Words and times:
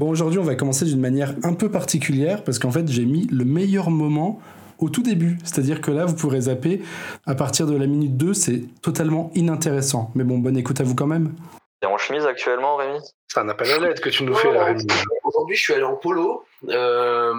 Bon, 0.00 0.08
aujourd'hui, 0.08 0.38
on 0.38 0.42
va 0.44 0.54
commencer 0.54 0.86
d'une 0.86 0.98
manière 0.98 1.34
un 1.44 1.52
peu 1.52 1.70
particulière 1.70 2.42
parce 2.42 2.58
qu'en 2.58 2.70
fait, 2.70 2.88
j'ai 2.88 3.04
mis 3.04 3.26
le 3.26 3.44
meilleur 3.44 3.90
moment 3.90 4.40
au 4.78 4.88
tout 4.88 5.02
début. 5.02 5.36
C'est-à-dire 5.44 5.82
que 5.82 5.90
là, 5.90 6.06
vous 6.06 6.14
pourrez 6.16 6.40
zapper 6.40 6.80
à 7.26 7.34
partir 7.34 7.66
de 7.66 7.76
la 7.76 7.86
minute 7.86 8.16
2, 8.16 8.32
c'est 8.32 8.62
totalement 8.80 9.30
inintéressant. 9.34 10.10
Mais 10.14 10.24
bon, 10.24 10.38
bonne 10.38 10.56
écoute 10.56 10.80
à 10.80 10.84
vous 10.84 10.94
quand 10.94 11.06
même. 11.06 11.34
T'es 11.82 11.86
en 11.86 11.98
chemise 11.98 12.24
actuellement, 12.24 12.76
Rémi? 12.76 12.98
C'est 13.28 13.40
un 13.40 13.48
appel 13.50 13.70
à 13.72 13.78
l'aide 13.78 14.00
que 14.00 14.08
tu 14.08 14.24
nous 14.24 14.34
fais 14.34 14.50
là, 14.50 14.64
Rémi. 14.64 14.86
Aujourd'hui, 15.22 15.56
je 15.56 15.62
suis 15.64 15.74
allé 15.74 15.84
en 15.84 15.96
polo. 15.96 16.44
Euh, 16.70 17.32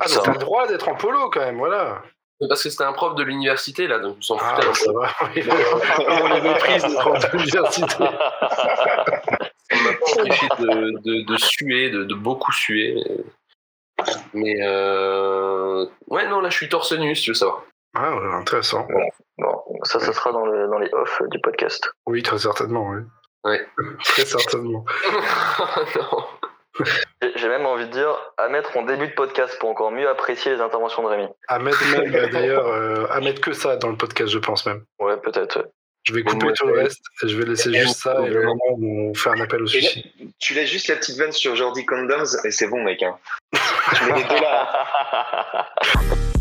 Ah, 0.00 0.04
mais 0.06 0.08
Ça 0.08 0.22
t'as 0.24 0.32
le 0.32 0.38
droit 0.38 0.66
d'être 0.66 0.88
en 0.88 0.94
polo 0.94 1.28
quand 1.30 1.40
même, 1.40 1.58
voilà. 1.58 2.00
parce 2.48 2.62
que 2.62 2.70
c'était 2.70 2.84
un 2.84 2.92
prof 2.94 3.16
de 3.16 3.22
l'université, 3.22 3.86
là, 3.86 3.98
donc 3.98 4.16
on 4.18 4.22
s'en 4.22 4.38
Ah, 4.40 4.54
foutait. 4.56 4.66
un 4.68 4.72
ça 4.72 4.92
va. 4.92 5.08
On 6.22 6.34
les 6.34 6.40
méprise, 6.40 6.86
les 6.86 6.94
profs 6.94 7.30
de 7.32 7.36
l'université. 7.36 8.04
Empêché 10.16 10.46
de, 10.58 11.00
de, 11.02 11.24
de 11.26 11.36
suer, 11.36 11.90
de, 11.90 12.04
de 12.04 12.14
beaucoup 12.14 12.52
suer. 12.52 12.96
Mais 14.32 14.56
euh... 14.62 15.86
ouais, 16.08 16.28
non, 16.28 16.40
là, 16.40 16.50
je 16.50 16.56
suis 16.56 16.68
torse 16.68 16.92
nu, 16.92 17.14
si 17.16 17.24
tu 17.24 17.30
veux 17.30 17.34
savoir. 17.34 17.64
Ah, 17.96 18.14
ouais, 18.16 18.32
intéressant. 18.34 18.86
Bon, 19.38 19.62
ça, 19.82 19.98
ça 19.98 20.12
sera 20.12 20.30
dans, 20.32 20.46
le, 20.46 20.68
dans 20.68 20.78
les 20.78 20.88
off 20.92 21.20
du 21.30 21.40
podcast. 21.40 21.90
Oui, 22.06 22.22
très 22.22 22.38
certainement, 22.38 22.88
oui. 22.90 23.00
Ouais. 23.44 23.66
Très 24.04 24.24
certainement. 24.24 24.84
J'ai- 27.36 27.48
même 27.48 27.66
envie 27.66 27.86
de 27.86 27.90
dire 27.92 28.14
à 28.36 28.48
mettre 28.48 28.76
en 28.76 28.82
début 28.82 29.08
de 29.08 29.14
podcast 29.14 29.58
pour 29.58 29.70
encore 29.70 29.90
mieux 29.90 30.08
apprécier 30.08 30.54
les 30.54 30.60
interventions 30.60 31.02
de 31.02 31.08
Rémi. 31.08 31.28
À 31.48 31.58
mettre 31.58 31.82
même, 31.90 32.14
euh, 32.14 32.28
d'ailleurs, 32.28 32.66
euh, 32.66 33.06
à 33.10 33.20
mettre 33.20 33.40
que 33.40 33.52
ça 33.52 33.76
dans 33.76 33.88
le 33.88 33.96
podcast, 33.96 34.30
je 34.30 34.38
pense 34.38 34.66
même. 34.66 34.84
Ouais, 35.00 35.16
peut-être. 35.16 35.66
Je 36.04 36.14
vais 36.14 36.22
couper 36.22 36.46
tout 36.54 36.66
le 36.66 36.72
reste 36.72 37.02
et 37.22 37.28
je 37.28 37.36
vais 37.36 37.44
laisser 37.44 37.72
juste 37.74 38.00
ça 38.00 38.16
et 38.24 38.30
le 38.30 38.42
moment 38.42 38.60
où 38.70 39.10
on 39.10 39.14
fait 39.14 39.30
un 39.30 39.40
appel 39.40 39.60
au 39.60 39.64
là, 39.64 39.70
suicide. 39.70 40.04
tu 40.38 40.54
laisses 40.54 40.70
juste 40.70 40.88
la 40.88 40.96
petite 40.96 41.18
vanne 41.18 41.32
sur 41.32 41.54
Jordi 41.54 41.84
Condoms 41.84 42.24
et 42.44 42.50
c'est 42.50 42.68
bon, 42.68 42.82
mec. 42.82 43.02
Hein. 43.02 43.18
tu 43.94 44.04
mets 44.04 44.18
les 44.18 44.24
deux 44.24 44.40
là. 44.40 45.68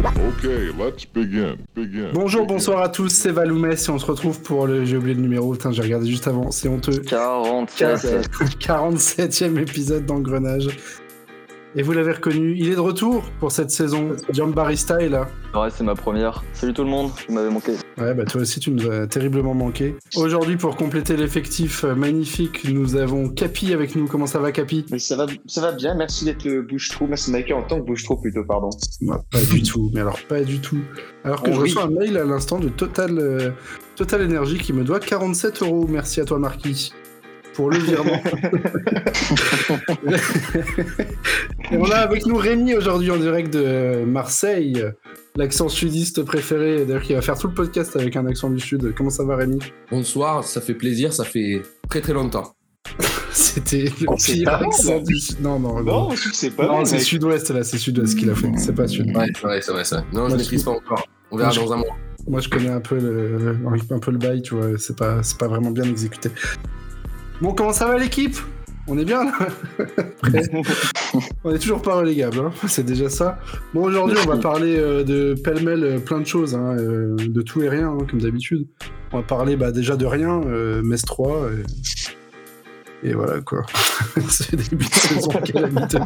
Okay, 0.00 0.70
let's 0.78 1.04
begin. 1.04 1.58
Begin. 1.74 2.12
Bonjour, 2.14 2.42
begin. 2.42 2.54
bonsoir 2.54 2.82
à 2.82 2.88
tous, 2.88 3.10
c'est 3.10 3.32
Valoumès 3.32 3.86
et 3.86 3.90
on 3.90 3.98
se 3.98 4.06
retrouve 4.06 4.40
pour 4.40 4.66
le. 4.66 4.86
J'ai 4.86 4.96
oublié 4.96 5.14
le 5.14 5.20
numéro, 5.20 5.52
putain, 5.52 5.72
j'ai 5.72 5.82
regardé 5.82 6.08
juste 6.08 6.26
avant, 6.26 6.50
c'est 6.50 6.68
honteux. 6.68 7.00
47. 7.00 8.30
47e 8.58 9.58
épisode 9.60 10.06
d'Engrenage. 10.06 10.68
Et 11.76 11.82
vous 11.82 11.92
l'avez 11.92 12.12
reconnu, 12.12 12.56
il 12.56 12.70
est 12.70 12.76
de 12.76 12.80
retour 12.80 13.22
pour 13.38 13.52
cette 13.52 13.70
saison. 13.70 14.16
Giambarista 14.32 15.00
est 15.00 15.10
là. 15.10 15.28
Ouais, 15.54 15.68
c'est 15.70 15.84
ma 15.84 15.94
première. 15.94 16.42
Salut 16.54 16.72
tout 16.72 16.84
le 16.84 16.90
monde, 16.90 17.10
vous 17.28 17.34
m'avez 17.34 17.50
manqué. 17.50 17.72
Ouais, 18.00 18.14
bah 18.14 18.24
toi 18.24 18.40
aussi, 18.40 18.60
tu 18.60 18.70
nous 18.70 18.90
as 18.90 19.06
terriblement 19.06 19.52
manqué. 19.52 19.94
Aujourd'hui, 20.16 20.56
pour 20.56 20.74
compléter 20.76 21.16
l'effectif 21.16 21.84
euh, 21.84 21.94
magnifique, 21.94 22.64
nous 22.68 22.96
avons 22.96 23.28
Capi 23.28 23.74
avec 23.74 23.94
nous. 23.94 24.06
Comment 24.06 24.26
ça 24.26 24.38
va, 24.38 24.52
Capi? 24.52 24.86
Mais 24.90 24.98
ça 24.98 25.16
va, 25.16 25.26
ça 25.46 25.60
va 25.60 25.72
bien, 25.72 25.94
merci 25.94 26.24
d'être 26.24 26.44
le 26.44 26.62
bouche-trou. 26.62 27.06
Merci 27.06 27.30
Michael 27.30 27.54
en 27.56 27.62
tant 27.62 27.78
que 27.80 27.86
bouche-trou 27.86 28.16
plutôt, 28.16 28.42
pardon. 28.44 28.70
Bah, 29.02 29.22
Pas 29.30 29.42
du 29.42 29.62
tout, 29.62 29.90
mais 29.92 30.00
alors 30.00 30.18
pas 30.28 30.42
du 30.42 30.60
tout. 30.60 30.78
Alors 31.24 31.42
que 31.42 31.50
Oh 31.50 31.54
je 31.54 31.60
reçois 31.60 31.84
un 31.84 31.90
mail 31.90 32.16
à 32.16 32.24
l'instant 32.24 32.58
de 32.58 32.70
Total, 32.70 33.18
euh, 33.18 33.50
Total 33.96 34.24
Energy 34.24 34.56
qui 34.58 34.72
me 34.72 34.82
doit 34.82 34.98
47 35.00 35.62
euros. 35.62 35.86
Merci 35.86 36.20
à 36.20 36.24
toi, 36.24 36.38
Marquis, 36.38 36.92
pour 37.54 37.70
le 37.70 37.78
virement. 37.78 38.22
Et 41.72 41.76
on 41.76 41.84
a 41.90 41.96
avec 41.96 42.26
nous 42.26 42.36
Rémi 42.36 42.74
aujourd'hui 42.74 43.10
en 43.10 43.16
direct 43.16 43.52
de 43.52 44.04
Marseille, 44.04 44.84
l'accent 45.36 45.68
sudiste 45.68 46.22
préféré, 46.24 46.84
d'ailleurs 46.84 47.02
qui 47.02 47.14
va 47.14 47.22
faire 47.22 47.38
tout 47.38 47.48
le 47.48 47.54
podcast 47.54 47.96
avec 47.96 48.16
un 48.16 48.26
accent 48.26 48.50
du 48.50 48.60
sud. 48.60 48.92
Comment 48.96 49.10
ça 49.10 49.24
va, 49.24 49.36
Rémi? 49.36 49.58
Bonsoir, 49.90 50.44
ça 50.44 50.60
fait 50.60 50.74
plaisir, 50.74 51.12
ça 51.12 51.24
fait 51.24 51.62
très 51.88 52.00
très 52.00 52.12
longtemps. 52.12 52.54
C'était 53.32 53.84
le 53.84 53.90
Oh, 54.08 54.14
pire 54.16 54.48
accent 54.52 55.00
du 55.00 55.16
sud. 55.18 55.40
Non, 55.40 55.58
non, 55.60 55.82
non. 55.82 56.08
Non, 56.10 56.16
c'est 56.32 56.50
pas 56.50 56.66
Non, 56.66 56.76
mal, 56.78 56.86
c'est 56.86 56.96
mec. 56.96 57.04
sud-ouest 57.04 57.50
là, 57.50 57.62
c'est 57.62 57.78
sud-ouest 57.78 58.18
qu'il 58.18 58.28
a 58.30 58.34
fait, 58.34 58.50
c'est 58.56 58.74
pas 58.74 58.88
sud. 58.88 59.16
Ouais, 59.16 59.26
c'est 59.34 59.42
vrai, 59.46 59.60
c'est 59.62 59.72
vrai, 59.72 59.84
c'est 59.84 59.94
vrai. 59.96 60.04
Non, 60.12 60.20
Moi, 60.22 60.30
je 60.30 60.36
maîtrise 60.36 60.64
pas 60.64 60.72
encore. 60.72 61.06
On 61.30 61.36
verra 61.36 61.54
dans 61.54 61.72
un 61.72 61.76
mois. 61.76 61.96
Moi, 62.28 62.40
je 62.40 62.48
connais 62.48 62.68
un 62.68 62.80
peu 62.80 62.98
le, 62.98 63.56
un 63.90 63.98
peu 63.98 64.10
le 64.10 64.18
bail, 64.18 64.42
tu 64.42 64.54
vois. 64.56 64.76
C'est 64.78 64.96
pas, 64.96 65.22
c'est 65.22 65.38
pas 65.38 65.46
vraiment 65.48 65.70
bien 65.70 65.84
exécuté. 65.84 66.30
Bon, 67.40 67.54
comment 67.54 67.72
ça 67.72 67.86
va 67.86 67.98
l'équipe? 67.98 68.36
On 68.86 68.98
est 68.98 69.04
bien 69.04 69.24
là? 69.24 69.32
On 71.44 71.54
est 71.54 71.58
toujours 71.58 71.80
pas 71.80 71.94
relégable, 71.94 72.38
hein 72.38 72.52
c'est 72.68 72.84
déjà 72.84 73.08
ça. 73.08 73.38
Bon, 73.72 73.84
aujourd'hui, 73.84 74.18
on 74.22 74.28
va 74.28 74.36
parler 74.36 74.76
euh, 74.76 75.04
de 75.04 75.34
pêle-mêle 75.34 75.84
euh, 75.84 75.98
plein 75.98 76.20
de 76.20 76.26
choses, 76.26 76.54
hein, 76.54 76.76
euh, 76.78 77.16
de 77.16 77.42
tout 77.42 77.62
et 77.62 77.68
rien, 77.68 77.88
hein, 77.88 78.06
comme 78.08 78.20
d'habitude. 78.20 78.66
On 79.12 79.18
va 79.18 79.22
parler 79.22 79.56
bah, 79.56 79.72
déjà 79.72 79.96
de 79.96 80.04
rien, 80.06 80.40
euh, 80.46 80.82
Metz 80.82 81.02
3. 81.02 81.50
Et, 83.02 83.08
et 83.08 83.14
voilà 83.14 83.40
quoi. 83.40 83.64
c'est 84.28 84.52
le 84.52 84.62
début 84.62 84.84
de 84.84 84.94
saison, 84.94 85.30
quelle 85.44 85.64
habitude 85.64 86.00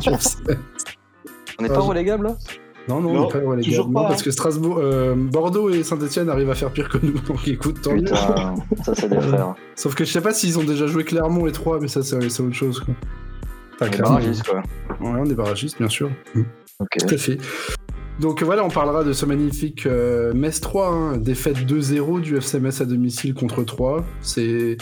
On 1.58 1.62
n'est 1.62 1.68
pas 1.68 1.80
relégable 1.80 2.28
là? 2.28 2.36
Non, 2.88 3.00
non, 3.00 3.10
on 3.10 3.14
Non, 3.14 3.28
pas 3.28 3.38
toujours 3.62 3.88
Non, 3.88 4.02
pas, 4.02 4.08
parce 4.08 4.20
hein. 4.20 4.24
que 4.24 4.30
Strasbourg, 4.30 4.78
euh, 4.78 5.14
Bordeaux 5.16 5.70
et 5.70 5.82
Saint-Etienne 5.82 6.28
arrivent 6.28 6.50
à 6.50 6.54
faire 6.54 6.70
pire 6.70 6.88
que 6.88 6.98
nous. 7.02 7.18
Donc 7.28 7.46
écoute, 7.48 7.80
tant 7.82 7.94
mieux. 7.94 8.06
Ça 8.06 8.94
c'est 8.94 9.08
des 9.08 9.20
frères. 9.20 9.54
Sauf 9.74 9.94
que 9.94 10.04
je 10.04 10.12
sais 10.12 10.20
pas 10.20 10.32
s'ils 10.32 10.58
ont 10.58 10.64
déjà 10.64 10.86
joué 10.86 11.04
Clermont 11.04 11.46
et 11.46 11.52
3, 11.52 11.80
mais 11.80 11.88
ça 11.88 12.02
c'est 12.02 12.16
autre 12.16 12.52
chose 12.52 12.80
quoi. 12.80 12.94
Enfin, 13.74 13.86
On 13.86 13.86
est 13.86 13.90
Clermont, 13.90 14.10
barragistes, 14.14 14.46
quoi. 14.46 14.58
Ouais, 15.00 15.20
on 15.20 15.24
est 15.24 15.34
barragistes, 15.34 15.78
bien 15.78 15.88
sûr. 15.88 16.10
Ok. 16.80 16.88
Tout 16.98 17.14
à 17.14 17.18
fait. 17.18 17.38
Donc 18.20 18.42
voilà, 18.44 18.64
on 18.64 18.68
parlera 18.70 19.02
de 19.02 19.12
ce 19.12 19.26
magnifique 19.26 19.86
euh, 19.86 20.32
Metz 20.34 20.60
3, 20.60 20.88
hein, 20.88 21.16
défaite 21.16 21.56
2-0 21.58 22.20
du 22.20 22.36
FC 22.36 22.60
Metz 22.60 22.80
à 22.80 22.84
domicile 22.84 23.34
contre 23.34 23.64
3. 23.64 24.04
C'est... 24.20 24.76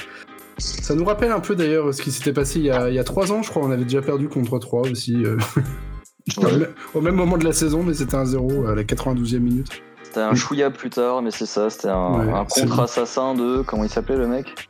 Ça 0.58 0.94
nous 0.94 1.04
rappelle 1.06 1.30
un 1.30 1.40
peu 1.40 1.54
d'ailleurs 1.56 1.94
ce 1.94 2.02
qui 2.02 2.10
s'était 2.10 2.34
passé 2.34 2.58
il 2.58 2.66
y, 2.66 2.70
a, 2.70 2.90
il 2.90 2.94
y 2.94 2.98
a 2.98 3.04
3 3.04 3.32
ans, 3.32 3.42
je 3.42 3.48
crois, 3.48 3.62
on 3.64 3.70
avait 3.70 3.84
déjà 3.84 4.02
perdu 4.02 4.28
contre 4.28 4.58
3 4.58 4.82
aussi. 4.90 5.24
euh, 5.24 5.38
au 6.36 6.42
même- 6.42 6.68
Au 6.94 7.00
même 7.00 7.14
moment 7.14 7.36
de 7.38 7.44
la 7.44 7.52
saison, 7.52 7.82
mais 7.82 7.94
c'était 7.94 8.14
un 8.16 8.24
0 8.24 8.66
à 8.66 8.74
la 8.74 8.84
92e 8.84 9.42
minute. 9.42 9.68
C'était 10.02 10.20
un 10.20 10.34
chouïa 10.34 10.70
plus 10.70 10.90
tard, 10.90 11.22
mais 11.22 11.30
c'est 11.30 11.46
ça, 11.46 11.70
c'était 11.70 11.88
un, 11.88 12.26
Ouais, 12.26 12.32
un 12.32 12.44
c'est 12.48 12.62
contre-assassin 12.62 13.34
de. 13.34 13.62
Comment 13.62 13.84
il 13.84 13.90
s'appelait 13.90 14.18
le 14.18 14.26
mec? 14.28 14.68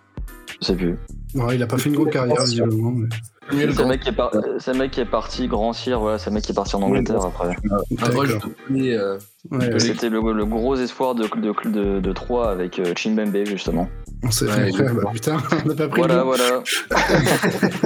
Je 0.60 0.66
sais 0.66 0.76
plus. 0.76 0.96
Il 1.34 1.62
a 1.62 1.66
pas 1.66 1.78
fait 1.78 1.88
une 1.88 1.97
grande 1.97 2.10
carrière, 2.10 2.43
visiblement. 2.44 2.91
mais- 2.93 3.09
C'est 3.50 3.66
le, 3.66 3.72
Grand. 3.72 3.88
mec 3.88 4.00
qui 4.00 4.09
est 4.09 4.12
par- 4.12 4.31
le 4.32 4.78
mec 4.78 4.91
qui 4.93 5.00
est 5.00 5.04
parti 5.04 5.48
grand 5.48 5.72
cire, 5.72 5.98
voilà, 6.00 6.16
c'est 6.19 6.31
le 6.31 6.34
mec 6.34 6.44
qui 6.44 6.53
est 6.53 6.54
parti 6.54 6.76
en 6.76 6.82
Angleterre 6.82 7.25
après. 7.25 7.54
Ah, 7.70 7.75
euh, 8.10 9.19
Ouais, 9.50 9.72
ouais, 9.72 9.81
C'était 9.81 10.09
le, 10.09 10.20
le 10.32 10.44
gros 10.47 10.76
espoir 10.76 11.15
de, 11.16 11.25
de, 11.25 11.69
de, 11.70 12.00
de 12.00 12.12
3 12.12 12.50
avec 12.50 12.78
euh, 12.78 12.93
Chimbembe 12.97 13.44
justement. 13.44 13.88
on 14.22 14.31
s'est 14.31 14.47
Ouais, 14.47 14.72
fait. 14.72 14.84
bah, 14.94 15.10
putain, 15.12 15.38
on 15.65 15.69
n'a 15.69 15.75
pas 15.75 15.88
pris 15.88 16.03
le 16.03 16.06
Voilà, 16.06 16.22
voilà. 16.22 16.62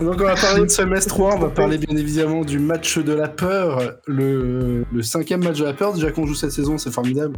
Donc 0.00 0.14
on 0.20 0.24
va 0.24 0.34
parler 0.34 0.62
de 0.64 0.70
ce 0.70 0.82
Metz 0.82 1.06
3, 1.06 1.34
on 1.34 1.38
va 1.38 1.50
parler 1.50 1.76
bien 1.78 1.96
évidemment 1.96 2.42
du 2.44 2.58
match 2.58 2.98
de 2.98 3.12
la 3.12 3.28
peur, 3.28 3.80
le, 4.06 4.84
le 4.92 5.02
cinquième 5.02 5.44
match 5.44 5.58
de 5.58 5.64
la 5.64 5.74
peur 5.74 5.92
déjà 5.92 6.10
qu'on 6.10 6.26
joue 6.26 6.34
cette 6.34 6.52
saison, 6.52 6.78
c'est 6.78 6.90
formidable, 6.90 7.36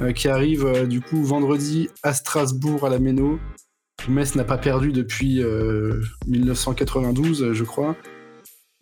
euh, 0.00 0.12
qui 0.12 0.28
arrive 0.28 0.64
euh, 0.66 0.86
du 0.86 1.00
coup 1.02 1.22
vendredi 1.22 1.90
à 2.02 2.12
Strasbourg 2.14 2.86
à 2.86 2.88
la 2.90 2.98
Méno. 2.98 3.38
Metz 4.08 4.34
n'a 4.34 4.44
pas 4.44 4.58
perdu 4.58 4.92
depuis 4.92 5.42
euh, 5.42 6.00
1992 6.26 7.42
euh, 7.42 7.52
je 7.54 7.64
crois. 7.64 7.96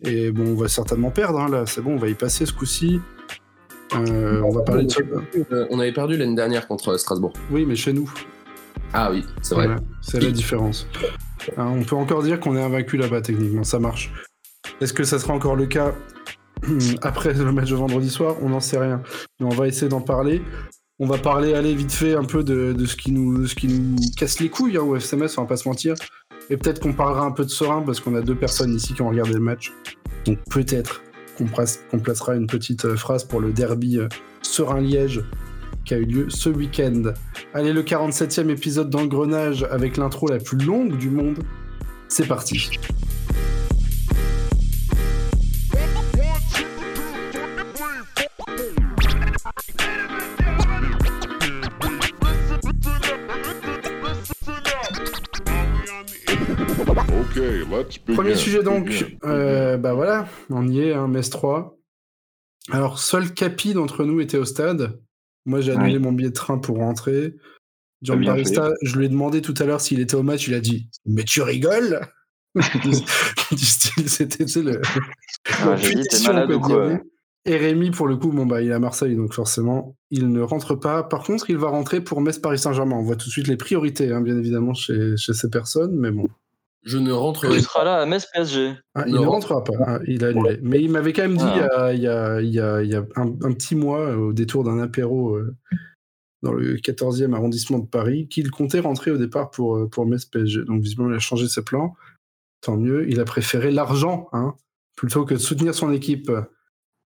Et 0.03 0.31
bon 0.31 0.47
on 0.47 0.55
va 0.55 0.67
certainement 0.67 1.11
perdre 1.11 1.39
hein, 1.39 1.49
là, 1.49 1.65
c'est 1.65 1.81
bon, 1.81 1.93
on 1.93 1.97
va 1.97 2.07
y 2.07 2.13
passer 2.13 2.45
ce 2.45 2.53
coup-ci. 2.53 2.99
Euh, 3.93 4.41
on 4.41 4.51
va 4.51 4.61
parler 4.61 4.85
de 4.85 4.91
ce... 4.91 5.01
on 5.69 5.79
avait 5.79 5.91
perdu 5.91 6.15
l'année 6.17 6.35
dernière 6.35 6.67
contre 6.67 6.97
Strasbourg. 6.97 7.33
Oui 7.51 7.65
mais 7.65 7.75
chez 7.75 7.93
nous, 7.93 8.11
Ah 8.93 9.11
oui, 9.11 9.25
c'est 9.41 9.55
vrai. 9.55 9.67
Voilà, 9.67 9.81
c'est 10.01 10.21
la 10.21 10.31
différence. 10.31 10.87
Hein, 11.57 11.73
on 11.75 11.83
peut 11.83 11.95
encore 11.95 12.23
dire 12.23 12.39
qu'on 12.39 12.55
est 12.55 12.61
invaincu 12.61 12.97
là-bas 12.97 13.21
techniquement, 13.21 13.63
ça 13.63 13.79
marche. 13.79 14.11
Est-ce 14.79 14.93
que 14.93 15.03
ça 15.03 15.19
sera 15.19 15.33
encore 15.33 15.55
le 15.55 15.65
cas 15.65 15.93
après 17.01 17.33
le 17.33 17.51
match 17.51 17.69
de 17.69 17.75
vendredi 17.75 18.09
soir? 18.09 18.37
On 18.41 18.49
n'en 18.49 18.59
sait 18.59 18.77
rien. 18.77 19.01
Mais 19.39 19.45
on 19.45 19.49
va 19.49 19.67
essayer 19.67 19.89
d'en 19.89 20.01
parler. 20.01 20.41
On 21.03 21.07
va 21.07 21.17
parler, 21.17 21.55
aller 21.55 21.73
vite 21.73 21.91
fait 21.91 22.13
un 22.13 22.23
peu 22.23 22.43
de, 22.43 22.85
ce, 22.85 22.95
qui 22.95 23.11
nous, 23.11 23.47
casse 24.15 24.39
les 24.39 24.49
couilles 24.49 24.77
hein, 24.77 24.81
au 24.81 24.95
FCMS, 24.95 25.29
on 25.37 25.41
va 25.41 25.47
pas 25.47 25.57
se 25.57 25.67
mentir. 25.67 25.95
Et 26.51 26.57
peut-être 26.57 26.79
qu'on 26.79 26.93
parlera 26.93 27.25
un 27.25 27.31
peu 27.31 27.43
de 27.43 27.49
serein 27.49 27.81
parce 27.81 27.99
qu'on 27.99 28.13
a 28.13 28.21
deux 28.21 28.35
personnes 28.35 28.75
ici 28.75 28.93
qui 28.93 29.01
ont 29.01 29.09
regardé 29.09 29.33
le 29.33 29.39
match. 29.39 29.73
Donc 30.25 30.37
peut-être 30.51 31.01
qu'on 31.39 31.47
place- 31.47 31.83
qu'on 31.89 31.97
placera 31.97 32.35
une 32.35 32.45
petite 32.45 32.85
euh, 32.85 32.95
phrase 32.95 33.23
pour 33.23 33.41
le 33.41 33.51
derby 33.51 33.97
euh, 33.97 34.09
Serein-Liège 34.43 35.23
qui 35.85 35.95
a 35.95 35.97
eu 35.97 36.05
lieu 36.05 36.29
ce 36.29 36.49
week-end. 36.49 37.01
Allez, 37.55 37.73
le 37.73 37.81
47e 37.81 38.49
épisode 38.49 38.91
d'Engrenage 38.91 39.65
avec 39.71 39.97
l'intro 39.97 40.27
la 40.27 40.37
plus 40.37 40.59
longue 40.59 40.95
du 40.99 41.09
monde. 41.09 41.39
C'est 42.09 42.27
parti. 42.27 42.69
Premier 58.21 58.35
sujet 58.35 58.61
donc, 58.61 59.17
euh, 59.25 59.77
bah 59.77 59.95
voilà, 59.95 60.27
on 60.51 60.67
y 60.67 60.81
est, 60.81 60.93
hein, 60.93 61.07
Metz 61.07 61.31
3. 61.31 61.75
Alors, 62.69 62.99
seul 62.99 63.33
Capi 63.33 63.73
d'entre 63.73 64.03
nous 64.05 64.21
était 64.21 64.37
au 64.37 64.45
stade. 64.45 64.99
Moi, 65.47 65.61
j'ai 65.61 65.71
annulé 65.71 65.97
mon 65.97 66.11
billet 66.11 66.29
de 66.29 66.35
train 66.35 66.59
pour 66.59 66.77
rentrer. 66.77 67.33
Bien 68.03 68.17
Barista, 68.17 68.69
je 68.83 68.95
lui 68.95 69.07
ai 69.07 69.09
demandé 69.09 69.41
tout 69.41 69.55
à 69.57 69.63
l'heure 69.65 69.81
s'il 69.81 69.99
était 69.99 70.13
au 70.13 70.21
match, 70.21 70.47
il 70.47 70.53
a 70.53 70.59
dit 70.59 70.87
Mais 71.07 71.23
tu 71.23 71.41
rigoles? 71.41 71.99
C'était 74.05 74.43
le. 74.61 74.81
Ah, 75.63 75.75
dit, 75.75 76.23
malade 76.27 76.51
ou 76.51 76.59
quoi? 76.59 76.85
aller. 76.85 76.99
Et 77.45 77.57
Rémi, 77.57 77.89
pour 77.89 78.07
le 78.07 78.17
coup, 78.17 78.31
bon, 78.31 78.45
bah, 78.45 78.61
il 78.61 78.69
est 78.69 78.73
à 78.73 78.79
Marseille, 78.79 79.15
donc 79.15 79.33
forcément, 79.33 79.97
il 80.11 80.29
ne 80.29 80.41
rentre 80.41 80.75
pas. 80.75 81.01
Par 81.01 81.23
contre, 81.23 81.49
il 81.49 81.57
va 81.57 81.69
rentrer 81.69 82.01
pour 82.01 82.21
Metz-Paris 82.21 82.59
Saint-Germain. 82.59 82.97
On 82.97 83.03
voit 83.03 83.15
tout 83.15 83.25
de 83.27 83.31
suite 83.31 83.47
les 83.47 83.57
priorités, 83.57 84.11
hein, 84.11 84.21
bien 84.21 84.37
évidemment, 84.37 84.75
chez, 84.75 85.17
chez 85.17 85.33
ces 85.33 85.49
personnes, 85.49 85.95
mais 85.95 86.11
bon. 86.11 86.27
Je 86.83 86.97
ne 86.97 87.11
rentrerai 87.11 87.55
pas. 87.57 87.61
seras 87.61 87.83
là 87.83 87.97
à 88.01 88.05
Metz 88.05 88.25
PSG. 88.33 88.73
Ah, 88.95 89.03
il 89.07 89.13
ne 89.13 89.19
rentrera 89.19 89.63
pas, 89.63 89.73
Ah, 89.85 89.99
il 90.07 90.23
a 90.25 90.29
annulé. 90.29 90.57
Mais 90.63 90.81
il 90.81 90.89
m'avait 90.89 91.13
quand 91.13 91.21
même 91.21 91.37
dit 91.37 91.43
Ah. 91.45 91.93
il 91.93 92.01
y 92.01 92.07
a, 92.07 92.41
il 92.41 92.49
y 92.53 92.59
a- 92.59 92.81
il 92.81 92.89
y 92.89 92.95
a 92.95 93.05
un, 93.15 93.27
un 93.27 93.51
petit 93.53 93.75
mois, 93.75 93.99
euh, 93.99 94.15
au 94.17 94.33
détour 94.33 94.63
d'un 94.63 94.79
apéro 94.79 95.35
euh, 95.35 95.55
dans 96.41 96.53
le 96.53 96.77
14e 96.77 97.35
arrondissement 97.35 97.77
de 97.77 97.85
Paris, 97.85 98.27
qu'il 98.27 98.49
comptait 98.49 98.79
rentrer 98.79 99.11
au 99.11 99.17
départ 99.17 99.51
pour, 99.51 99.75
euh, 99.77 99.87
pour 99.87 100.07
Metz 100.07 100.25
PSG. 100.25 100.63
Donc 100.65 100.81
visiblement, 100.81 101.11
il 101.11 101.15
a 101.15 101.19
changé 101.19 101.47
ses 101.47 101.63
plans. 101.63 101.95
Tant 102.61 102.77
mieux, 102.77 103.07
il 103.09 103.19
a 103.19 103.25
préféré 103.25 103.69
l'argent 103.69 104.27
hein, 104.33 104.55
plutôt 104.95 105.23
que 105.25 105.35
de 105.35 105.39
soutenir 105.39 105.75
son 105.75 105.91
équipe. 105.91 106.31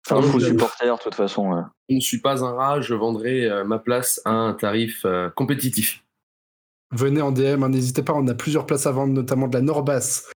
C'est 0.07 0.13
un 0.13 0.21
faux 0.21 0.39
supporter, 0.39 0.95
de 0.95 1.01
toute 1.01 1.15
façon. 1.15 1.51
ouais. 1.51 1.61
Je 1.89 1.95
ne 1.95 1.99
suis 1.99 2.21
pas 2.21 2.45
un 2.45 2.51
rat, 2.53 2.79
je 2.79 2.93
vendrai 2.93 3.45
euh, 3.49 3.63
ma 3.65 3.79
place 3.79 4.21
à 4.23 4.31
un 4.31 4.53
tarif 4.53 5.01
euh, 5.03 5.29
compétitif. 5.31 6.04
Venez 6.91 7.21
en 7.21 7.31
DM, 7.31 7.63
hein, 7.63 7.69
n'hésitez 7.69 8.03
pas, 8.03 8.13
on 8.13 8.27
a 8.27 8.33
plusieurs 8.35 8.65
places 8.65 8.85
à 8.85 8.91
vendre, 8.91 9.13
notamment 9.13 9.47
de 9.47 9.55
la 9.55 9.61
Norbass 9.61 10.29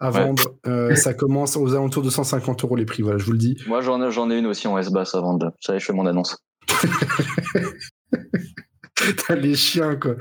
à 0.00 0.10
Ouais. 0.10 0.24
vendre. 0.24 0.54
Euh, 0.66 0.94
ça 0.96 1.14
commence 1.14 1.56
aux 1.56 1.74
alentours 1.74 2.02
de 2.02 2.10
150 2.10 2.64
euros 2.64 2.76
les 2.76 2.84
prix, 2.84 3.02
voilà, 3.02 3.18
je 3.18 3.24
vous 3.24 3.32
le 3.32 3.38
dis. 3.38 3.56
Moi, 3.66 3.80
j'en 3.82 4.02
ai, 4.02 4.10
j'en 4.10 4.30
ai 4.30 4.38
une 4.38 4.46
aussi 4.46 4.66
en 4.66 4.76
S-Bass 4.78 5.14
à 5.14 5.20
vendre. 5.20 5.52
Ça 5.60 5.74
y 5.74 5.76
est, 5.76 5.80
je 5.80 5.86
fais 5.86 5.92
mon 5.92 6.06
annonce. 6.06 6.36
T'as 9.26 9.34
les 9.34 9.54
chiens, 9.54 9.96
quoi. 9.96 10.14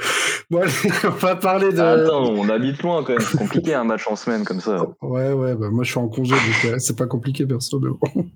Bon, 0.50 0.62
allez, 0.62 0.72
on 1.04 1.10
va 1.10 1.36
parler 1.36 1.72
de. 1.72 1.80
Attends, 1.80 2.30
on 2.32 2.50
habite 2.50 2.82
loin 2.82 3.04
quand 3.04 3.14
même. 3.14 3.22
C'est 3.22 3.38
compliqué 3.38 3.74
un 3.76 3.84
match 3.84 4.08
en 4.08 4.16
semaine 4.16 4.44
comme 4.44 4.60
ça. 4.60 4.88
Ouais, 5.02 5.34
ouais, 5.34 5.56
bah 5.56 5.70
moi 5.70 5.84
je 5.84 5.92
suis 5.92 6.00
en 6.00 6.08
congé, 6.08 6.32
donc 6.34 6.66
euh, 6.66 6.80
c'est 6.80 6.98
pas 6.98 7.06
compliqué 7.06 7.46
perso, 7.46 7.80
mais 7.80 7.90
bon. 7.90 8.26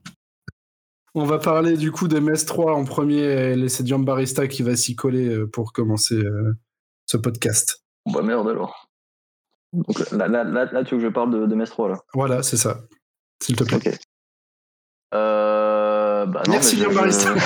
On 1.17 1.23
va 1.23 1.39
parler 1.39 1.77
du 1.77 1.93
coup 1.93 2.09
de 2.09 2.19
Metz 2.19 2.45
3 2.45 2.73
en 2.75 2.83
premier, 2.83 3.53
et 3.53 3.83
Dion 3.83 3.99
Barista 3.99 4.47
qui 4.47 4.63
va 4.63 4.75
s'y 4.75 4.95
coller 4.95 5.29
euh, 5.29 5.47
pour 5.47 5.71
commencer 5.71 6.15
ce 7.05 7.17
podcast. 7.17 7.83
Bah 8.05 8.21
merde 8.21 8.47
alors. 8.49 8.89
Donc, 9.73 9.99
là, 10.11 10.27
là, 10.27 10.43
là, 10.43 10.65
là, 10.65 10.83
tu 10.83 10.95
veux 10.95 11.01
que 11.01 11.07
je 11.07 11.11
parle 11.11 11.31
de, 11.31 11.45
de 11.45 11.55
Metz 11.55 11.69
3 11.69 11.89
là? 11.89 11.97
Voilà, 12.13 12.43
c'est 12.43 12.57
ça. 12.57 12.79
S'il 13.43 13.55
te 13.55 13.63
plaît. 13.63 13.77
Ok. 13.77 13.99
Euh, 15.13 15.94
bah 16.27 16.43
non, 16.47 16.53
Merci 16.53 16.75
je- 16.77 16.81
Dion 16.83 16.93
Barista. 16.93 17.33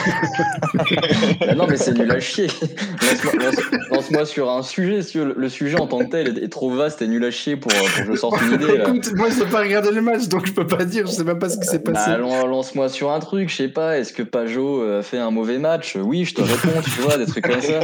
Bah 1.41 1.55
non, 1.55 1.67
mais 1.67 1.77
c'est 1.77 1.93
nul 1.93 2.11
à 2.11 2.19
chier. 2.19 2.47
Lance-moi 2.47 3.33
lance- 3.45 3.89
lance-moi 3.91 4.25
sur 4.25 4.49
un 4.49 4.61
sujet. 4.63 4.99
veux. 5.17 5.33
Le, 5.35 5.49
sujet 5.49 5.79
en 5.79 5.87
tant 5.87 5.99
que 5.99 6.09
tel 6.11 6.37
est, 6.37 6.43
est 6.43 6.49
trop 6.49 6.69
vaste 6.71 7.01
et 7.01 7.07
nul 7.07 7.23
à 7.25 7.31
chier 7.31 7.55
pour, 7.57 7.71
pour 7.71 7.87
que 7.87 8.05
je 8.05 8.15
sorte 8.15 8.41
une 8.41 8.53
idée. 8.53 8.77
Là. 8.77 8.87
Écoute, 8.89 9.11
moi 9.15 9.27
j'ai 9.29 9.45
pas 9.45 9.59
regardé 9.61 9.91
le 9.91 10.01
match, 10.01 10.27
donc 10.27 10.45
je 10.45 10.53
peux 10.53 10.67
pas 10.67 10.85
dire, 10.85 11.07
je 11.07 11.11
sais 11.11 11.23
même 11.23 11.39
pas 11.39 11.49
ce 11.49 11.57
qui 11.57 11.65
s'est 11.67 11.79
passé. 11.79 12.11
Bah, 12.11 12.17
lan- 12.17 12.45
lance-moi 12.47 12.89
sur 12.89 13.11
un 13.11 13.19
truc, 13.19 13.49
je 13.49 13.55
sais 13.55 13.67
pas, 13.69 13.97
est-ce 13.97 14.13
que 14.13 14.23
Pajot 14.23 14.83
euh, 14.83 14.99
a 14.99 15.03
fait 15.03 15.17
un 15.17 15.31
mauvais 15.31 15.57
match? 15.59 15.95
Oui, 15.95 16.25
je 16.25 16.35
te 16.35 16.41
réponds, 16.41 16.81
tu 16.83 17.01
vois, 17.01 17.17
des 17.17 17.25
trucs 17.25 17.45
comme 17.47 17.61
ça. 17.61 17.79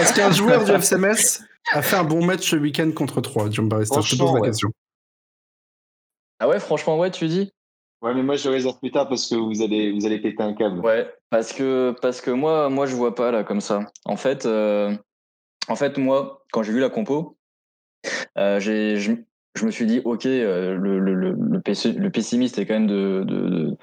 Est-ce 0.00 0.12
qu'un 0.14 0.32
joueur 0.32 0.64
du 0.64 0.72
FC 0.72 0.96
Metz 0.96 1.42
a 1.72 1.82
fait 1.82 1.96
un 1.96 2.04
bon 2.04 2.24
match 2.24 2.50
ce 2.50 2.56
week-end 2.56 2.90
contre 2.92 3.20
3, 3.20 3.48
Dion 3.50 3.64
Barista 3.64 4.00
Je 4.00 4.14
te 4.14 4.18
pose 4.18 4.34
la 4.34 4.40
ouais. 4.40 4.48
question. 4.48 4.70
Ah 6.40 6.48
ouais, 6.48 6.58
franchement, 6.60 6.98
ouais, 6.98 7.10
tu 7.10 7.26
dis? 7.26 7.50
Ouais, 8.00 8.14
mais 8.14 8.22
moi 8.22 8.36
je 8.36 8.48
réserve 8.48 8.78
plus 8.78 8.90
tard 8.92 9.08
parce 9.08 9.28
que 9.28 9.34
vous 9.34 9.60
allez, 9.62 9.92
vous 9.92 10.06
allez 10.06 10.20
péter 10.20 10.42
un 10.42 10.52
câble. 10.54 10.80
Ouais, 10.80 11.08
parce 11.30 11.52
que, 11.52 11.94
parce 12.00 12.20
que 12.20 12.30
moi, 12.30 12.68
moi, 12.68 12.86
je 12.86 12.94
vois 12.94 13.14
pas 13.14 13.30
là 13.32 13.42
comme 13.42 13.60
ça. 13.60 13.80
En 14.04 14.16
fait, 14.16 14.46
euh, 14.46 14.94
en 15.68 15.74
fait 15.76 15.98
moi, 15.98 16.44
quand 16.52 16.62
j'ai 16.62 16.72
vu 16.72 16.80
la 16.80 16.90
compo, 16.90 17.36
euh, 18.38 18.60
j'ai, 18.60 18.96
je, 18.98 19.12
me 19.64 19.70
suis 19.72 19.86
dit, 19.86 20.00
ok, 20.04 20.26
euh, 20.26 20.76
le, 20.76 21.00
le, 21.00 21.14
le, 21.14 21.32
le 21.32 21.58
pessi- 21.58 21.96
le 21.96 22.10
pessimiste 22.10 22.58
est 22.58 22.66
quand 22.66 22.74
même 22.74 22.86
de, 22.86 23.24
de, 23.26 23.76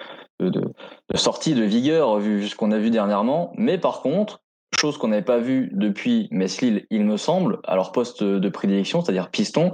de, 0.50 0.72
sortie, 1.18 1.54
de 1.54 1.64
vigueur, 1.64 2.18
vu 2.20 2.48
ce 2.48 2.56
qu'on 2.56 2.72
a 2.72 2.78
vu 2.78 2.92
dernièrement. 2.92 3.52
Mais 3.58 3.78
par 3.78 4.02
contre, 4.02 4.42
chose 4.80 4.98
qu'on 4.98 5.10
n'avait 5.10 5.22
pas 5.24 5.40
vue 5.40 5.70
depuis 5.74 6.30
Metz-Lille, 6.32 6.86
il 6.90 7.04
me 7.04 7.18
semble, 7.18 7.60
leur 7.68 7.92
poste 7.92 8.24
de 8.24 8.50
prédilection, 8.50 9.02
c'est-à-dire 9.02 9.30
piston, 9.30 9.74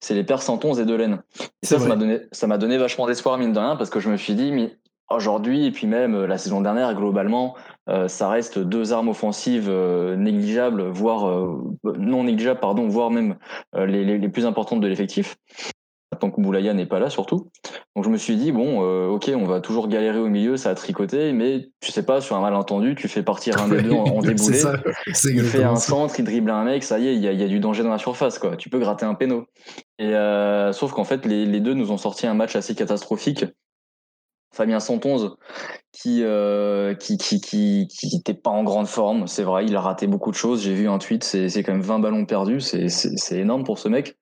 c'est 0.00 0.14
les 0.14 0.24
pères 0.24 0.42
Santons 0.42 0.74
et 0.74 0.84
Delaine. 0.84 1.22
Et 1.40 1.66
C'est 1.66 1.78
ça, 1.78 1.86
m'a 1.86 1.96
donné, 1.96 2.20
ça 2.32 2.46
m'a 2.46 2.58
donné 2.58 2.78
vachement 2.78 3.06
d'espoir, 3.06 3.38
mine 3.38 3.52
de 3.52 3.58
rien, 3.58 3.76
parce 3.76 3.90
que 3.90 4.00
je 4.00 4.10
me 4.10 4.16
suis 4.16 4.34
dit, 4.34 4.52
mais 4.52 4.76
aujourd'hui, 5.10 5.66
et 5.66 5.70
puis 5.70 5.86
même 5.86 6.14
euh, 6.14 6.26
la 6.26 6.36
saison 6.38 6.60
dernière, 6.60 6.94
globalement, 6.94 7.54
euh, 7.88 8.08
ça 8.08 8.28
reste 8.28 8.58
deux 8.58 8.92
armes 8.92 9.08
offensives 9.08 9.68
euh, 9.70 10.16
négligeables, 10.16 10.82
voire 10.88 11.28
euh, 11.28 11.56
non 11.96 12.24
négligeables, 12.24 12.60
pardon, 12.60 12.88
voire 12.88 13.10
même 13.10 13.36
les, 13.74 14.04
les, 14.04 14.18
les 14.18 14.28
plus 14.28 14.44
importantes 14.46 14.80
de 14.80 14.86
l'effectif. 14.86 15.36
Tant 16.20 16.30
que 16.32 16.40
Boulaya 16.40 16.74
n'est 16.74 16.86
pas 16.86 16.98
là, 16.98 17.10
surtout. 17.10 17.48
Donc 17.94 18.04
je 18.04 18.10
me 18.10 18.16
suis 18.16 18.34
dit, 18.34 18.50
bon, 18.50 18.80
ok, 19.08 19.30
on 19.36 19.44
va 19.44 19.60
toujours 19.60 19.86
galérer 19.86 20.18
au 20.18 20.26
milieu, 20.26 20.56
ça 20.56 20.70
a 20.70 20.74
tricoté, 20.74 21.32
mais 21.32 21.68
tu 21.80 21.92
sais 21.92 22.02
pas, 22.02 22.20
sur 22.20 22.34
un 22.34 22.40
malentendu, 22.40 22.96
tu 22.96 23.06
fais 23.06 23.22
partir 23.22 23.62
un 23.62 23.68
des 23.68 23.82
deux 23.82 23.92
en, 23.92 24.02
en 24.02 24.20
c'est 24.22 24.34
déboulé. 24.34 24.58
ça. 24.58 24.72
C'est 25.12 25.32
Il 25.32 25.44
fait 25.44 25.62
un 25.62 25.76
centre, 25.76 26.18
il 26.18 26.24
dribble 26.24 26.50
un 26.50 26.64
mec, 26.64 26.82
ça 26.82 26.98
y 26.98 27.06
est, 27.06 27.14
il 27.14 27.20
y 27.22 27.28
a, 27.28 27.32
il 27.32 27.40
y 27.40 27.44
a 27.44 27.46
du 27.46 27.60
danger 27.60 27.84
dans 27.84 27.90
la 27.90 27.98
surface, 27.98 28.40
quoi. 28.40 28.56
Tu 28.56 28.68
peux 28.68 28.80
gratter 28.80 29.06
un 29.06 29.14
péno. 29.14 29.46
Et 29.98 30.14
euh, 30.14 30.72
sauf 30.72 30.92
qu'en 30.92 31.04
fait, 31.04 31.26
les, 31.26 31.60
deux 31.60 31.74
nous 31.74 31.90
ont 31.90 31.96
sorti 31.96 32.26
un 32.26 32.34
match 32.34 32.56
assez 32.56 32.74
catastrophique. 32.74 33.44
Fabien 34.54 34.80
111 34.80 35.36
qui 35.92 36.22
euh, 36.22 36.94
qui 36.94 37.18
qui 37.18 37.38
qui 37.40 37.86
qui 37.86 38.16
était 38.16 38.34
pas 38.34 38.50
en 38.50 38.64
grande 38.64 38.86
forme, 38.86 39.26
c'est 39.26 39.42
vrai, 39.42 39.66
il 39.66 39.76
a 39.76 39.80
raté 39.80 40.06
beaucoup 40.06 40.30
de 40.30 40.36
choses. 40.36 40.62
J'ai 40.62 40.72
vu 40.72 40.88
un 40.88 40.98
tweet, 40.98 41.22
c'est 41.22 41.50
c'est 41.50 41.62
quand 41.62 41.72
même 41.72 41.82
20 41.82 41.98
ballons 41.98 42.24
perdus, 42.24 42.60
c'est 42.60 43.38
énorme 43.38 43.64
pour 43.64 43.78
ce 43.78 43.88
mec. 43.88 44.16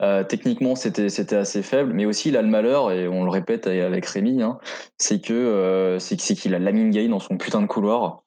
Euh, 0.00 0.24
techniquement, 0.24 0.76
c'était 0.76 1.10
c'était 1.10 1.36
assez 1.36 1.62
faible, 1.62 1.92
mais 1.92 2.06
aussi 2.06 2.30
il 2.30 2.38
a 2.38 2.42
le 2.42 2.48
malheur 2.48 2.90
et 2.90 3.06
on 3.06 3.22
le 3.22 3.30
répète 3.30 3.66
avec 3.66 4.06
Rémi, 4.06 4.42
hein, 4.42 4.58
c'est 4.96 5.20
que 5.20 5.34
euh, 5.34 5.98
c'est 5.98 6.16
qu'il 6.16 6.54
a 6.54 6.58
Lamine 6.58 6.90
Gay 6.90 7.08
dans 7.08 7.20
son 7.20 7.36
putain 7.36 7.60
de 7.60 7.66
couloir 7.66 8.22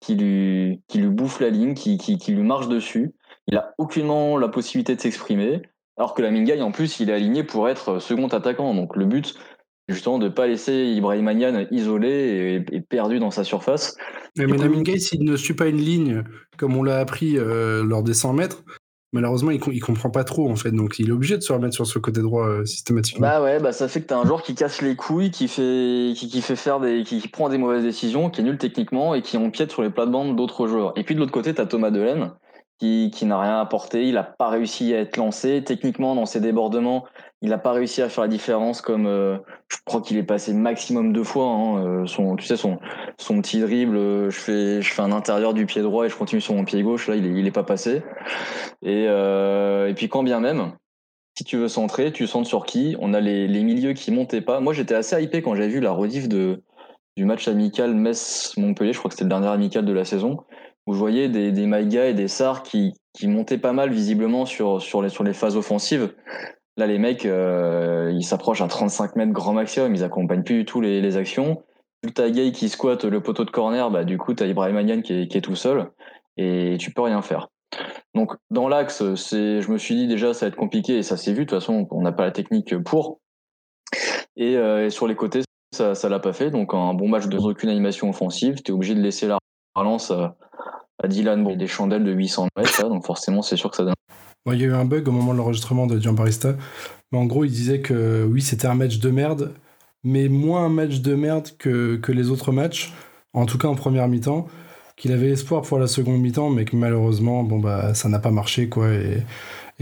qui 0.00 0.14
lui, 0.14 0.82
qui 0.88 0.98
lui 0.98 1.08
bouffe 1.08 1.40
la 1.40 1.50
ligne, 1.50 1.74
qui, 1.74 1.98
qui, 1.98 2.18
qui 2.18 2.32
lui 2.32 2.42
marche 2.42 2.68
dessus. 2.68 3.14
Il 3.48 3.56
a 3.56 3.74
aucunement 3.78 4.38
la 4.38 4.48
possibilité 4.48 4.94
de 4.94 5.00
s'exprimer, 5.00 5.62
alors 5.96 6.14
que 6.14 6.22
la 6.22 6.30
Mingaï, 6.30 6.60
en 6.62 6.72
plus, 6.72 7.00
il 7.00 7.10
est 7.10 7.14
aligné 7.14 7.42
pour 7.44 7.68
être 7.68 7.98
second 8.00 8.28
attaquant. 8.28 8.74
Donc 8.74 8.96
le 8.96 9.04
but, 9.06 9.34
justement 9.88 10.18
de 10.18 10.24
ne 10.24 10.30
pas 10.30 10.46
laisser 10.46 10.72
Ibrahim 10.72 11.28
Agnan 11.28 11.66
isolé 11.70 12.64
et, 12.70 12.76
et 12.76 12.80
perdu 12.80 13.18
dans 13.18 13.30
sa 13.30 13.44
surface. 13.44 13.96
Mais 14.36 14.46
Du 14.46 14.54
coup- 14.56 14.82
Gay, 14.82 14.98
s'il 14.98 15.24
ne 15.24 15.36
suit 15.36 15.54
pas 15.54 15.66
une 15.68 15.78
ligne, 15.78 16.24
comme 16.58 16.76
on 16.76 16.82
l'a 16.82 16.98
appris 16.98 17.38
euh, 17.38 17.84
lors 17.84 18.02
des 18.02 18.12
100 18.14 18.32
mètres, 18.34 18.64
malheureusement, 19.12 19.50
il, 19.50 19.60
il 19.72 19.80
comprend 19.80 20.10
pas 20.10 20.24
trop, 20.24 20.50
en 20.50 20.56
fait. 20.56 20.72
Donc, 20.72 20.98
il 20.98 21.08
est 21.08 21.12
obligé 21.12 21.36
de 21.38 21.42
se 21.42 21.52
remettre 21.52 21.74
sur 21.74 21.86
ce 21.86 21.98
côté 21.98 22.20
droit 22.20 22.46
euh, 22.46 22.64
systématiquement. 22.66 23.26
Bah 23.26 23.42
ouais, 23.42 23.60
bah 23.60 23.72
ça 23.72 23.88
fait 23.88 24.02
que 24.02 24.06
t'as 24.08 24.18
un 24.18 24.26
joueur 24.26 24.42
qui 24.42 24.54
casse 24.54 24.82
les 24.82 24.96
couilles, 24.96 25.30
qui 25.30 25.48
fait, 25.48 26.12
qui, 26.14 26.28
qui 26.28 26.42
fait 26.42 26.56
faire 26.56 26.80
des, 26.80 27.02
qui, 27.04 27.20
qui 27.20 27.28
prend 27.28 27.48
des 27.48 27.56
mauvaises 27.56 27.84
décisions, 27.84 28.28
qui 28.28 28.42
est 28.42 28.44
nul 28.44 28.58
techniquement 28.58 29.14
et 29.14 29.22
qui 29.22 29.38
empiète 29.38 29.70
sur 29.70 29.82
les 29.82 29.90
plates-bandes 29.90 30.36
d'autres 30.36 30.66
joueurs. 30.66 30.92
Et 30.96 31.04
puis 31.04 31.14
de 31.14 31.20
l'autre 31.20 31.32
côté, 31.32 31.54
t'as 31.54 31.64
Thomas 31.64 31.90
Delaine 31.90 32.32
qui, 32.78 33.10
qui 33.12 33.24
n'a 33.26 33.40
rien 33.40 33.60
apporté, 33.60 34.08
il 34.08 34.16
a 34.16 34.22
pas 34.22 34.48
réussi 34.48 34.94
à 34.94 35.00
être 35.00 35.16
lancé 35.16 35.62
techniquement 35.64 36.14
dans 36.14 36.26
ses 36.26 36.40
débordements, 36.40 37.04
il 37.42 37.52
a 37.52 37.58
pas 37.58 37.72
réussi 37.72 38.02
à 38.02 38.08
faire 38.08 38.24
la 38.24 38.28
différence 38.28 38.80
comme 38.80 39.06
euh, 39.06 39.38
je 39.68 39.76
crois 39.84 40.00
qu'il 40.00 40.16
est 40.16 40.22
passé 40.22 40.52
maximum 40.52 41.12
deux 41.12 41.24
fois. 41.24 41.46
Hein, 41.46 41.84
euh, 41.84 42.06
son, 42.06 42.36
tu 42.36 42.46
sais 42.46 42.56
son, 42.56 42.78
son 43.18 43.40
petit 43.40 43.60
dribble, 43.60 43.96
euh, 43.96 44.30
je 44.30 44.38
fais, 44.38 44.82
je 44.82 44.92
fais 44.92 45.02
un 45.02 45.12
intérieur 45.12 45.54
du 45.54 45.66
pied 45.66 45.82
droit 45.82 46.06
et 46.06 46.08
je 46.08 46.16
continue 46.16 46.40
sur 46.40 46.54
mon 46.54 46.64
pied 46.64 46.82
gauche. 46.82 47.08
Là, 47.08 47.16
il 47.16 47.26
est, 47.26 47.40
il 47.40 47.46
est 47.46 47.52
pas 47.52 47.64
passé. 47.64 48.02
Et, 48.82 49.04
et 49.04 49.94
puis 49.94 50.08
quand 50.08 50.22
bien 50.22 50.40
même 50.40 50.72
si 51.38 51.44
tu 51.44 51.58
veux 51.58 51.68
centrer, 51.68 52.12
tu 52.12 52.26
centres 52.26 52.48
sur 52.48 52.64
qui? 52.64 52.96
On 52.98 53.12
a 53.12 53.20
les, 53.20 53.46
les 53.46 53.62
milieux 53.62 53.92
qui 53.92 54.10
montaient 54.10 54.40
pas. 54.40 54.60
Moi, 54.60 54.72
j'étais 54.72 54.94
assez 54.94 55.22
hypé 55.22 55.42
quand 55.42 55.54
j'avais 55.54 55.68
vu 55.68 55.80
la 55.80 55.92
rediff 55.92 56.28
de, 56.28 56.62
du 57.16 57.26
match 57.26 57.46
amical 57.48 57.94
Metz-Montpellier, 57.94 58.92
je 58.92 58.98
crois 58.98 59.08
que 59.10 59.14
c'était 59.14 59.24
le 59.24 59.30
dernier 59.30 59.48
amical 59.48 59.84
de 59.84 59.92
la 59.92 60.04
saison, 60.04 60.38
où 60.86 60.94
je 60.94 60.98
voyais 60.98 61.28
des, 61.28 61.52
des 61.52 61.66
Maïga 61.66 62.06
et 62.06 62.14
des 62.14 62.28
Sars 62.28 62.62
qui, 62.62 62.94
qui 63.12 63.28
montaient 63.28 63.58
pas 63.58 63.72
mal 63.72 63.90
visiblement 63.90 64.46
sur, 64.46 64.80
sur, 64.80 65.02
les, 65.02 65.08
sur 65.08 65.24
les 65.24 65.32
phases 65.32 65.56
offensives. 65.56 66.14
Là, 66.76 66.86
les 66.86 66.98
mecs, 66.98 67.24
euh, 67.24 68.12
ils 68.14 68.24
s'approchent 68.24 68.60
à 68.60 68.68
35 68.68 69.16
mètres 69.16 69.32
grand 69.32 69.54
maximum, 69.54 69.94
ils 69.94 70.04
accompagnent 70.04 70.42
plus 70.42 70.58
du 70.58 70.64
tout 70.64 70.80
les, 70.80 71.00
les 71.00 71.16
actions. 71.16 71.62
Vu 72.02 72.10
que 72.10 72.14
t'as 72.14 72.28
Gay 72.28 72.52
qui 72.52 72.68
squatte 72.68 73.04
le 73.04 73.22
poteau 73.22 73.44
de 73.44 73.50
corner, 73.50 73.90
bah, 73.90 74.04
du 74.04 74.18
coup, 74.18 74.34
t'as 74.34 74.46
Ibrahim 74.46 74.76
Agnan 74.76 75.00
qui 75.00 75.14
est, 75.22 75.40
tout 75.40 75.56
seul, 75.56 75.90
et 76.36 76.76
tu 76.78 76.92
peux 76.92 77.02
rien 77.02 77.22
faire. 77.22 77.48
Donc 78.14 78.32
dans 78.50 78.68
l'axe, 78.68 79.02
je 79.02 79.70
me 79.70 79.78
suis 79.78 79.94
dit 79.94 80.06
déjà 80.06 80.32
ça 80.32 80.46
va 80.46 80.48
être 80.48 80.56
compliqué 80.56 80.98
et 80.98 81.02
ça 81.02 81.16
s'est 81.16 81.32
vu. 81.32 81.40
De 81.40 81.50
toute 81.50 81.58
façon, 81.58 81.86
on 81.90 82.02
n'a 82.02 82.12
pas 82.12 82.24
la 82.24 82.30
technique 82.30 82.76
pour. 82.84 83.20
Et, 84.36 84.56
euh, 84.56 84.88
sur 84.90 85.06
les 85.06 85.16
côtés, 85.16 85.42
ça, 85.74 85.94
ça 85.94 86.08
l'a 86.08 86.20
pas 86.20 86.32
fait. 86.32 86.50
Donc 86.50 86.74
un 86.74 86.94
bon 86.94 87.08
match 87.08 87.26
de 87.26 87.36
aucune 87.38 87.70
animation 87.70 88.08
offensive. 88.08 88.62
T'es 88.62 88.72
obligé 88.72 88.94
de 88.94 89.00
laisser 89.00 89.26
la 89.26 89.38
relance 89.74 90.10
à, 90.10 90.36
à 91.02 91.08
Dylan 91.08 91.42
bon, 91.44 91.56
des 91.56 91.66
chandelles 91.66 92.04
de 92.04 92.12
800 92.12 92.48
mètres. 92.56 92.88
Donc 92.88 93.04
forcément, 93.04 93.42
c'est 93.42 93.56
sûr 93.56 93.70
que 93.70 93.76
ça 93.76 93.84
donne. 93.84 93.94
Il 94.52 94.60
y 94.60 94.64
a 94.64 94.66
eu 94.66 94.74
un 94.74 94.84
bug 94.84 95.08
au 95.08 95.12
moment 95.12 95.32
de 95.32 95.38
l'enregistrement 95.38 95.86
de 95.86 95.98
Giambarista, 95.98 96.54
mais 97.10 97.18
en 97.18 97.24
gros, 97.24 97.44
il 97.44 97.50
disait 97.50 97.80
que 97.80 98.24
oui, 98.24 98.42
c'était 98.42 98.68
un 98.68 98.74
match 98.74 98.98
de 98.98 99.10
merde, 99.10 99.52
mais 100.04 100.28
moins 100.28 100.64
un 100.64 100.68
match 100.68 101.00
de 101.00 101.14
merde 101.14 101.48
que, 101.58 101.96
que 101.96 102.12
les 102.12 102.30
autres 102.30 102.52
matchs, 102.52 102.92
en 103.32 103.44
tout 103.44 103.58
cas 103.58 103.66
en 103.66 103.74
première 103.74 104.06
mi-temps, 104.06 104.46
qu'il 104.96 105.12
avait 105.12 105.30
espoir 105.30 105.62
pour 105.62 105.78
la 105.78 105.88
seconde 105.88 106.20
mi-temps, 106.20 106.50
mais 106.50 106.64
que 106.64 106.76
malheureusement, 106.76 107.42
bon, 107.42 107.58
bah, 107.58 107.92
ça 107.94 108.08
n'a 108.08 108.18
pas 108.18 108.30
marché, 108.30 108.68
quoi, 108.68 108.88
et, 108.92 109.24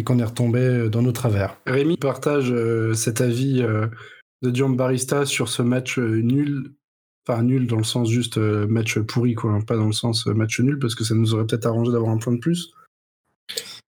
qu'on 0.02 0.18
est 0.18 0.24
retombé 0.24 0.88
dans 0.90 1.02
nos 1.02 1.12
travers. 1.12 1.56
Rémi 1.66 1.96
partage 1.96 2.50
euh, 2.50 2.94
cet 2.94 3.20
avis 3.20 3.62
euh, 3.62 3.86
de 4.42 4.54
Giambarista 4.54 5.24
sur 5.24 5.48
ce 5.48 5.62
match 5.62 5.98
euh, 5.98 6.20
nul 6.20 6.72
Enfin, 7.26 7.42
nul 7.42 7.66
dans 7.66 7.78
le 7.78 7.84
sens 7.84 8.10
juste 8.10 8.36
euh, 8.36 8.66
match 8.66 8.98
pourri, 8.98 9.34
quoi. 9.34 9.52
hein, 9.52 9.60
Pas 9.62 9.76
dans 9.76 9.86
le 9.86 9.92
sens 9.92 10.26
euh, 10.26 10.34
match 10.34 10.60
nul, 10.60 10.78
parce 10.78 10.94
que 10.94 11.04
ça 11.04 11.14
nous 11.14 11.34
aurait 11.34 11.46
peut-être 11.46 11.66
arrangé 11.66 11.90
d'avoir 11.90 12.10
un 12.10 12.18
point 12.18 12.34
de 12.34 12.38
plus. 12.38 12.72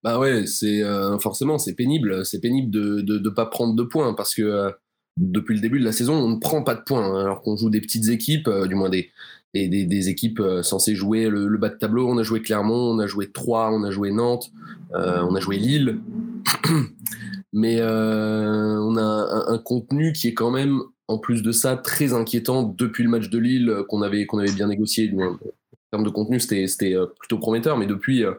Bah 0.02 0.18
ouais, 0.18 0.46
c'est 0.46 0.82
euh, 0.82 1.18
forcément 1.18 1.58
c'est 1.58 1.74
pénible, 1.74 2.24
c'est 2.24 2.40
pénible 2.40 2.70
de, 2.70 3.00
de 3.00 3.18
de 3.18 3.30
pas 3.30 3.46
prendre 3.46 3.74
de 3.74 3.82
points 3.82 4.14
parce 4.14 4.34
que 4.34 4.70
depuis 5.18 5.54
le 5.54 5.60
début 5.60 5.80
de 5.80 5.84
la 5.84 5.92
saison 5.92 6.14
on 6.14 6.28
ne 6.28 6.38
prend 6.38 6.62
pas 6.62 6.74
de 6.74 6.82
points 6.82 7.02
hein, 7.02 7.24
alors 7.24 7.40
qu'on 7.40 7.56
joue 7.56 7.70
des 7.70 7.80
petites 7.80 8.08
équipes, 8.08 8.48
du 8.68 8.74
moins 8.74 8.90
des 8.90 9.10
des, 9.54 10.08
équipes 10.10 10.42
censées 10.62 10.94
jouer 10.94 11.30
le, 11.30 11.56
bas 11.56 11.70
de 11.70 11.78
tableau. 11.78 12.06
On 12.08 12.18
a 12.18 12.22
joué 12.22 12.42
Clermont, 12.42 12.90
on 12.94 12.98
a 12.98 13.06
joué 13.06 13.32
Troyes, 13.32 13.72
on 13.72 13.82
a 13.84 13.90
joué 13.90 14.12
Nantes, 14.12 14.52
on 14.92 15.34
a 15.34 15.40
joué 15.40 15.56
Lille, 15.56 16.00
mais 17.54 17.82
on 17.82 18.96
a 18.98 19.44
un 19.48 19.58
contenu 19.58 20.12
qui 20.12 20.28
est 20.28 20.34
quand 20.34 20.50
même 20.50 20.82
en 21.08 21.18
plus 21.18 21.42
de 21.42 21.52
ça 21.52 21.76
très 21.76 22.12
inquiétant 22.12 22.62
depuis 22.62 23.04
le 23.04 23.10
match 23.10 23.28
de 23.28 23.38
Lille 23.38 23.70
euh, 23.70 23.84
qu'on 23.84 24.02
avait 24.02 24.26
avait 24.32 24.52
bien 24.52 24.68
négocié. 24.68 25.10
Moins, 25.10 25.32
en 25.32 25.90
termes 25.90 26.04
de 26.04 26.10
contenu 26.10 26.40
c'était 26.40 26.94
euh, 26.94 27.06
plutôt 27.18 27.38
prometteur, 27.38 27.76
mais 27.76 27.86
depuis 27.86 28.24
euh, 28.24 28.34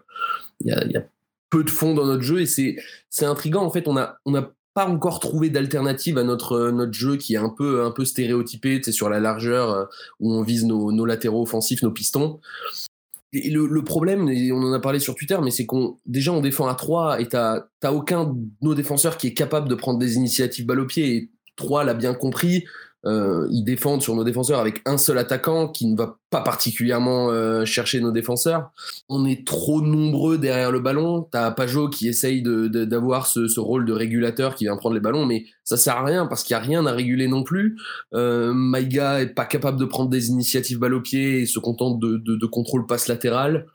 il 0.61 0.67
y 0.67 0.71
a, 0.71 0.99
a 0.99 1.03
peu 1.49 1.63
de 1.63 1.69
fond 1.69 1.93
dans 1.93 2.05
notre 2.05 2.23
jeu 2.23 2.41
et 2.41 2.45
c'est 2.45 3.25
intriguant. 3.25 3.63
En 3.63 3.71
fait 3.71 3.87
on 3.87 3.97
a 3.97 4.17
on 4.25 4.31
n'a 4.31 4.51
pas 4.77 4.85
encore 4.85 5.19
trouvé 5.19 5.49
d'alternative 5.49 6.19
à 6.19 6.23
notre 6.23 6.51
euh, 6.51 6.71
notre 6.71 6.93
jeu 6.93 7.17
qui 7.17 7.33
est 7.33 7.37
un 7.37 7.49
peu 7.49 7.83
un 7.83 7.89
peu 7.89 8.05
stéréotypé 8.05 8.79
sur 8.91 9.09
la 9.09 9.19
largeur 9.19 9.71
euh, 9.71 9.85
où 10.19 10.31
on 10.31 10.43
vise 10.43 10.65
nos, 10.65 11.03
latéraux 11.03 11.41
offensifs 11.41 11.81
nos 11.81 11.89
pistons. 11.89 12.39
Et 13.33 13.49
le, 13.49 13.83
problème 13.83 14.29
et 14.29 14.51
on 14.51 14.59
en 14.59 14.71
a 14.73 14.79
parlé 14.79 14.99
sur 14.99 15.15
Twitter 15.15 15.35
mais 15.43 15.49
c'est 15.49 15.65
qu'on 15.65 15.97
déjà 16.05 16.31
on 16.31 16.41
défend 16.41 16.67
à 16.67 16.75
3 16.75 17.21
et 17.21 17.27
t'as 17.27 17.65
aucun 17.91 18.25
de 18.25 18.35
nos 18.61 18.75
défenseurs 18.75 19.17
qui 19.17 19.25
est 19.25 19.33
capable 19.33 19.67
de 19.67 19.73
prendre 19.73 19.97
des 19.97 20.15
initiatives 20.15 20.67
balle 20.67 20.81
au 20.81 20.85
pied 20.85 21.31
3 21.57 21.83
l'a 21.83 21.93
bien 21.93 22.13
compris 22.13 22.63
euh, 23.05 23.47
ils 23.51 23.63
défendent 23.63 24.01
sur 24.01 24.15
nos 24.15 24.23
défenseurs 24.23 24.59
avec 24.59 24.81
un 24.85 24.97
seul 24.97 25.17
attaquant 25.17 25.69
qui 25.69 25.85
ne 25.85 25.95
va 25.95 26.17
pas 26.29 26.41
particulièrement 26.41 27.29
euh, 27.29 27.63
chercher 27.63 28.01
nos 28.01 28.11
défenseurs. 28.11 28.71
On 29.07 29.25
est 29.25 29.47
trop 29.47 29.81
nombreux 29.81 30.37
derrière 30.37 30.71
le 30.71 30.79
ballon. 30.79 31.27
T'as 31.31 31.51
Pajot 31.51 31.89
qui 31.89 32.07
essaye 32.07 32.41
d'avoir 32.41 33.27
ce, 33.27 33.59
rôle 33.59 33.85
de 33.85 33.93
régulateur 33.93 34.55
qui 34.55 34.65
vient 34.65 34.75
prendre 34.75 34.95
les 34.95 35.01
ballons, 35.01 35.25
mais 35.25 35.45
ça 35.63 35.77
sert 35.77 35.97
à 35.97 36.03
rien 36.03 36.25
parce 36.25 36.43
qu'il 36.43 36.55
n'y 36.57 36.61
a 36.61 36.65
rien 36.65 36.85
à 36.85 36.91
réguler 36.91 37.27
non 37.27 37.43
plus. 37.43 37.77
Euh, 38.13 38.51
Maïga 38.53 39.21
est 39.21 39.27
pas 39.27 39.45
capable 39.45 39.79
de 39.79 39.85
prendre 39.85 40.09
des 40.09 40.29
initiatives 40.29 40.79
balle 40.79 40.93
au 40.93 41.01
pied 41.01 41.41
et 41.41 41.45
se 41.45 41.59
contente 41.59 41.99
de, 41.99 42.17
de, 42.17 42.45
contrôle 42.45 42.87
passe 42.87 43.07
latéral. 43.07 43.67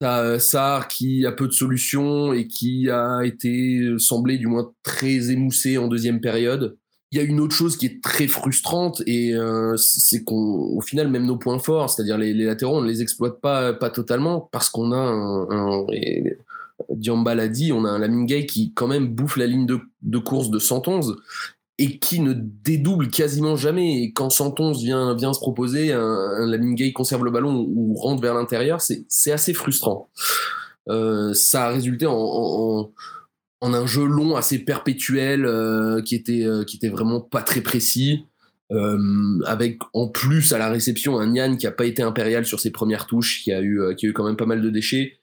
T'as 0.00 0.38
Sarr 0.38 0.88
qui 0.88 1.24
a 1.24 1.32
peu 1.32 1.46
de 1.46 1.52
solutions 1.52 2.32
et 2.32 2.46
qui 2.46 2.90
a 2.90 3.20
été 3.22 3.94
semblé 3.98 4.38
du 4.38 4.48
moins 4.48 4.72
très 4.82 5.30
émoussé 5.30 5.78
en 5.78 5.88
deuxième 5.88 6.20
période. 6.20 6.76
Il 7.14 7.18
y 7.18 7.20
a 7.20 7.22
une 7.22 7.38
autre 7.38 7.54
chose 7.54 7.76
qui 7.76 7.86
est 7.86 8.02
très 8.02 8.26
frustrante 8.26 9.00
et 9.06 9.34
euh, 9.34 9.76
c'est 9.76 10.24
qu'au 10.24 10.80
final 10.80 11.06
même 11.06 11.26
nos 11.26 11.36
points 11.36 11.60
forts, 11.60 11.88
c'est-à-dire 11.88 12.18
les, 12.18 12.34
latéraux, 12.34 12.78
on 12.78 12.80
ne 12.80 12.88
les 12.88 13.02
exploite 13.02 13.40
pas 13.40 13.72
pas 13.72 13.88
totalement 13.88 14.48
parce 14.50 14.68
qu'on 14.68 14.90
a 14.90 14.96
un, 14.96 15.48
un 15.48 15.86
et 15.92 16.38
Diamba 16.90 17.36
l'a 17.36 17.46
dit, 17.46 17.72
on 17.72 17.84
a 17.84 17.88
un 17.88 17.98
Lamine 18.00 18.26
Gay 18.26 18.46
qui 18.46 18.72
quand 18.74 18.88
même 18.88 19.06
bouffe 19.06 19.36
la 19.36 19.46
ligne 19.46 19.64
de, 19.64 20.18
course 20.18 20.50
de 20.50 20.58
111 20.58 21.16
et 21.78 22.00
qui 22.00 22.18
ne 22.18 22.32
dédouble 22.32 23.08
quasiment 23.10 23.54
jamais. 23.54 24.02
Et 24.02 24.12
quand 24.12 24.30
111 24.30 24.82
vient, 24.82 25.14
vient 25.14 25.32
se 25.32 25.38
proposer, 25.38 25.92
un, 25.92 26.00
un 26.00 26.46
Lamine 26.46 26.74
Gay 26.74 26.92
conserve 26.92 27.24
le 27.24 27.30
ballon 27.30 27.64
ou 27.68 27.94
rentre 27.94 28.22
vers 28.22 28.34
l'intérieur, 28.34 28.80
c'est 28.80 29.32
assez 29.32 29.54
frustrant. 29.54 30.08
Euh, 30.88 31.32
ça 31.32 31.66
a 31.66 31.68
résulté 31.68 32.06
en- 32.06 32.90
en 33.64 33.72
un 33.72 33.86
jeu 33.86 34.04
long, 34.04 34.36
assez 34.36 34.58
perpétuel, 34.58 35.46
euh, 35.46 36.02
qui, 36.02 36.14
était, 36.14 36.44
euh, 36.44 36.64
qui 36.64 36.76
était 36.76 36.90
vraiment 36.90 37.22
pas 37.22 37.40
très 37.40 37.62
précis. 37.62 38.26
Euh, 38.72 39.40
avec 39.46 39.78
en 39.92 40.08
plus 40.08 40.52
à 40.52 40.58
la 40.58 40.68
réception 40.68 41.18
un 41.18 41.26
Nian 41.26 41.56
qui 41.56 41.66
a 41.66 41.70
pas 41.70 41.84
été 41.84 42.02
impérial 42.02 42.44
sur 42.44 42.60
ses 42.60 42.70
premières 42.70 43.06
touches, 43.06 43.42
qui 43.42 43.52
a 43.52 43.62
eu, 43.62 43.80
qui 43.96 44.06
a 44.06 44.08
eu 44.10 44.12
quand 44.12 44.24
même 44.24 44.36
pas 44.36 44.44
mal 44.44 44.60
de 44.60 44.68
déchets, 44.68 45.18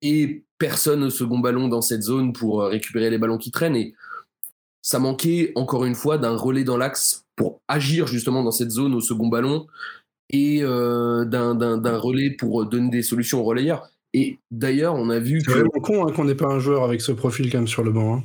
et 0.00 0.44
personne 0.58 1.02
au 1.04 1.10
second 1.10 1.38
ballon 1.38 1.68
dans 1.68 1.82
cette 1.82 2.02
zone 2.02 2.32
pour 2.32 2.62
récupérer 2.62 3.10
les 3.10 3.18
ballons 3.18 3.38
qui 3.38 3.50
traînent. 3.50 3.76
Et 3.76 3.94
ça 4.80 4.98
manquait 4.98 5.52
encore 5.54 5.84
une 5.84 5.94
fois 5.94 6.16
d'un 6.16 6.36
relais 6.36 6.64
dans 6.64 6.78
l'axe 6.78 7.26
pour 7.36 7.60
agir 7.68 8.06
justement 8.06 8.42
dans 8.42 8.50
cette 8.52 8.70
zone 8.70 8.94
au 8.94 9.00
second 9.02 9.28
ballon 9.28 9.66
et 10.30 10.60
d'un 10.62 11.98
relais 11.98 12.30
pour 12.30 12.64
donner 12.66 12.90
des 12.90 13.02
solutions 13.02 13.40
aux 13.40 13.44
relayeurs. 13.44 13.91
Et 14.14 14.38
d'ailleurs, 14.50 14.94
on 14.94 15.08
a 15.10 15.18
vu 15.18 15.40
C'est 15.40 15.46
que. 15.46 15.52
vraiment 15.52 15.70
con 15.82 16.06
hein, 16.06 16.12
qu'on 16.12 16.24
n'ait 16.24 16.34
pas 16.34 16.48
un 16.48 16.58
joueur 16.58 16.84
avec 16.84 17.00
ce 17.00 17.12
profil 17.12 17.50
quand 17.50 17.58
même 17.58 17.68
sur 17.68 17.82
le 17.82 17.92
banc. 17.92 18.16
hein. 18.16 18.24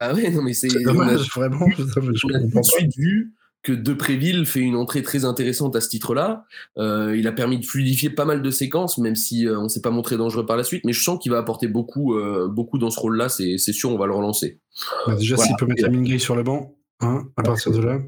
Ah 0.00 0.14
ouais, 0.14 0.30
non, 0.30 0.42
mais 0.42 0.52
c'est. 0.52 0.68
C'est 0.68 0.78
a- 0.86 0.92
dommage, 0.92 1.28
vraiment. 1.34 1.66
Putain, 1.68 2.00
mais 2.02 2.14
je 2.14 2.26
on 2.26 2.34
a 2.34 2.40
tout 2.40 2.58
de 2.60 2.62
suite 2.64 2.96
vu 2.96 3.32
que 3.62 3.72
Depréville 3.72 4.46
fait 4.46 4.60
une 4.60 4.76
entrée 4.76 5.02
très 5.02 5.24
intéressante 5.24 5.74
à 5.74 5.80
ce 5.80 5.88
titre-là. 5.88 6.44
Euh, 6.78 7.16
il 7.16 7.26
a 7.26 7.32
permis 7.32 7.58
de 7.58 7.64
fluidifier 7.66 8.10
pas 8.10 8.24
mal 8.24 8.40
de 8.40 8.50
séquences, 8.50 8.96
même 8.98 9.16
si 9.16 9.46
euh, 9.48 9.58
on 9.58 9.68
s'est 9.68 9.80
pas 9.80 9.90
montré 9.90 10.16
dangereux 10.16 10.46
par 10.46 10.56
la 10.56 10.62
suite. 10.64 10.84
Mais 10.84 10.92
je 10.92 11.02
sens 11.02 11.18
qu'il 11.20 11.32
va 11.32 11.38
apporter 11.38 11.66
beaucoup, 11.66 12.14
euh, 12.14 12.46
beaucoup 12.48 12.78
dans 12.78 12.90
ce 12.90 13.00
rôle-là. 13.00 13.28
C'est 13.28 13.58
c'est 13.58 13.72
sûr, 13.72 13.90
on 13.90 13.98
va 13.98 14.06
le 14.06 14.12
relancer. 14.14 14.60
Bah, 15.06 15.16
déjà, 15.16 15.34
Voilà. 15.34 15.48
s'il 15.48 15.56
peut 15.56 15.66
mettre 15.66 15.82
la 15.82 16.18
sur 16.18 16.36
le 16.36 16.44
banc, 16.44 16.76
hein, 17.00 17.24
à 17.36 17.42
partir 17.42 17.72
de 17.72 17.80
là. 17.80 17.98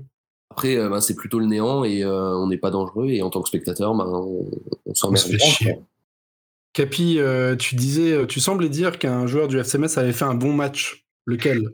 Après, 0.51 0.77
ben, 0.77 1.01
c'est 1.01 1.15
plutôt 1.15 1.39
le 1.41 1.47
néant 1.47 1.85
et 1.85 2.05
on 2.07 2.47
n'est 2.49 2.57
pas 2.59 2.71
dangereux. 2.71 3.09
Et 3.09 3.23
en 3.23 3.31
tant 3.31 3.43
que 3.43 3.49
spectateur, 3.49 3.95
ben, 3.97 4.07
on, 4.07 4.49
on 4.87 4.95
s'en 4.95 5.15
se 5.17 5.29
fait 5.29 5.39
chier. 5.39 5.79
Capi, 6.73 7.19
euh, 7.19 7.57
tu 7.57 7.75
disais, 7.75 8.27
tu 8.27 8.41
semblais 8.41 8.69
dire 8.69 8.99
qu'un 8.99 9.27
joueur 9.27 9.49
du 9.49 9.59
FCMS 9.59 9.99
avait 9.99 10.13
fait 10.13 10.25
un 10.25 10.35
bon 10.35 10.53
match. 10.53 11.05
Lequel? 11.27 11.69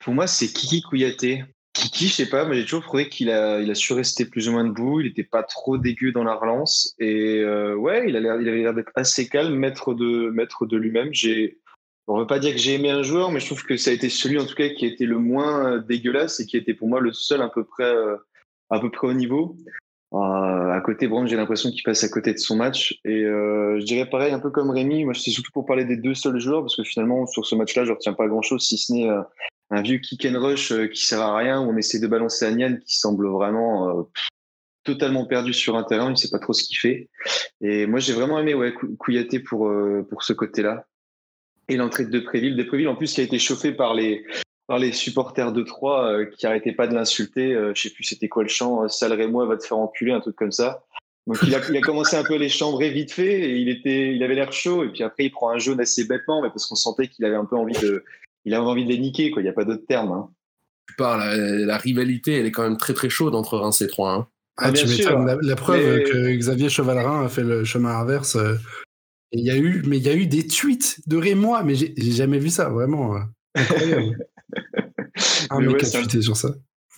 Pour 0.00 0.14
moi, 0.14 0.26
c'est 0.26 0.48
Kiki 0.48 0.82
Kouyaté. 0.82 1.44
Kiki, 1.72 2.08
je 2.08 2.12
sais 2.12 2.28
pas, 2.28 2.44
mais 2.44 2.56
j'ai 2.56 2.64
toujours 2.64 2.82
trouvé 2.82 3.08
qu'il 3.08 3.30
a, 3.30 3.60
il 3.60 3.70
a 3.70 3.74
su 3.74 3.92
rester 3.92 4.24
plus 4.24 4.48
ou 4.48 4.52
moins 4.52 4.64
debout. 4.64 5.00
Il 5.00 5.06
était 5.06 5.24
pas 5.24 5.44
trop 5.44 5.78
dégueu 5.78 6.10
dans 6.10 6.24
la 6.24 6.34
relance. 6.34 6.94
Et 6.98 7.40
euh, 7.40 7.76
ouais, 7.76 8.08
il, 8.08 8.16
a 8.16 8.20
l'air, 8.20 8.32
avait 8.32 8.44
l'air 8.44 8.74
d'être 8.74 8.90
assez 8.96 9.28
calme, 9.28 9.54
maître 9.54 9.94
de, 9.94 10.30
maître 10.30 10.66
de 10.66 10.76
lui-même. 10.76 11.10
J'ai, 11.12 11.60
on 12.08 12.18
veut 12.18 12.26
pas 12.26 12.40
dire 12.40 12.52
que 12.52 12.58
j'ai 12.58 12.74
aimé 12.74 12.90
un 12.90 13.02
joueur, 13.02 13.30
mais 13.30 13.38
je 13.38 13.46
trouve 13.46 13.64
que 13.64 13.76
ça 13.76 13.90
a 13.90 13.94
été 13.94 14.08
celui, 14.08 14.38
en 14.38 14.46
tout 14.46 14.56
cas, 14.56 14.68
qui 14.70 14.84
a 14.84 14.88
été 14.88 15.06
le 15.06 15.18
moins 15.18 15.74
euh, 15.74 15.78
dégueulasse 15.78 16.40
et 16.40 16.46
qui 16.46 16.56
était 16.56 16.74
pour 16.74 16.88
moi 16.88 16.98
le 16.98 17.12
seul 17.12 17.40
à 17.40 17.48
peu 17.48 17.62
près, 17.62 17.84
euh, 17.84 18.16
à 18.70 18.80
peu 18.80 18.90
près 18.90 19.06
au 19.06 19.14
niveau. 19.14 19.56
Euh, 20.12 20.70
à 20.72 20.80
côté, 20.80 21.06
Brown, 21.06 21.26
j'ai 21.28 21.36
l'impression 21.36 21.70
qu'il 21.70 21.82
passe 21.82 22.02
à 22.02 22.08
côté 22.08 22.32
de 22.32 22.38
son 22.38 22.56
match. 22.56 22.98
Et 23.04 23.24
euh, 23.24 23.78
je 23.78 23.84
dirais 23.84 24.08
pareil, 24.08 24.32
un 24.32 24.40
peu 24.40 24.50
comme 24.50 24.70
Rémi. 24.70 25.04
Moi, 25.04 25.14
c'est 25.14 25.30
surtout 25.30 25.52
pour 25.52 25.66
parler 25.66 25.84
des 25.84 25.96
deux 25.96 26.14
seuls 26.14 26.40
joueurs, 26.40 26.62
parce 26.62 26.76
que 26.76 26.82
finalement, 26.84 27.26
sur 27.26 27.46
ce 27.46 27.54
match-là, 27.54 27.84
je 27.84 27.92
retiens 27.92 28.14
pas 28.14 28.26
grand-chose, 28.26 28.66
si 28.66 28.76
ce 28.76 28.92
n'est 28.92 29.08
euh, 29.08 29.22
un 29.70 29.82
vieux 29.82 29.98
kick 29.98 30.26
and 30.26 30.40
rush 30.40 30.72
euh, 30.72 30.88
qui 30.88 31.04
sert 31.04 31.20
à 31.20 31.36
rien, 31.36 31.60
où 31.60 31.70
on 31.70 31.76
essaie 31.76 32.00
de 32.00 32.08
balancer 32.08 32.52
Nian, 32.54 32.76
qui 32.84 32.98
semble 32.98 33.28
vraiment 33.28 34.00
euh, 34.00 34.02
totalement 34.82 35.26
perdu 35.26 35.52
sur 35.52 35.76
un 35.76 35.84
terrain, 35.84 36.06
il 36.06 36.12
ne 36.12 36.16
sait 36.16 36.30
pas 36.30 36.40
trop 36.40 36.54
ce 36.54 36.64
qu'il 36.64 36.78
fait. 36.78 37.08
Et 37.60 37.86
moi, 37.86 38.00
j'ai 38.00 38.12
vraiment 38.12 38.38
aimé 38.38 38.54
ouais, 38.54 38.72
Kou- 38.72 38.96
Kouyaté 38.96 39.38
pour, 39.38 39.68
euh, 39.68 40.04
pour 40.10 40.24
ce 40.24 40.32
côté-là. 40.32 40.86
Et 41.68 41.76
l'entrée 41.76 42.04
de 42.04 42.10
Depréville. 42.10 42.56
Depréville, 42.56 42.88
en 42.88 42.96
plus, 42.96 43.12
qui 43.14 43.20
a 43.20 43.24
été 43.24 43.38
chauffé 43.38 43.70
par 43.70 43.94
les, 43.94 44.24
par 44.70 44.78
les 44.78 44.92
supporters 44.92 45.50
de 45.50 45.62
Troyes 45.62 46.06
euh, 46.12 46.24
qui 46.26 46.46
arrêtaient 46.46 46.70
pas 46.72 46.86
de 46.86 46.94
l'insulter. 46.94 47.52
Euh, 47.52 47.72
je 47.74 47.82
sais 47.82 47.90
plus 47.90 48.04
c'était 48.04 48.28
quoi 48.28 48.44
le 48.44 48.48
chant, 48.48 48.84
euh, 48.84 48.88
Sale 48.88 49.28
moi 49.28 49.44
va 49.44 49.56
te 49.56 49.66
faire 49.66 49.78
enculer, 49.78 50.12
un 50.12 50.20
truc 50.20 50.36
comme 50.36 50.52
ça. 50.52 50.84
Donc 51.26 51.38
il 51.42 51.52
a, 51.56 51.58
il 51.68 51.76
a 51.76 51.80
commencé 51.80 52.14
un 52.16 52.22
peu 52.22 52.34
à 52.34 52.38
les 52.38 52.48
chambrer 52.48 52.90
vite 52.90 53.10
fait 53.10 53.40
et 53.50 53.56
il 53.56 53.68
était, 53.68 54.14
il 54.14 54.22
avait 54.22 54.36
l'air 54.36 54.52
chaud. 54.52 54.84
Et 54.84 54.88
puis 54.92 55.02
après, 55.02 55.24
il 55.24 55.30
prend 55.32 55.50
un 55.50 55.58
jaune 55.58 55.80
assez 55.80 56.04
bêtement, 56.04 56.40
mais 56.40 56.50
parce 56.50 56.66
qu'on 56.66 56.76
sentait 56.76 57.08
qu'il 57.08 57.24
avait 57.24 57.34
un 57.34 57.44
peu 57.46 57.56
envie 57.56 57.78
de, 57.80 58.04
il 58.44 58.54
avait 58.54 58.64
envie 58.64 58.84
de 58.84 58.90
les 58.90 58.98
niquer, 58.98 59.32
quoi. 59.32 59.42
Il 59.42 59.44
n'y 59.44 59.48
a 59.50 59.52
pas 59.52 59.64
d'autre 59.64 59.84
terme. 59.88 60.12
Hein. 60.12 60.28
Tu 60.88 60.94
parles, 60.94 61.18
la, 61.18 61.66
la 61.66 61.76
rivalité, 61.76 62.34
elle 62.38 62.46
est 62.46 62.52
quand 62.52 62.62
même 62.62 62.76
très 62.78 62.94
très 62.94 63.08
chaude 63.08 63.34
entre 63.34 63.58
Reims 63.58 63.82
et 63.82 63.88
Troyes. 63.88 64.12
Hein. 64.14 64.28
Ah, 64.56 64.66
Ah, 64.68 64.72
tu 64.72 64.86
sûr. 64.86 65.18
La, 65.18 65.36
la 65.42 65.56
preuve 65.56 65.84
Mais- 65.84 66.04
que 66.04 66.36
Xavier 66.36 66.68
Chevalrin 66.68 67.24
a 67.24 67.28
fait 67.28 67.42
le 67.42 67.64
chemin 67.64 67.98
inverse. 67.98 68.36
euh, 68.36 68.54
Il 69.32 69.44
y 69.44 69.50
a 69.50 69.56
eu, 69.56 69.82
mais 69.84 69.96
il 69.98 70.04
y 70.04 70.08
a 70.08 70.14
eu 70.14 70.26
des 70.26 70.46
tweets 70.46 71.00
de 71.08 71.16
Rémois, 71.16 71.64
mais 71.64 71.74
j'ai 71.74 71.92
j'ai 71.96 72.12
jamais 72.12 72.38
vu 72.38 72.50
ça, 72.50 72.68
vraiment. 72.68 73.16
Incroyable. 73.54 74.26
Un 75.50 75.60
Mais 75.60 75.66
mec 75.68 75.82
ouais, 75.82 75.96
un- 75.96 76.20
sur 76.22 76.36
ça. 76.36 76.48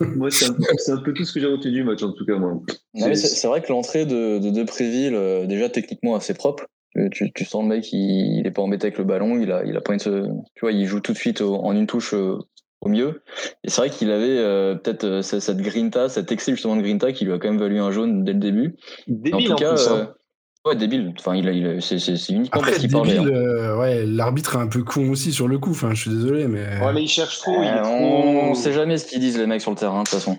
Moi, 0.01 0.31
c'est 0.31 0.47
un, 0.91 0.97
peu 0.99 1.13
tout 1.13 1.25
ce 1.25 1.33
que 1.33 1.41
j'ai 1.41 1.47
retenu 1.47 1.71
du 1.71 1.85
match, 1.85 2.03
en 2.03 2.13
tout 2.13 2.25
cas, 2.25 2.37
moi. 2.37 2.61
Mais 2.95 3.15
c'est 3.15 3.47
vrai 3.47 3.63
que 3.63 3.69
l'entrée 3.71 4.07
de, 4.07 4.39
de 4.39 4.51
Depréville, 4.51 5.15
euh, 5.15 5.47
déjà 5.47 5.69
techniquement 5.69 6.15
assez 6.17 6.35
propre. 6.35 6.67
Euh, 6.97 7.09
Tu, 7.11 7.33
tu 7.33 7.45
sens 7.45 7.63
le 7.63 7.69
mec, 7.69 7.93
il, 7.93 8.39
il 8.41 8.47
est 8.47 8.51
pas 8.51 8.63
embêté 8.63 8.87
avec 8.87 8.99
le 8.99 9.05
ballon, 9.05 9.39
il 9.41 9.53
a, 9.53 9.65
il 9.65 9.77
a 9.77 9.81
pas 9.81 9.93
une, 9.95 9.99
tu 10.01 10.61
vois, 10.61 10.73
il 10.73 10.87
joue 10.87 11.01
tout 11.01 11.13
de 11.13 11.19
suite 11.19 11.41
au- 11.41 11.57
en 11.57 11.75
une 11.77 11.87
touche 11.87 12.15
euh, 12.15 12.39
au 12.81 12.89
mieux. 12.89 13.23
Et 13.65 13.71
c'est 13.71 13.81
vrai 13.81 13.91
qu'il 13.91 14.11
avait 14.11 14.39
euh, 14.39 14.75
peut-être 14.75 15.05
euh, 15.05 15.23
cette 15.23 15.41
cette 15.41 15.59
grinta, 15.59 16.09
cet 16.09 16.33
excès 16.33 16.53
justement 16.53 16.77
de 16.77 16.83
grinta 16.83 17.13
qui 17.13 17.25
lui 17.25 17.33
a 17.33 17.39
quand 17.39 17.49
même 17.49 17.61
valu 17.61 17.79
un 17.79 17.91
jaune 17.93 18.25
dès 18.25 18.33
le 18.33 18.41
début. 18.41 18.77
En 19.09 19.13
Débile, 19.15 19.47
tout 19.47 19.53
en, 19.53 19.57
cas, 19.57 19.75
plus. 19.75 19.89
euh, 19.89 20.03
hein. 20.03 20.15
Ouais, 20.65 20.77
débile. 20.77 21.13
Enfin, 21.19 21.35
il 21.35 21.49
a, 21.49 21.53
il 21.53 21.67
a- 21.67 21.81
c'est, 21.81 21.99
c'est- 21.99 22.17
c'est 22.17 22.33
uniquement 22.33 22.61
Après, 22.61 22.71
parce 22.71 22.81
qu'il 22.83 22.91
parlait. 22.93 23.15
débile, 23.19 23.35
hein. 23.35 23.37
euh, 23.37 23.79
ouais, 23.81 24.07
l'arbitre 24.07 24.55
est 24.55 24.61
un 24.61 24.69
peu 24.69 24.85
con 24.85 25.11
aussi 25.11 25.33
sur 25.33 25.49
le 25.49 25.59
coup. 25.59 25.71
Enfin, 25.73 25.93
je 25.93 26.03
suis 26.03 26.11
désolé, 26.11 26.47
mais. 26.47 26.65
Ouais, 26.81 26.93
mais 26.93 27.03
il 27.03 27.09
cherche 27.09 27.41
trop. 27.41 27.61
il 27.63 27.67
est 27.67 27.73
Euh, 27.73 27.83
trop... 27.83 27.93
on, 27.93 28.51
on 28.51 28.55
sait 28.55 28.73
jamais 28.73 28.97
ce 28.97 29.05
qu'ils 29.07 29.19
disent 29.19 29.37
les 29.39 29.47
mecs 29.47 29.61
sur 29.61 29.73
le 29.73 29.77
terrain 29.77 30.05
de 30.05 30.09
toute 30.09 30.15
façon. 30.19 30.39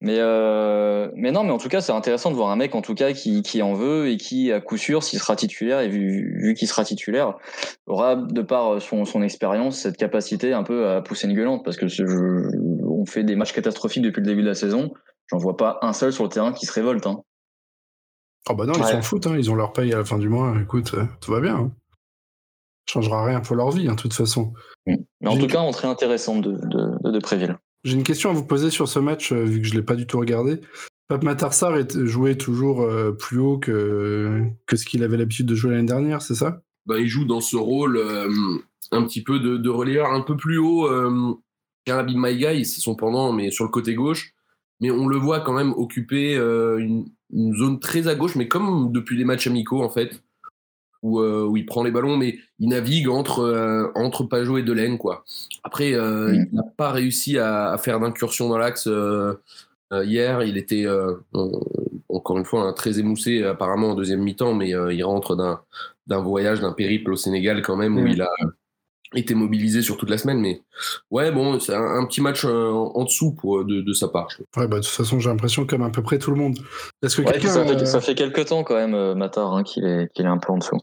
Mais 0.00 0.18
euh, 0.20 1.10
mais 1.16 1.32
non, 1.32 1.42
mais 1.42 1.50
en 1.50 1.58
tout 1.58 1.68
cas 1.68 1.80
c'est 1.80 1.90
intéressant 1.90 2.30
de 2.30 2.36
voir 2.36 2.50
un 2.50 2.56
mec 2.56 2.76
en 2.76 2.80
tout 2.82 2.94
cas 2.94 3.12
qui, 3.12 3.42
qui 3.42 3.60
en 3.60 3.72
veut 3.74 4.08
et 4.08 4.18
qui 4.18 4.52
à 4.52 4.60
coup 4.60 4.76
sûr 4.76 5.02
s'il 5.02 5.18
sera 5.18 5.34
titulaire 5.34 5.80
et 5.80 5.88
vu, 5.88 6.36
vu 6.40 6.54
qu'il 6.54 6.68
sera 6.68 6.84
titulaire 6.84 7.34
aura 7.86 8.14
de 8.14 8.42
par 8.42 8.80
son, 8.80 9.04
son 9.04 9.22
expérience 9.22 9.78
cette 9.80 9.96
capacité 9.96 10.52
un 10.52 10.62
peu 10.62 10.88
à 10.88 11.00
pousser 11.02 11.26
une 11.26 11.34
gueulante 11.34 11.64
parce 11.64 11.76
que 11.76 11.88
ce 11.88 12.06
jeu, 12.06 12.50
on 12.86 13.04
fait 13.04 13.24
des 13.24 13.34
matchs 13.34 13.52
catastrophiques 13.52 14.02
depuis 14.04 14.20
le 14.20 14.26
début 14.26 14.42
de 14.42 14.48
la 14.48 14.54
saison. 14.54 14.92
J'en 15.28 15.38
vois 15.38 15.56
pas 15.56 15.78
un 15.82 15.92
seul 15.92 16.12
sur 16.12 16.22
le 16.22 16.28
terrain 16.30 16.52
qui 16.52 16.66
se 16.66 16.72
révolte. 16.72 17.04
Hein. 17.06 17.22
Oh 18.48 18.54
bah 18.54 18.64
non, 18.66 18.74
ils 18.74 18.82
Ouais. 18.82 18.92
s'en 18.92 19.02
foutent, 19.02 19.26
hein, 19.26 19.36
ils 19.36 19.50
ont 19.50 19.54
leur 19.56 19.72
paye 19.72 19.92
à 19.92 19.98
la 19.98 20.04
fin 20.04 20.18
du 20.18 20.28
mois. 20.28 20.54
Écoute, 20.62 20.92
euh, 20.94 21.04
tout 21.20 21.32
va 21.32 21.40
bien. 21.40 21.56
Hein. 21.56 21.72
changera 22.88 23.24
rien 23.24 23.40
pour 23.40 23.56
leur 23.56 23.70
vie, 23.72 23.88
hein, 23.88 23.94
de 23.94 24.00
toute 24.00 24.14
façon. 24.14 24.52
Mais 24.86 24.96
en 25.24 25.36
tout 25.36 25.48
cas, 25.48 25.58
entrée 25.58 25.88
intéressante 25.88 26.42
de, 26.42 26.52
de, 26.52 27.02
de, 27.02 27.10
de 27.10 27.18
Préville. 27.18 27.58
J'ai 27.82 27.94
une 27.94 28.04
question 28.04 28.30
à 28.30 28.32
vous 28.32 28.44
poser 28.44 28.70
sur 28.70 28.86
ce 28.88 29.00
match, 29.00 29.32
euh, 29.32 29.42
vu 29.44 29.60
que 29.60 29.66
je 29.66 29.74
l'ai 29.74 29.82
pas 29.82 29.96
du 29.96 30.06
tout 30.06 30.18
regardé. 30.20 30.60
Pape 31.08 31.24
Matarsar 31.24 31.76
est- 31.76 32.04
jouait 32.06 32.36
toujours 32.36 32.82
euh, 32.82 33.10
plus 33.12 33.38
haut 33.38 33.58
que, 33.58 34.42
que 34.66 34.76
ce 34.76 34.84
qu'il 34.84 35.02
avait 35.02 35.16
l'habitude 35.16 35.46
de 35.46 35.54
jouer 35.56 35.72
l'année 35.72 35.86
dernière, 35.88 36.22
c'est 36.22 36.34
ça? 36.36 36.60
Bah, 36.86 36.98
il 37.00 37.08
joue 37.08 37.24
dans 37.24 37.40
ce 37.40 37.56
rôle 37.56 37.96
euh, 37.96 38.28
un 38.92 39.02
petit 39.02 39.22
peu 39.24 39.40
de, 39.40 39.56
de 39.56 39.68
relayeur 39.68 40.12
un 40.12 40.20
peu 40.20 40.36
plus 40.36 40.58
haut 40.58 40.86
euh, 40.88 41.34
qu'un 41.84 41.98
Abim 41.98 42.18
Maïga, 42.18 42.52
c'est 42.64 42.80
son 42.80 42.94
pendant, 42.94 43.32
mais 43.32 43.50
sur 43.50 43.64
le 43.64 43.70
côté 43.70 43.94
gauche. 43.94 44.32
Mais 44.80 44.90
on 44.90 45.06
le 45.06 45.16
voit 45.16 45.40
quand 45.40 45.54
même 45.54 45.72
occuper 45.72 46.36
euh, 46.36 46.78
une, 46.78 47.06
une 47.32 47.54
zone 47.54 47.80
très 47.80 48.08
à 48.08 48.14
gauche, 48.14 48.36
mais 48.36 48.46
comme 48.46 48.92
depuis 48.92 49.16
les 49.16 49.24
matchs 49.24 49.46
amicaux 49.46 49.82
en 49.82 49.88
fait, 49.88 50.22
où, 51.02 51.20
euh, 51.20 51.44
où 51.44 51.56
il 51.56 51.64
prend 51.64 51.82
les 51.82 51.90
ballons, 51.90 52.16
mais 52.16 52.38
il 52.58 52.68
navigue 52.68 53.08
entre, 53.08 53.40
euh, 53.40 53.88
entre 53.94 54.24
Pajot 54.24 54.58
et 54.58 54.62
Delaine. 54.62 54.98
Quoi. 54.98 55.24
Après, 55.64 55.90
il 55.90 56.48
n'a 56.52 56.64
pas 56.76 56.90
réussi 56.90 57.38
à, 57.38 57.70
à 57.70 57.78
faire 57.78 58.00
d'incursion 58.00 58.48
dans 58.48 58.58
l'axe 58.58 58.88
hier. 59.92 60.42
Il 60.42 60.56
était, 60.56 60.86
encore 62.08 62.38
une 62.38 62.44
fois, 62.44 62.62
hein, 62.62 62.72
très 62.72 62.98
émoussé 62.98 63.42
apparemment 63.44 63.90
en 63.90 63.94
deuxième 63.94 64.22
mi-temps, 64.22 64.54
mais 64.54 64.70
il 64.70 65.04
rentre 65.04 65.36
d'un 66.06 66.20
voyage, 66.20 66.60
d'un 66.60 66.72
périple 66.72 67.12
au 67.12 67.16
Sénégal 67.16 67.62
quand 67.62 67.76
même, 67.76 67.96
où 67.96 68.06
il 68.06 68.20
a 68.22 68.30
été 69.14 69.34
mobilisé 69.34 69.82
sur 69.82 69.96
toute 69.96 70.10
la 70.10 70.18
semaine. 70.18 70.40
Mais 70.40 70.62
ouais, 71.10 71.30
bon, 71.32 71.58
c'est 71.60 71.74
un, 71.74 71.82
un 71.82 72.06
petit 72.06 72.20
match 72.20 72.44
euh, 72.44 72.70
en 72.72 73.04
dessous 73.04 73.32
pour, 73.32 73.64
de, 73.64 73.80
de 73.80 73.92
sa 73.92 74.08
part. 74.08 74.28
je. 74.30 74.38
Ouais, 74.60 74.66
bah 74.66 74.76
de 74.78 74.82
toute 74.82 74.86
façon, 74.92 75.20
j'ai 75.20 75.28
l'impression 75.30 75.66
comme 75.66 75.82
à 75.82 75.90
peu 75.90 76.02
près 76.02 76.18
tout 76.18 76.30
le 76.30 76.36
monde. 76.36 76.58
Est-ce 77.02 77.16
que 77.16 77.22
Ouais, 77.22 77.32
quelqu'un. 77.32 77.48
ça, 77.48 77.64
fait, 77.64 77.72
euh, 77.74 77.84
ça 77.84 78.00
fait 78.00 78.14
quelques 78.14 78.46
temps 78.46 78.64
quand 78.64 78.74
même, 78.74 78.94
euh, 78.94 79.14
Matar, 79.14 79.54
hein, 79.54 79.62
qu'il 79.62 79.84
est, 79.84 80.08
qu'il 80.14 80.24
est 80.24 80.28
un 80.28 80.38
peu 80.38 80.52
en 80.52 80.58
dessous. 80.58 80.78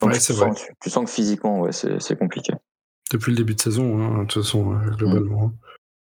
Donc, 0.00 0.10
Ouais, 0.10 0.16
tu, 0.18 0.20
c'est 0.20 0.32
sens, 0.32 0.40
vrai. 0.42 0.50
tu, 0.54 0.72
tu 0.82 0.90
sens 0.90 1.04
que 1.04 1.10
physiquement, 1.10 1.60
ouais, 1.60 1.72
c'est 1.72 2.00
c'est 2.00 2.18
compliqué. 2.18 2.52
Depuis 3.12 3.30
le 3.32 3.36
début 3.36 3.54
de 3.54 3.60
saison, 3.60 4.00
hein, 4.00 4.22
de 4.22 4.26
toute 4.28 4.42
façon, 4.42 4.72
euh, 4.72 4.90
globalement. 4.96 5.44
hein. 5.44 5.52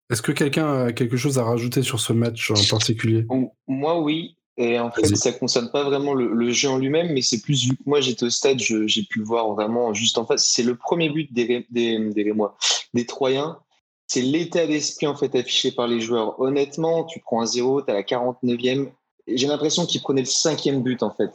Est-ce 0.09 0.21
que 0.21 0.31
quelqu'un 0.31 0.85
a 0.85 0.93
quelque 0.93 1.17
chose 1.17 1.39
à 1.39 1.43
rajouter 1.43 1.81
sur 1.81 1.99
ce 1.99 2.13
match 2.13 2.51
en 2.51 2.55
particulier? 2.69 3.25
Moi, 3.67 3.99
oui. 3.99 4.37
Et 4.57 4.79
en 4.79 4.91
fait, 4.91 5.03
ça 5.15 5.31
concerne 5.31 5.71
pas 5.71 5.83
vraiment 5.83 6.13
le, 6.13 6.31
le 6.31 6.51
jeu 6.51 6.69
en 6.69 6.77
lui-même, 6.77 7.11
mais 7.11 7.21
c'est 7.21 7.41
plus 7.41 7.65
vu 7.65 7.75
que 7.75 7.83
moi 7.85 8.01
j'étais 8.01 8.25
au 8.25 8.29
stade, 8.29 8.59
j'ai 8.59 9.03
pu 9.03 9.19
le 9.19 9.25
voir 9.25 9.51
vraiment 9.53 9.93
juste 9.93 10.17
en 10.17 10.25
face. 10.25 10.45
C'est 10.45 10.63
le 10.63 10.75
premier 10.75 11.09
but 11.09 11.33
des, 11.33 11.65
des, 11.71 11.99
des 11.99 12.23
Rémois, 12.23 12.55
des 12.93 13.05
Troyens. 13.05 13.57
C'est 14.05 14.21
l'état 14.21 14.67
d'esprit 14.67 15.07
en 15.07 15.15
fait 15.15 15.33
affiché 15.35 15.71
par 15.71 15.87
les 15.87 16.01
joueurs. 16.01 16.39
Honnêtement, 16.39 17.03
tu 17.05 17.19
prends 17.19 17.41
un 17.41 17.47
0, 17.47 17.81
tu 17.81 17.91
à 17.91 17.95
la 17.95 18.03
49e. 18.03 18.91
et 19.25 19.37
J'ai 19.37 19.47
l'impression 19.47 19.87
qu'ils 19.87 20.01
prenaient 20.01 20.21
le 20.21 20.27
cinquième 20.27 20.83
but 20.83 21.01
en 21.01 21.11
fait. 21.11 21.31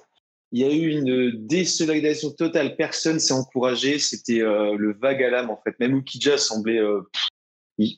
Il 0.53 0.61
y 0.61 0.65
a 0.65 0.73
eu 0.73 0.89
une 0.89 1.47
désolidarisation 1.47 2.31
totale. 2.31 2.77
Personne 2.77 3.19
s'est 3.19 3.35
encouragé. 3.35 3.99
C'était 3.99 4.41
euh, 4.41 4.77
le 4.77 4.95
vague 4.95 5.23
à 5.25 5.31
l'âme 5.31 5.51
en 5.51 5.61
fait. 5.63 5.79
Même 5.81 5.95
Oukidja 5.95 6.39
semblait 6.39 6.79
euh, 6.79 7.03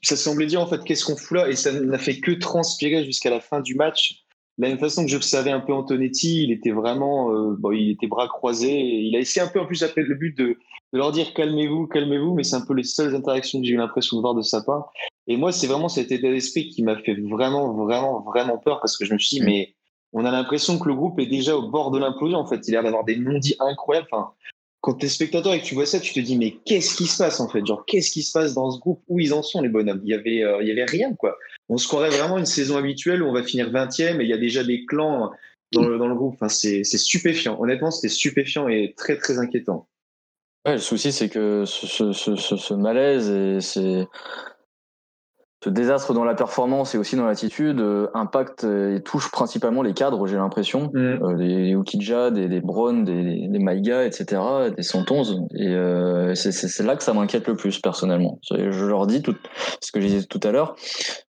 ça 0.02 0.16
semblait 0.16 0.46
dire 0.46 0.60
en 0.60 0.66
fait 0.66 0.82
qu'est-ce 0.84 1.04
qu'on 1.04 1.16
fout 1.16 1.36
là? 1.36 1.48
Et 1.48 1.56
ça 1.56 1.72
n'a 1.72 1.98
fait 1.98 2.20
que 2.20 2.32
transpirer 2.32 3.04
jusqu'à 3.04 3.30
la 3.30 3.40
fin 3.40 3.60
du 3.60 3.74
match. 3.74 4.24
La 4.58 4.68
même 4.68 4.78
façon 4.78 5.04
que 5.04 5.10
j'observais 5.10 5.50
un 5.50 5.60
peu 5.60 5.72
Antonetti, 5.72 6.44
il 6.44 6.52
était 6.52 6.70
vraiment, 6.70 7.32
euh, 7.32 7.56
bon, 7.58 7.72
il 7.72 7.90
était 7.90 8.06
bras 8.06 8.28
croisés. 8.28 8.78
Et 8.78 9.00
il 9.02 9.16
a 9.16 9.20
essayé 9.20 9.44
un 9.44 9.48
peu 9.48 9.60
en 9.60 9.66
plus 9.66 9.82
après 9.82 10.02
le 10.02 10.14
but 10.14 10.36
de, 10.36 10.58
de 10.92 10.98
leur 10.98 11.12
dire 11.12 11.32
calmez-vous, 11.34 11.86
calmez-vous, 11.86 12.34
mais 12.34 12.42
c'est 12.42 12.56
un 12.56 12.66
peu 12.66 12.74
les 12.74 12.84
seules 12.84 13.14
interactions 13.14 13.60
que 13.60 13.66
j'ai 13.66 13.72
eu 13.72 13.78
l'impression 13.78 14.16
de 14.16 14.22
voir 14.22 14.34
de 14.34 14.42
sa 14.42 14.62
part. 14.62 14.92
Et 15.26 15.36
moi, 15.36 15.52
c'est 15.52 15.66
vraiment 15.66 15.88
cet 15.88 16.12
état 16.12 16.28
d'esprit 16.28 16.68
qui 16.68 16.82
m'a 16.82 16.96
fait 16.96 17.14
vraiment, 17.14 17.72
vraiment, 17.72 18.20
vraiment 18.20 18.58
peur 18.58 18.80
parce 18.80 18.96
que 18.96 19.04
je 19.04 19.14
me 19.14 19.18
suis 19.18 19.38
dit 19.38 19.44
mais 19.44 19.74
on 20.12 20.24
a 20.24 20.30
l'impression 20.30 20.78
que 20.78 20.88
le 20.88 20.94
groupe 20.94 21.20
est 21.20 21.26
déjà 21.26 21.56
au 21.56 21.68
bord 21.68 21.90
de 21.90 21.98
l'implosion. 21.98 22.38
En 22.38 22.46
fait, 22.46 22.66
il 22.66 22.76
a 22.76 22.82
l'air 22.82 22.90
d'avoir 22.90 23.04
des 23.04 23.16
non-dits 23.16 23.54
incroyables. 23.60 24.08
Enfin, 24.10 24.32
quand 24.80 24.94
t'es 24.94 25.08
spectateur 25.08 25.52
et 25.52 25.60
que 25.60 25.64
tu 25.66 25.74
vois 25.74 25.86
ça, 25.86 26.00
tu 26.00 26.14
te 26.14 26.20
dis 26.20 26.36
mais 26.38 26.56
qu'est-ce 26.64 26.94
qui 26.96 27.06
se 27.06 27.18
passe 27.18 27.40
en 27.40 27.48
fait? 27.48 27.64
Genre 27.66 27.84
qu'est-ce 27.86 28.10
qui 28.10 28.22
se 28.22 28.32
passe 28.32 28.54
dans 28.54 28.70
ce 28.70 28.78
groupe? 28.78 29.02
Où 29.08 29.20
ils 29.20 29.34
en 29.34 29.42
sont 29.42 29.60
les 29.60 29.68
bonhommes? 29.68 30.00
Il 30.04 30.10
y 30.10 30.14
avait, 30.14 30.42
euh, 30.42 30.62
il 30.62 30.68
y 30.68 30.70
avait 30.70 30.84
rien 30.84 31.14
quoi. 31.14 31.36
On 31.68 31.76
se 31.76 31.86
croirait 31.86 32.10
vraiment 32.10 32.38
une 32.38 32.46
saison 32.46 32.76
habituelle 32.76 33.22
où 33.22 33.26
on 33.28 33.32
va 33.32 33.42
finir 33.42 33.70
20e 33.70 34.20
et 34.20 34.24
il 34.24 34.30
y 34.30 34.32
a 34.32 34.38
déjà 34.38 34.64
des 34.64 34.84
clans 34.86 35.30
dans 35.72 35.82
le, 35.86 35.98
dans 35.98 36.08
le 36.08 36.14
groupe. 36.14 36.34
Enfin, 36.34 36.48
c'est 36.48 36.82
c'est 36.84 36.98
stupéfiant. 36.98 37.60
Honnêtement, 37.60 37.90
c'était 37.90 38.08
stupéfiant 38.08 38.68
et 38.68 38.94
très 38.96 39.16
très 39.18 39.38
inquiétant. 39.38 39.86
Ouais, 40.66 40.74
le 40.74 40.78
souci, 40.78 41.10
c'est 41.12 41.28
que 41.30 41.64
ce, 41.66 41.86
ce, 41.86 42.12
ce, 42.12 42.56
ce- 42.56 42.74
malaise 42.74 43.30
et 43.30 43.60
ces- 43.62 44.06
ce 45.62 45.68
désastre 45.68 46.14
dans 46.14 46.24
la 46.24 46.34
performance 46.34 46.94
et 46.94 46.98
aussi 46.98 47.16
dans 47.16 47.26
l'attitude 47.26 47.80
euh, 47.80 48.06
impacte 48.14 48.64
et 48.64 49.00
touche 49.04 49.30
principalement 49.30 49.82
les 49.82 49.92
cadres, 49.92 50.26
j'ai 50.26 50.36
l'impression. 50.36 50.90
Euh, 51.22 51.34
des 51.36 51.72
Ukidja, 51.72 52.30
des, 52.30 52.48
des 52.48 52.60
Braun, 52.62 53.02
des, 53.04 53.46
des 53.46 53.58
Maïga, 53.58 54.04
etc., 54.06 54.40
des 54.74 54.82
111. 54.82 55.42
Et 55.54 55.68
euh, 55.68 56.34
c'est- 56.34 56.82
là 56.82 56.96
que 56.96 57.02
ça 57.02 57.12
m'inquiète 57.12 57.46
le 57.46 57.56
plus, 57.56 57.78
personnellement. 57.78 58.38
Je 58.50 58.86
leur 58.86 59.06
dis 59.06 59.20
tout 59.20 59.34
ce 59.82 59.92
que 59.92 60.00
je 60.00 60.06
disais 60.06 60.26
tout 60.26 60.40
à 60.44 60.50
l'heure. 60.50 60.76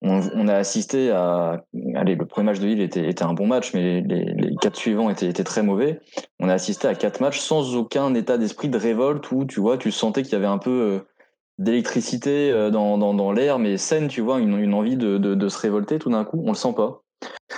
On, 0.02 0.20
on 0.36 0.48
a 0.50 0.56
assisté 0.56 1.10
à. 1.12 1.64
Allez, 1.96 2.16
le 2.16 2.26
premier 2.26 2.48
match 2.48 2.60
de 2.60 2.66
Lille 2.66 2.82
était, 2.82 3.08
était 3.08 3.24
un 3.24 3.34
bon 3.34 3.48
match, 3.48 3.74
mais 3.74 3.82
les, 3.82 4.02
les, 4.02 4.26
les 4.34 4.56
quatre 4.58 4.76
suivants 4.76 5.10
étaient, 5.10 5.28
étaient 5.28 5.46
très 5.46 5.64
mauvais. 5.64 6.02
On 6.42 6.50
a 6.50 6.54
assisté 6.54 6.90
à 6.90 6.96
quatre 6.96 7.22
matchs 7.22 7.40
sans 7.40 7.76
aucun 7.78 8.14
état 8.14 8.38
d'esprit 8.38 8.68
de 8.68 8.78
révolte 8.78 9.32
où, 9.32 9.46
tu 9.46 9.62
vois, 9.62 9.78
tu 9.78 9.92
sentais 9.92 10.24
qu'il 10.24 10.34
y 10.34 10.36
avait 10.36 10.46
un 10.48 10.58
peu. 10.58 11.00
D'électricité 11.58 12.52
euh, 12.52 12.70
dans, 12.70 12.98
dans, 12.98 13.14
dans 13.14 13.32
l'air, 13.32 13.60
mais 13.60 13.78
saine, 13.78 14.08
tu 14.08 14.22
vois, 14.22 14.40
une, 14.40 14.58
une 14.58 14.74
envie 14.74 14.98
de, 14.98 15.18
de, 15.18 15.36
de 15.36 15.50
se 15.50 15.58
révolter 15.60 16.00
tout 16.00 16.10
d'un 16.12 16.24
coup, 16.24 16.42
on 16.46 16.50
le 16.50 16.56
sent 16.56 16.74
pas. 16.76 17.02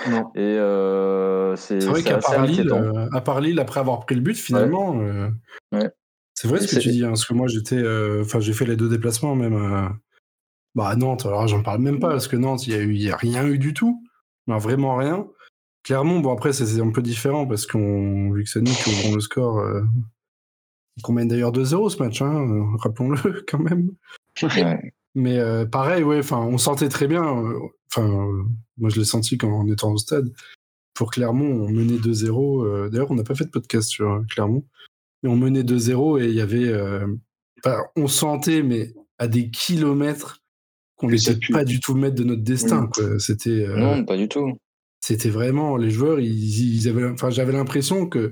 Non. 0.08 0.30
Et 0.34 0.40
euh, 0.40 1.56
c'est 1.56 1.78
vrai 1.80 2.02
qu'à 2.02 2.18
part, 2.18 2.46
Lille, 2.46 2.60
inquiétant. 2.60 2.82
euh, 2.82 3.08
à 3.12 3.20
part 3.20 3.40
Lille, 3.40 3.58
après 3.60 3.80
avoir 3.80 4.06
pris 4.06 4.14
le 4.14 4.20
but, 4.22 4.36
finalement, 4.36 4.98
euh, 5.00 5.28
Ouais. 5.72 5.90
c'est 6.34 6.48
vrai 6.48 6.58
Et 6.62 6.66
ce 6.66 6.76
que 6.76 6.80
tu 6.80 6.90
dis, 6.90 7.04
hein, 7.04 7.08
parce 7.08 7.26
que 7.26 7.34
moi 7.34 7.46
j'étais, 7.48 7.76
euh, 7.76 8.22
enfin 8.22 8.40
j'ai 8.40 8.52
fait 8.52 8.64
les 8.64 8.76
deux 8.76 8.88
déplacements 8.88 9.34
même, 9.36 9.54
à- 9.56 9.92
bah 10.74 10.88
à 10.88 10.96
Nantes. 10.96 11.26
Alors 11.26 11.46
j'en 11.48 11.62
parle 11.62 11.80
même 11.80 12.00
pas 12.00 12.08
parce 12.08 12.28
que 12.28 12.36
Nantes, 12.36 12.66
il 12.66 12.72
y 12.72 12.76
a 12.76 12.80
eu, 12.80 12.94
il 12.94 13.02
y 13.02 13.10
a 13.10 13.16
rien 13.16 13.46
eu 13.46 13.58
du 13.58 13.74
tout, 13.74 14.02
non 14.46 14.58
vraiment 14.58 14.96
rien. 14.96 15.26
Clermont, 15.82 16.20
bon 16.20 16.32
après 16.32 16.52
c'est 16.52 16.66
c'est 16.66 16.80
un 16.80 16.90
peu 16.90 17.02
différent 17.02 17.46
parce 17.46 17.66
qu'on 17.66 18.30
vu 18.32 18.44
que 18.44 18.48
c'est 18.50 18.60
nous 18.60 18.72
qui 18.72 18.90
ouvrons 18.90 19.14
le 19.14 19.20
score, 19.20 19.58
euh, 19.58 19.82
qu'on 21.02 21.12
mène 21.12 21.28
d'ailleurs 21.28 21.52
2-0 21.52 21.90
ce 21.90 22.02
match, 22.02 22.20
hein, 22.22 22.34
euh, 22.50 22.76
rappelons-le 22.78 23.44
quand 23.48 23.58
même. 23.60 23.90
Ouais. 24.42 24.92
Mais 25.14 25.38
euh, 25.38 25.64
pareil, 25.66 26.02
ouais, 26.04 26.18
enfin, 26.20 26.38
on 26.38 26.58
sentait 26.58 26.88
très 26.88 27.06
bien. 27.08 27.22
euh, 27.24 27.58
Enfin, 27.92 28.08
euh, 28.08 28.42
moi, 28.78 28.88
je 28.90 28.98
l'ai 29.00 29.04
senti 29.04 29.36
quand 29.36 29.48
on 29.48 29.66
était 29.70 29.84
au 29.84 29.96
stade. 29.96 30.30
Pour 30.94 31.10
Clermont, 31.10 31.64
on 31.66 31.68
menait 31.70 31.96
2-0. 31.98 32.64
euh, 32.64 32.88
D'ailleurs, 32.88 33.10
on 33.10 33.14
n'a 33.16 33.24
pas 33.24 33.34
fait 33.34 33.46
de 33.46 33.50
podcast 33.50 33.88
sur 33.88 34.22
Clermont, 34.30 34.64
mais 35.22 35.28
on 35.28 35.36
menait 35.36 35.62
2-0 35.64 36.20
et 36.22 36.28
il 36.28 36.34
y 36.34 36.40
avait. 36.40 36.72
on 37.96 38.06
sentait, 38.06 38.62
mais 38.62 38.92
à 39.18 39.26
des 39.28 39.50
kilomètres, 39.50 40.38
qu'on 40.96 41.08
ça 41.16 41.32
n'était 41.32 41.52
pas 41.52 41.64
du 41.64 41.80
tout 41.80 41.94
maître 41.94 42.14
de 42.16 42.24
notre 42.24 42.42
destin. 42.42 42.82
Oui. 42.84 42.90
quoi. 43.08 43.18
C'était. 43.18 43.66
Non, 43.76 44.04
pas 44.04 44.16
du 44.16 44.28
tout. 44.28 44.56
c'était 45.00 45.30
vraiment 45.30 45.76
les 45.76 45.90
joueurs. 45.90 46.20
Ils, 46.20 46.76
ils 46.76 46.88
avaient. 46.88 47.06
Enfin, 47.08 47.30
j'avais 47.30 47.52
l'impression 47.52 48.06
que 48.06 48.30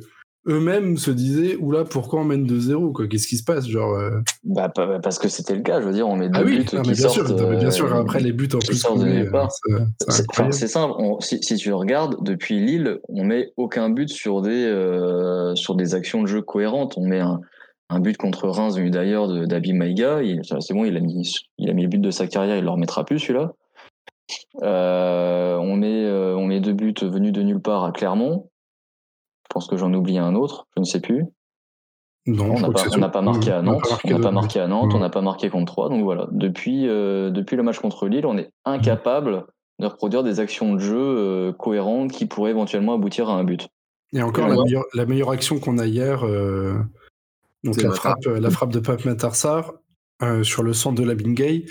eux-mêmes 0.49 0.97
se 0.97 1.11
disaient, 1.11 1.57
oula, 1.57 1.85
pourquoi 1.85 2.21
on 2.21 2.25
mène 2.25 2.47
2-0 2.47 2.93
quoi? 2.93 3.07
Qu'est-ce 3.07 3.27
qui 3.29 3.37
se 3.37 3.45
passe? 3.45 3.69
Genre. 3.69 3.95
euh, 3.95 4.21
Bah, 4.45 4.69
pas- 4.69 4.99
parce 4.99 5.19
que 5.19 5.29
c'était 5.29 5.55
le 5.55 5.63
cas, 5.63 5.81
je 5.81 5.87
veux 5.87 5.93
dire, 5.93 6.09
on 6.09 6.17
met 6.17 6.29
deux 6.29 6.41
ah 6.41 6.43
oui, 6.45 6.59
buts 6.59 6.67
non, 6.77 6.83
qui 6.83 6.93
bien 6.93 7.09
sûr, 7.09 7.27
sortent. 7.29 7.41
mais 7.51 7.57
bien 7.57 7.71
sûr. 7.71 7.87
euh, 7.95 8.01
Après 8.01 8.21
les 8.21 8.33
buts 8.33 8.49
en 8.55 8.59
plus, 8.59 8.75
c'est- 8.75 10.67
simple. 10.67 10.95
on- 10.99 11.21
si, 11.21 11.43
si 11.43 11.57
tu 11.57 11.73
regardes, 11.73 12.17
depuis 12.25 12.59
Lille, 12.65 12.99
on 13.09 13.25
met 13.25 13.53
aucun 13.57 13.91
but 13.91 14.09
sur 14.09 14.43
des, 14.43 14.65
euh, 14.65 15.55
sur 15.55 15.75
des 15.75 15.95
actions 15.95 16.23
de 16.23 16.27
jeu 16.27 16.43
cohérentes. 16.43 16.95
On 16.97 17.07
met 17.07 17.21
un, 17.21 17.41
un 17.91 18.01
but 18.01 18.17
contre 18.17 18.49
Reims 18.49 18.77
venu 18.77 18.91
d'ailleurs 18.91 19.29
d'Abi 19.47 19.73
Maïga. 19.73 20.21
C'est 20.61 20.75
bon, 20.75 20.85
il 20.85 20.97
a, 20.97 21.01
mis, 21.01 21.35
il 21.59 21.71
a 21.71 21.73
mis 21.73 21.83
le 21.83 21.89
but 21.89 22.01
de 22.01 22.11
sa 22.11 22.27
carrière, 22.27 22.57
il 22.57 22.61
ne 22.61 22.65
le 22.65 22.71
remettra 22.71 23.05
plus 23.05 23.19
celui-là. 23.19 23.53
On, 24.63 25.77
met, 25.77 26.11
on 26.11 26.47
met 26.47 26.61
deux 26.61 26.73
buts 26.73 26.95
venus 27.03 27.33
de 27.33 27.43
nulle 27.43 27.61
part 27.61 27.85
à 27.85 27.93
Clermont. 27.93 28.49
Je 29.49 29.55
pense 29.55 29.67
que 29.67 29.77
j'en 29.77 29.93
oublie 29.95 30.19
un 30.19 30.35
autre, 30.35 30.67
je 30.77 30.81
ne 30.81 30.85
sais 30.85 31.01
plus. 31.01 31.25
Non, 32.27 32.51
On 32.53 32.57
je 32.57 32.63
n'a 32.67 32.71
pas, 32.71 32.85
on 32.95 33.11
pas 33.11 33.23
marqué 33.23 33.51
à 33.51 33.63
Nantes, 33.63 33.83
on 34.05 34.11
n'a 34.11 34.19
pas 34.19 34.31
marqué 34.31 34.61
à 34.61 34.69
Nantes, 34.69 34.93
on 34.95 34.99
n'a 34.99 35.09
pas 35.09 35.23
marqué 35.23 35.49
contre 35.49 35.73
3. 35.73 35.89
Donc 35.89 36.05
voilà, 36.05 36.29
depuis, 36.31 36.87
euh, 36.87 37.31
depuis 37.31 37.57
le 37.57 37.63
match 37.63 37.79
contre 37.79 38.07
Lille, 38.07 38.27
on 38.27 38.37
est 38.37 38.51
incapable 38.67 39.47
de 39.79 39.87
reproduire 39.87 40.23
des 40.23 40.41
actions 40.41 40.75
de 40.75 40.79
jeu 40.79 40.99
euh, 40.99 41.53
cohérentes 41.53 42.13
qui 42.13 42.27
pourraient 42.27 42.51
éventuellement 42.51 42.95
aboutir 42.95 43.31
à 43.31 43.35
un 43.35 43.45
but. 43.45 43.69
Et 44.13 44.23
encore, 44.23 44.49
la, 44.49 44.63
meilleure, 44.63 44.85
la 44.95 45.07
meilleure 45.07 45.31
action 45.31 45.59
qu'on 45.59 45.79
a 45.79 45.87
hier, 45.87 46.27
euh, 46.27 46.75
donc 47.65 47.77
C'est 47.77 47.85
la 47.85 47.93
frappe, 47.93 48.25
la 48.25 48.51
frappe 48.51 48.73
de 48.73 48.81
Pape 48.81 49.05
Matarsar 49.05 49.73
euh, 50.23 50.43
sur 50.43 50.63
le 50.63 50.73
centre 50.73 51.01
de 51.01 51.07
la 51.07 51.15
Bingay, 51.15 51.67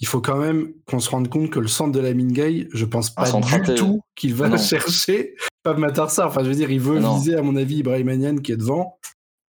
il 0.00 0.06
faut 0.06 0.20
quand 0.20 0.38
même 0.38 0.72
qu'on 0.86 1.00
se 1.00 1.10
rende 1.10 1.28
compte 1.28 1.50
que 1.50 1.60
le 1.60 1.68
centre 1.68 1.92
de 1.92 2.00
la 2.00 2.12
Bingay, 2.12 2.68
je 2.72 2.84
pense 2.84 3.10
pas 3.10 3.30
du 3.30 3.74
tout 3.74 4.00
qu'il 4.16 4.34
va 4.34 4.48
Non. 4.48 4.56
chercher 4.56 5.34
Pape 5.64 5.78
Matarsar. 5.78 6.28
Enfin, 6.28 6.44
je 6.44 6.48
veux 6.48 6.54
dire, 6.54 6.70
il 6.70 6.80
veut 6.80 7.00
Non. 7.00 7.16
viser, 7.16 7.34
à 7.34 7.42
mon 7.42 7.56
avis, 7.56 7.78
Ibrahim 7.78 8.12
Niane 8.12 8.40
qui 8.42 8.52
est 8.52 8.56
devant. 8.56 8.98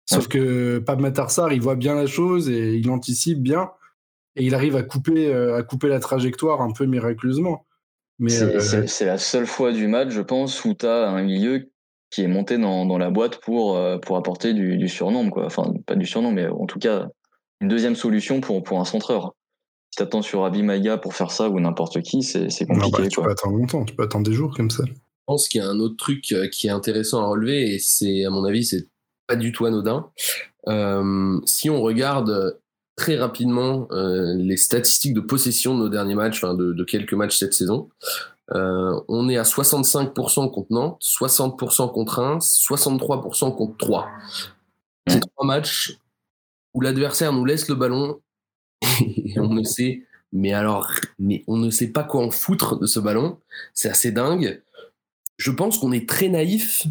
Sauf 0.10 0.28
que 0.28 0.80
Pape 0.80 1.00
Matarsar, 1.00 1.52
il 1.54 1.62
voit 1.62 1.76
bien 1.76 1.94
la 1.94 2.08
chose 2.08 2.50
et 2.50 2.76
il 2.76 2.90
anticipe 2.90 3.42
bien. 3.42 3.70
Et 4.38 4.46
il 4.46 4.56
arrive 4.56 4.76
à 4.76 4.84
couper, 4.84 5.28
euh, 5.34 5.58
à 5.58 5.64
couper 5.64 5.88
la 5.90 6.00
trajectoire 6.00 6.62
un 6.62 6.72
peu 6.72 6.86
miraculeusement. 6.86 7.66
Mais 8.20 8.30
C'est 8.30 9.04
euh, 9.06 9.06
la 9.06 9.18
seule 9.18 9.46
fois 9.48 9.72
du 9.74 9.88
match, 9.88 10.10
je 10.10 10.22
pense, 10.22 10.64
où 10.66 10.74
tu 10.74 10.86
as 10.86 11.10
un 11.10 11.24
milieu 11.24 11.70
qui 12.10 12.22
est 12.24 12.28
monté 12.28 12.58
dans, 12.58 12.86
dans 12.86 12.98
la 12.98 13.10
boîte 13.10 13.42
pour, 13.42 13.76
euh, 13.76 13.98
pour 13.98 14.16
apporter 14.16 14.54
du, 14.54 14.78
du 14.78 14.88
surnombre. 14.88 15.32
Quoi. 15.34 15.46
Enfin, 15.46 15.74
pas 15.86 15.96
du 15.96 16.06
surnombre, 16.06 16.36
mais 16.36 16.48
en 16.48 16.66
tout 16.68 16.80
cas, 16.80 17.08
une 17.60 17.68
deuxième 17.68 17.96
solution 17.96 18.40
pour, 18.40 18.64
pour 18.64 18.80
un 18.80 18.86
centreur. 18.86 19.34
Si 19.92 19.98
t'attends 19.98 20.22
sur 20.22 20.46
Abi 20.46 20.64
Maïga 20.64 20.98
pour 20.98 21.16
faire 21.16 21.32
ça 21.32 21.50
ou 21.50 21.60
n'importe 21.60 22.02
qui, 22.02 22.22
c'est 22.24 22.44
non, 22.70 22.76
bah, 22.78 22.84
compliqué. 22.86 23.10
tu 23.10 23.16
quoi. 23.16 23.26
peux 23.26 23.32
attendre 23.32 23.58
longtemps, 23.58 23.84
tu 23.86 23.96
peux 23.96 24.04
attendre 24.04 24.26
des 24.30 24.34
jours 24.34 24.54
comme 24.56 24.70
ça. 24.70 24.84
Je 25.28 25.34
pense 25.34 25.50
qu'il 25.50 25.60
y 25.60 25.64
a 25.64 25.68
un 25.68 25.80
autre 25.80 25.98
truc 25.98 26.32
euh, 26.32 26.48
qui 26.48 26.68
est 26.68 26.72
intéressant 26.72 27.22
à 27.22 27.28
relever 27.28 27.74
et 27.74 27.80
c'est, 27.80 28.24
à 28.24 28.30
mon 28.30 28.46
avis, 28.46 28.64
c'est 28.64 28.88
pas 29.28 29.36
du 29.36 29.52
tout 29.52 29.66
anodin. 29.66 30.10
Euh, 30.70 31.40
si 31.46 31.70
on 31.70 31.82
regarde 31.82 32.58
très 32.96 33.18
rapidement 33.18 33.90
euh, 33.92 34.34
les 34.36 34.56
statistiques 34.56 35.14
de 35.14 35.20
possession 35.20 35.76
de 35.76 35.80
nos 35.84 35.90
derniers 35.90 36.16
matchs, 36.16 36.44
enfin 36.44 36.54
de, 36.54 36.72
de 36.72 36.84
quelques 36.86 37.14
matchs 37.14 37.38
cette 37.38 37.54
saison, 37.54 37.90
euh, 38.54 39.00
on 39.10 39.28
est 39.28 39.38
à 39.38 39.44
65% 39.44 40.50
contre 40.52 40.72
Nantes, 40.72 41.02
60% 41.02 41.92
contre 41.92 42.22
Reims, 42.22 42.66
63% 42.70 43.56
contre 43.56 43.78
3. 43.78 44.10
C'est 45.08 45.20
trois 45.20 45.46
matchs 45.46 45.98
où 46.74 46.82
l'adversaire 46.82 47.34
nous 47.34 47.46
laisse 47.46 47.68
le 47.68 47.76
ballon 47.76 48.22
et 49.02 49.40
on 49.40 49.54
ne 49.54 49.64
sait, 49.64 50.04
mais 50.32 50.54
alors, 50.54 50.92
mais 51.20 51.44
on 51.48 51.58
ne 51.58 51.70
sait 51.70 51.92
pas 51.92 52.04
quoi 52.04 52.26
en 52.26 52.32
foutre 52.32 52.80
de 52.80 52.86
ce 52.86 53.00
ballon. 53.00 53.40
C'est 53.74 53.90
assez 53.90 54.12
dingue. 54.12 54.62
Je 55.38 55.52
pense 55.52 55.78
qu'on 55.78 55.92
est 55.92 56.10
très 56.10 56.30
naïf 56.30 56.88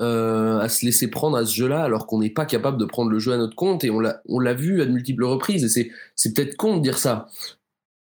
euh, 0.00 0.58
à 0.58 0.68
se 0.68 0.84
laisser 0.84 1.08
prendre 1.08 1.36
à 1.36 1.46
ce 1.46 1.54
jeu-là, 1.54 1.84
alors 1.84 2.08
qu'on 2.08 2.18
n'est 2.18 2.30
pas 2.30 2.46
capable 2.46 2.78
de 2.78 2.84
prendre 2.84 3.12
le 3.12 3.20
jeu 3.20 3.32
à 3.32 3.36
notre 3.36 3.54
compte. 3.54 3.84
Et 3.84 3.90
on 3.90 4.00
l'a, 4.00 4.20
on 4.28 4.40
l'a 4.40 4.52
vu 4.52 4.82
à 4.82 4.86
de 4.86 4.90
multiples 4.90 5.22
reprises. 5.22 5.64
Et 5.64 5.92
c'est, 6.16 6.34
peut-être 6.34 6.56
con 6.56 6.78
de 6.78 6.82
dire 6.82 6.98
ça, 6.98 7.28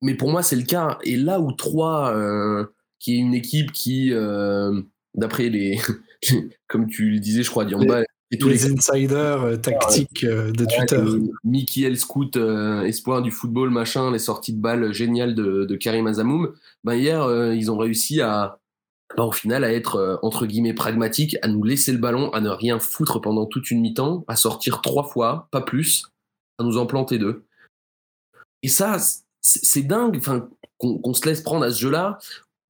mais 0.00 0.14
pour 0.14 0.31
moi 0.31 0.44
c'est 0.44 0.55
le 0.55 0.62
cas. 0.62 0.98
Et 1.03 1.16
là 1.16 1.40
où 1.40 1.50
3, 1.50 2.14
euh, 2.14 2.64
qui 3.00 3.16
est 3.16 3.18
une 3.18 3.35
équipe 3.35 3.72
qui, 3.72 4.12
euh, 4.12 4.81
d'après 5.14 5.48
les, 5.48 5.81
comme 6.68 6.87
tu 6.87 7.11
le 7.11 7.18
disais, 7.18 7.42
je 7.42 7.50
crois, 7.50 7.64
Diamba, 7.64 8.05
et 8.31 8.38
tous 8.38 8.48
les, 8.48 8.55
les 8.55 8.72
insiders 8.72 9.61
tactiques 9.61 10.24
de 10.24 10.64
Twitter. 10.64 11.03
Mickey 11.42 11.83
El 11.83 11.96
Scout, 11.96 12.37
espoir 12.37 13.20
du 13.20 13.33
football, 13.33 13.70
machin, 13.70 14.12
les 14.12 14.20
sorties 14.20 14.53
de 14.53 14.61
balles 14.61 14.92
géniales 14.92 15.35
de, 15.35 15.64
de 15.64 15.74
Karim 15.74 16.07
Azamoum, 16.07 16.53
ben 16.85 16.94
hier, 16.94 17.53
ils 17.53 17.72
ont 17.72 17.76
réussi 17.76 18.20
à, 18.20 18.61
ben, 19.16 19.25
au 19.25 19.33
final, 19.33 19.64
à 19.64 19.73
être, 19.73 19.96
euh, 19.96 20.16
entre 20.23 20.46
guillemets, 20.46 20.75
pragmatiques, 20.75 21.37
à 21.42 21.49
nous 21.49 21.62
laisser 21.62 21.92
le 21.92 21.99
ballon, 21.99 22.31
à 22.33 22.40
ne 22.40 22.51
rien 22.51 22.79
foutre 22.79 23.20
pendant 23.20 23.46
toute 23.46 23.70
une 23.70 23.81
mi-temps, 23.81 24.25
à 24.29 24.37
sortir 24.37 24.81
trois 24.83 25.05
fois, 25.05 25.49
pas 25.51 25.61
plus, 25.61 26.07
à 26.59 26.64
nous 26.64 26.79
en 26.79 26.87
planter 26.87 27.18
deux. 27.18 27.44
Et 28.62 28.68
ça, 28.68 28.99
c'est 29.40 29.83
dingue 29.83 30.20
qu'on 30.79 30.99
qu'on 30.99 31.14
se 31.14 31.27
laisse 31.27 31.42
prendre 31.42 31.64
à 31.64 31.70
ce 31.70 31.81
jeu-là, 31.81 32.18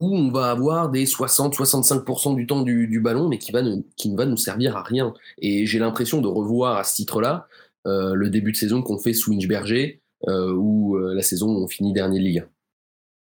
où 0.00 0.16
on 0.16 0.30
va 0.30 0.50
avoir 0.50 0.90
des 0.90 1.04
60-65% 1.04 2.34
du 2.34 2.46
temps 2.46 2.62
du, 2.62 2.88
du 2.88 3.00
ballon, 3.00 3.28
mais 3.28 3.38
qui, 3.38 3.52
va 3.52 3.62
ne, 3.62 3.76
qui 3.96 4.08
ne 4.08 4.16
va 4.16 4.24
nous 4.24 4.36
servir 4.36 4.76
à 4.76 4.82
rien. 4.82 5.12
Et 5.38 5.66
j'ai 5.66 5.78
l'impression 5.78 6.20
de 6.20 6.26
revoir 6.26 6.78
à 6.78 6.84
ce 6.84 6.94
titre-là 6.94 7.46
euh, 7.86 8.14
le 8.14 8.30
début 8.30 8.52
de 8.52 8.56
saison 8.56 8.82
qu'on 8.82 8.98
fait 8.98 9.12
sous 9.12 9.32
Inchberger, 9.32 10.00
euh, 10.28 10.52
ou 10.52 10.96
euh, 10.96 11.14
la 11.14 11.22
saison 11.22 11.48
où 11.48 11.64
on 11.64 11.68
finit 11.68 11.92
dernier 11.92 12.18
de 12.18 12.24
Ligue. 12.24 12.44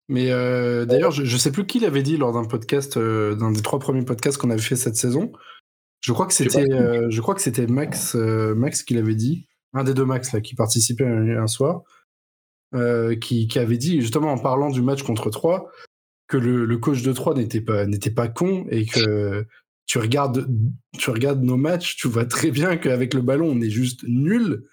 Mais 0.09 0.31
euh, 0.31 0.85
d'ailleurs, 0.85 1.11
je, 1.11 1.23
je 1.23 1.37
sais 1.37 1.51
plus 1.51 1.67
qui 1.67 1.79
l'avait 1.79 2.01
dit 2.01 2.17
lors 2.17 2.33
d'un 2.33 2.43
podcast, 2.43 2.97
euh, 2.97 3.35
d'un 3.35 3.51
des 3.51 3.61
trois 3.61 3.77
premiers 3.77 4.03
podcasts 4.03 4.39
qu'on 4.39 4.49
avait 4.49 4.59
fait 4.59 4.75
cette 4.75 4.95
saison. 4.95 5.31
Je 6.01 6.11
crois 6.13 6.25
que 6.25 6.33
c'était, 6.33 6.71
euh, 6.71 7.07
je 7.11 7.21
crois 7.21 7.35
que 7.35 7.41
c'était 7.41 7.67
Max, 7.67 8.15
euh, 8.15 8.55
Max 8.55 8.81
qui 8.81 8.95
l'avait 8.95 9.15
dit, 9.15 9.47
un 9.73 9.83
des 9.83 9.93
deux 9.93 10.05
Max 10.05 10.33
là 10.33 10.41
qui 10.41 10.55
participait 10.55 11.05
un, 11.05 11.37
un 11.37 11.47
soir, 11.47 11.83
qui, 13.21 13.47
qui 13.47 13.59
avait 13.59 13.77
dit 13.77 14.01
justement 14.01 14.31
en 14.31 14.37
parlant 14.37 14.69
du 14.69 14.81
match 14.81 15.03
contre 15.03 15.29
3 15.29 15.71
que 16.27 16.37
le, 16.37 16.65
le 16.65 16.77
coach 16.77 17.01
de 17.01 17.11
3 17.11 17.33
n'était 17.33 17.61
pas 17.61 17.87
n'était 17.87 18.11
pas 18.11 18.27
con 18.27 18.67
et 18.69 18.85
que 18.85 19.47
tu 19.87 19.97
regardes 19.97 20.47
tu 20.95 21.09
regardes 21.09 21.41
nos 21.41 21.57
matchs, 21.57 21.95
tu 21.95 22.07
vois 22.07 22.25
très 22.25 22.51
bien 22.51 22.77
qu'avec 22.77 23.15
le 23.15 23.21
ballon 23.21 23.47
on 23.49 23.61
est 23.61 23.71
juste 23.71 24.03
nul 24.07 24.63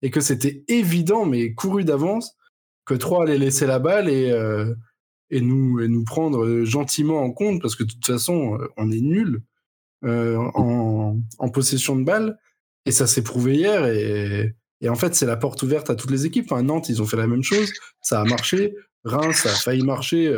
et 0.00 0.10
que 0.10 0.22
c'était 0.22 0.64
évident 0.68 1.26
mais 1.26 1.52
couru 1.52 1.84
d'avance 1.84 2.38
que 2.84 2.94
3 2.94 3.24
allait 3.24 3.38
laisser 3.38 3.66
la 3.66 3.78
balle 3.78 4.08
et 4.08 4.30
euh, 4.30 4.74
et 5.30 5.40
nous 5.40 5.80
et 5.80 5.88
nous 5.88 6.04
prendre 6.04 6.64
gentiment 6.64 7.22
en 7.22 7.30
compte 7.30 7.62
parce 7.62 7.76
que 7.76 7.84
de 7.84 7.92
toute 7.92 8.06
façon 8.06 8.58
euh, 8.58 8.68
on 8.76 8.90
est 8.90 9.00
nul 9.00 9.42
euh, 10.04 10.36
en, 10.54 11.18
en 11.38 11.48
possession 11.48 11.96
de 11.96 12.04
balle 12.04 12.38
et 12.86 12.92
ça 12.92 13.06
s'est 13.06 13.22
prouvé 13.22 13.54
hier 13.54 13.86
et, 13.86 14.54
et 14.80 14.88
en 14.88 14.96
fait 14.96 15.14
c'est 15.14 15.26
la 15.26 15.36
porte 15.36 15.62
ouverte 15.62 15.90
à 15.90 15.94
toutes 15.94 16.10
les 16.10 16.26
équipes. 16.26 16.50
Enfin, 16.50 16.62
Nantes 16.62 16.88
ils 16.88 17.00
ont 17.00 17.06
fait 17.06 17.16
la 17.16 17.26
même 17.26 17.44
chose, 17.44 17.72
ça 18.00 18.20
a 18.20 18.24
marché. 18.24 18.74
Reims 19.04 19.36
ça 19.36 19.50
a 19.50 19.54
failli 19.54 19.82
marcher. 19.82 20.34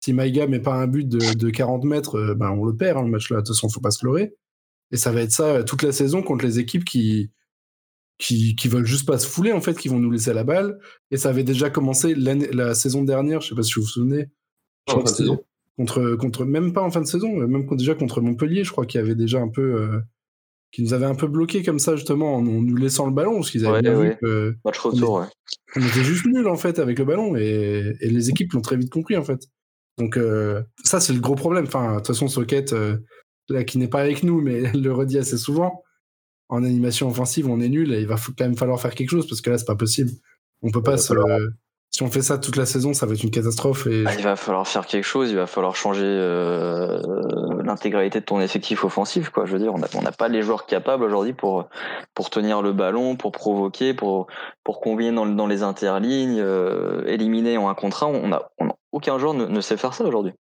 si 0.00 0.12
Maïga 0.12 0.46
met 0.46 0.60
pas 0.60 0.74
un 0.74 0.86
but 0.86 1.08
de, 1.08 1.34
de 1.34 1.50
40 1.50 1.84
mètres, 1.84 2.34
ben 2.34 2.50
on 2.50 2.64
le 2.64 2.76
perd 2.76 2.98
hein, 2.98 3.02
le 3.02 3.10
match 3.10 3.30
là. 3.30 3.36
De 3.36 3.42
toute 3.42 3.54
façon 3.54 3.68
faut 3.68 3.80
pas 3.80 3.90
se 3.90 4.04
leurrer. 4.04 4.34
Et 4.92 4.96
ça 4.96 5.12
va 5.12 5.22
être 5.22 5.32
ça 5.32 5.62
toute 5.64 5.82
la 5.82 5.92
saison 5.92 6.22
contre 6.22 6.44
les 6.44 6.58
équipes 6.58 6.84
qui 6.84 7.30
qui, 8.18 8.56
qui 8.56 8.68
veulent 8.68 8.86
juste 8.86 9.06
pas 9.06 9.18
se 9.18 9.26
fouler 9.26 9.52
en 9.52 9.60
fait, 9.60 9.78
qui 9.78 9.88
vont 9.88 9.98
nous 9.98 10.10
laisser 10.10 10.32
la 10.32 10.44
balle. 10.44 10.78
Et 11.10 11.16
ça 11.16 11.30
avait 11.30 11.44
déjà 11.44 11.70
commencé 11.70 12.14
la 12.14 12.74
saison 12.74 13.02
dernière, 13.02 13.40
je 13.40 13.48
sais 13.48 13.54
pas 13.54 13.62
si 13.62 13.74
vous 13.74 13.82
vous 13.82 13.88
souvenez. 13.88 14.26
Je 14.88 14.94
En 14.94 14.98
fin 14.98 15.04
de 15.04 15.08
saison. 15.08 15.44
contre, 15.76 16.16
contre, 16.16 16.44
même 16.44 16.72
pas 16.72 16.82
en 16.82 16.90
fin 16.90 17.00
de 17.00 17.06
saison, 17.06 17.28
même 17.28 17.66
déjà 17.76 17.94
contre 17.94 18.20
Montpellier, 18.20 18.64
je 18.64 18.70
crois 18.70 18.86
qu'il 18.86 19.00
y 19.00 19.04
avait 19.04 19.16
déjà 19.16 19.40
un 19.40 19.48
peu, 19.48 19.62
euh, 19.62 20.00
qui 20.72 20.82
nous 20.82 20.94
avait 20.94 21.06
un 21.06 21.14
peu 21.14 21.26
bloqué 21.26 21.62
comme 21.62 21.78
ça 21.78 21.96
justement 21.96 22.36
en, 22.36 22.42
nous 22.42 22.76
laissant 22.76 23.06
le 23.06 23.12
ballon, 23.12 23.36
parce 23.36 23.50
qu'ils 23.50 23.66
avaient 23.66 23.76
Ouais, 23.76 23.82
bien 23.82 23.98
ouais. 23.98 24.10
vu 24.10 24.16
que 24.22 24.56
Match 24.64 24.78
retour, 24.78 25.14
ouais. 25.14 25.26
on 25.74 25.80
était 25.80 26.04
juste 26.04 26.26
nuls 26.26 26.46
en 26.48 26.56
fait 26.56 26.78
avec 26.78 26.98
le 26.98 27.04
ballon 27.04 27.36
et, 27.36 27.96
et 28.00 28.10
les 28.10 28.30
équipes 28.30 28.52
l'ont 28.52 28.60
très 28.60 28.76
vite 28.76 28.90
compris 28.90 29.16
en 29.16 29.24
fait. 29.24 29.48
Donc 29.98 30.16
euh, 30.16 30.62
ça 30.84 31.00
c'est 31.00 31.12
le 31.12 31.20
gros 31.20 31.34
problème. 31.34 31.64
Enfin, 31.66 31.92
de 31.92 31.96
toute 31.96 32.08
façon, 32.08 32.28
Socket, 32.28 32.72
euh, 32.72 32.98
là 33.48 33.64
qui 33.64 33.78
n'est 33.78 33.88
pas 33.88 34.00
avec 34.00 34.22
nous, 34.22 34.40
mais 34.40 34.62
elle 34.62 34.82
le 34.82 34.92
redit 34.92 35.18
assez 35.18 35.38
souvent, 35.38 35.82
en 36.48 36.62
animation 36.64 37.08
offensive, 37.08 37.48
on 37.48 37.60
est 37.60 37.68
nul 37.68 37.92
et 37.92 38.00
il 38.00 38.06
va 38.06 38.16
quand 38.16 38.44
même 38.44 38.56
falloir 38.56 38.80
faire 38.80 38.94
quelque 38.94 39.10
chose 39.10 39.26
parce 39.28 39.40
que 39.40 39.50
là 39.50 39.58
c'est 39.58 39.64
pas 39.66 39.76
possible. 39.76 40.10
On 40.62 40.70
peut 40.70 40.82
pas 40.82 40.96
se. 40.96 41.14
Si 41.92 42.02
on 42.02 42.10
fait 42.10 42.20
ça 42.20 42.36
toute 42.36 42.56
la 42.56 42.66
saison, 42.66 42.92
ça 42.92 43.06
va 43.06 43.14
être 43.14 43.22
une 43.22 43.30
catastrophe. 43.30 43.86
Et 43.86 44.04
Ah, 44.06 44.14
il 44.18 44.22
va 44.22 44.36
falloir 44.36 44.66
faire 44.66 44.84
quelque 44.86 45.04
chose, 45.04 45.30
il 45.30 45.36
va 45.36 45.46
falloir 45.46 45.76
changer 45.76 46.02
euh, 46.04 47.00
l'intégralité 47.64 48.20
de 48.20 48.24
ton 48.24 48.40
effectif 48.40 48.84
offensif. 48.84 49.30
Quoi. 49.30 49.46
Je 49.46 49.52
veux 49.52 49.58
dire, 49.60 49.72
on 49.72 49.78
n'a 49.78 49.86
on 49.94 50.02
pas 50.12 50.28
les 50.28 50.42
joueurs 50.42 50.66
capables 50.66 51.04
aujourd'hui 51.04 51.32
pour, 51.32 51.68
pour 52.12 52.28
tenir 52.28 52.60
le 52.60 52.72
ballon, 52.72 53.16
pour 53.16 53.30
provoquer, 53.32 53.94
pour, 53.94 54.26
pour 54.64 54.80
combiner 54.80 55.12
dans, 55.12 55.24
le- 55.24 55.34
dans 55.36 55.46
les 55.46 55.62
interlignes, 55.62 56.40
euh, 56.40 57.04
éliminer 57.06 57.56
en 57.56 57.68
un 57.68 57.74
contre 57.74 58.02
un. 58.02 58.08
On 58.08 58.32
a, 58.32 58.50
on 58.58 58.68
a- 58.68 58.76
aucun 58.92 59.18
joueur 59.18 59.34
ne, 59.34 59.46
ne 59.46 59.60
sait 59.60 59.76
faire 59.76 59.94
ça 59.94 60.04
aujourd'hui. 60.04 60.32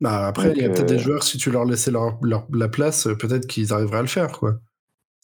bah, 0.00 0.26
après, 0.26 0.48
Donc, 0.48 0.56
il 0.56 0.62
y 0.62 0.66
a 0.66 0.68
peut-être 0.70 0.80
euh, 0.90 0.96
des 0.96 0.98
joueurs, 0.98 1.22
si 1.22 1.38
tu 1.38 1.50
leur 1.50 1.64
laissais 1.64 1.92
leur, 1.92 2.18
leur- 2.20 2.46
la 2.52 2.68
place, 2.68 3.06
euh, 3.06 3.14
peut-être 3.16 3.46
qu'ils 3.46 3.72
arriveraient 3.72 3.98
à 3.98 4.02
le 4.02 4.08
faire. 4.08 4.32
quoi. 4.32 4.56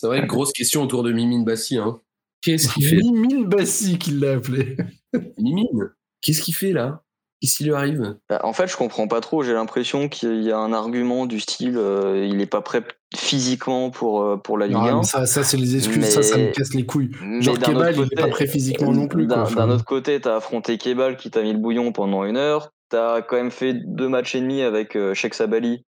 C'est 0.00 0.06
vrai, 0.06 0.26
grosse 0.26 0.52
question 0.52 0.82
autour 0.82 1.02
de 1.02 1.12
Mimine 1.12 1.44
Bassi. 1.44 1.76
Hein. 1.76 2.00
Qu'est-ce 2.40 2.68
qu'il 2.72 2.86
fait 2.86 2.96
Mimine 2.96 3.44
Bassi 3.46 3.98
qui 3.98 4.12
l'a 4.12 4.32
appelé. 4.32 4.78
Mimine 5.38 5.90
Qu'est-ce 6.22 6.40
qu'il 6.40 6.54
fait 6.54 6.72
là? 6.72 7.02
Qu'est-ce 7.40 7.56
qui 7.58 7.64
lui 7.64 7.74
arrive? 7.74 8.16
Bah, 8.28 8.40
en 8.44 8.52
fait, 8.54 8.66
je 8.66 8.76
comprends 8.76 9.08
pas 9.08 9.20
trop. 9.20 9.42
J'ai 9.42 9.52
l'impression 9.52 10.08
qu'il 10.08 10.42
y 10.42 10.50
a 10.52 10.58
un 10.58 10.72
argument 10.72 11.26
du 11.26 11.38
style 11.40 11.76
euh, 11.76 12.26
il 12.26 12.40
est 12.40 12.46
pas 12.46 12.62
prêt 12.62 12.82
physiquement 13.14 13.90
pour, 13.90 14.22
euh, 14.22 14.36
pour 14.38 14.56
la 14.56 14.66
Ligue 14.68 14.76
Non, 14.76 14.82
1. 14.84 14.96
mais 14.98 15.02
ça, 15.02 15.26
ça 15.26 15.42
c'est 15.42 15.56
les 15.58 15.76
excuses, 15.76 16.04
ça, 16.06 16.22
ça 16.22 16.38
me 16.38 16.50
casse 16.52 16.72
les 16.74 16.86
couilles. 16.86 17.10
Mais 17.22 17.42
Genre 17.42 17.58
Kebal, 17.58 17.94
il 17.96 18.02
est 18.04 18.16
pas 18.16 18.28
prêt 18.28 18.46
physiquement 18.46 18.92
non 18.92 19.06
plus. 19.08 19.26
quoi. 19.26 19.36
D'un 19.36 19.42
Enfin, 19.42 19.66
d'un 19.66 19.74
autre 19.74 19.84
côté, 19.84 20.18
t'as 20.20 20.36
affronté 20.36 20.78
Kebal 20.78 21.16
qui 21.16 21.30
t'a 21.30 21.42
mis 21.42 21.52
le 21.52 21.58
bouillon 21.58 21.92
pendant 21.92 22.24
une 22.24 22.36
heure. 22.38 22.72
T'as 22.88 23.20
quand 23.22 23.36
même 23.36 23.50
fait 23.50 23.74
deux 23.74 24.08
matchs 24.08 24.34
et 24.34 24.40
demi 24.40 24.62
avec 24.62 24.96
euh, 24.96 25.12
Sheikh 25.14 25.34
Sabali, 25.34 25.84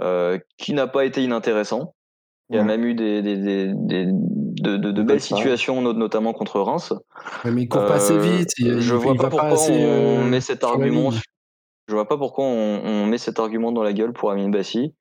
euh, 0.00 0.38
qui 0.58 0.72
n'a 0.72 0.86
pas 0.86 1.04
été 1.04 1.22
inintéressant. 1.22 1.94
Il 2.50 2.56
y 2.56 2.58
a 2.58 2.62
Ouais. 2.62 2.66
même 2.66 2.84
eu 2.84 2.94
des, 2.94 3.22
des, 3.22 3.36
des, 3.36 3.72
des- 3.74 4.06
de, 4.10 4.76
de, 4.76 5.02
belles 5.02 5.20
situations, 5.20 5.80
not- 5.80 5.92
notamment 5.94 6.32
contre 6.32 6.60
Reims. 6.60 6.92
ouais, 7.44 7.50
mais 7.52 7.62
il 7.62 7.68
court 7.68 7.86
pas 7.86 7.94
assez 7.94 8.12
Euh, 8.14 8.18
vite. 8.18 8.50
Il, 8.58 8.80
je 8.80 8.94
il- 8.94 9.00
vois 9.00 9.12
il 9.12 9.18
pas 9.18 9.30
pourquoi 9.30 9.48
on 9.70 9.70
euh, 9.70 10.24
met 10.24 10.40
cet 10.40 10.64
argument. 10.64 11.10
Je 11.88 11.94
vois 11.94 12.06
pas 12.08 12.18
pourquoi 12.18 12.44
on, 12.44 12.82
on 12.84 13.06
met 13.06 13.18
cet 13.18 13.38
argument 13.38 13.72
dans 13.72 13.82
la 13.84 13.92
gueule 13.92 14.12
pour 14.12 14.30
Amin 14.32 14.48
Bassi, 14.48 14.92